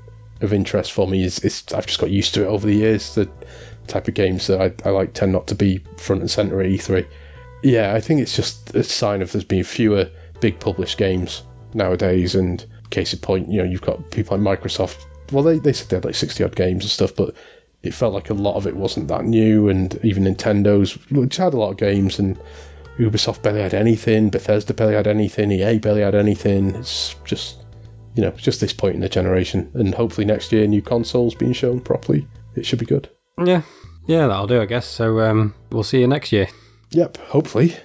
of 0.42 0.54
interest 0.54 0.92
for 0.92 1.08
me 1.08 1.24
is, 1.24 1.40
is 1.40 1.64
I've 1.74 1.88
just 1.88 2.00
got 2.00 2.12
used 2.12 2.34
to 2.36 2.44
it 2.44 2.48
over 2.48 2.68
the 2.68 2.76
years. 2.76 3.16
The 3.16 3.30
type 3.88 4.08
of 4.08 4.14
games 4.14 4.48
that 4.48 4.62
I, 4.62 4.90
I 4.90 4.92
like 4.92 5.14
tend 5.14 5.32
not 5.32 5.48
to 5.48 5.56
be 5.56 5.82
front 5.98 6.22
and 6.22 6.32
centre 6.32 6.62
at 6.62 6.70
E3. 6.70 7.06
Yeah, 7.64 7.94
I 7.94 8.02
think 8.02 8.22
it's 8.22 8.36
just 8.36 8.76
a 8.76 8.84
sign 8.84 9.22
of 9.22 9.32
there's 9.32 9.44
been 9.44 9.64
fewer 9.64 10.10
big 10.42 10.60
published 10.60 10.98
games 10.98 11.44
nowadays. 11.74 12.36
And 12.36 12.66
case 12.90 13.14
in 13.14 13.20
point, 13.20 13.50
you 13.50 13.58
know, 13.58 13.64
you've 13.64 13.82
got 13.82 14.12
people 14.12 14.38
like 14.38 14.60
Microsoft. 14.60 15.06
Well, 15.32 15.44
they, 15.44 15.60
they 15.60 15.74
said 15.74 15.90
they 15.90 15.96
had 15.98 16.06
like 16.06 16.16
60 16.16 16.44
odd 16.44 16.56
games 16.56 16.84
and 16.84 16.92
stuff, 16.92 17.16
but 17.16 17.36
it 17.82 17.94
felt 17.94 18.14
like 18.14 18.30
a 18.30 18.34
lot 18.34 18.56
of 18.56 18.68
it 18.68 18.76
wasn't 18.76 19.08
that 19.08 19.26
new. 19.26 19.70
And 19.70 19.98
even 20.04 20.24
Nintendo's, 20.24 20.94
which 21.10 21.38
had 21.38 21.54
a 21.54 21.58
lot 21.58 21.72
of 21.72 21.78
games, 21.78 22.20
and 22.20 22.38
Ubisoft 22.98 23.42
barely 23.42 23.62
had 23.62 23.74
anything, 23.74 24.30
Bethesda 24.30 24.74
barely 24.74 24.96
had 24.96 25.08
anything, 25.08 25.52
EA 25.52 25.80
barely 25.80 26.02
had 26.02 26.16
anything. 26.16 26.76
It's 26.76 27.16
just, 27.26 27.64
you 28.16 28.22
know, 28.22 28.32
just 28.32 28.62
this 28.62 28.74
point 28.74 28.96
in 28.96 29.02
the 29.02 29.10
generation. 29.10 29.72
And 29.74 29.96
hopefully 29.96 30.26
next 30.26 30.52
year, 30.52 30.68
new 30.68 30.82
consoles 30.82 31.36
being 31.36 31.54
shown 31.54 31.80
properly. 31.80 32.28
It 32.56 32.66
should 32.66 32.80
be 32.80 32.86
good. 32.86 33.10
Yeah. 33.44 33.64
Yeah, 34.06 34.28
that'll 34.28 34.48
do, 34.48 34.62
I 34.62 34.66
guess. 34.66 34.86
So 34.86 35.22
um, 35.22 35.56
we'll 35.72 35.84
see 35.84 36.02
you 36.02 36.08
next 36.08 36.32
year. 36.32 36.48
Yep, 36.92 37.18
hopefully. 37.18 37.76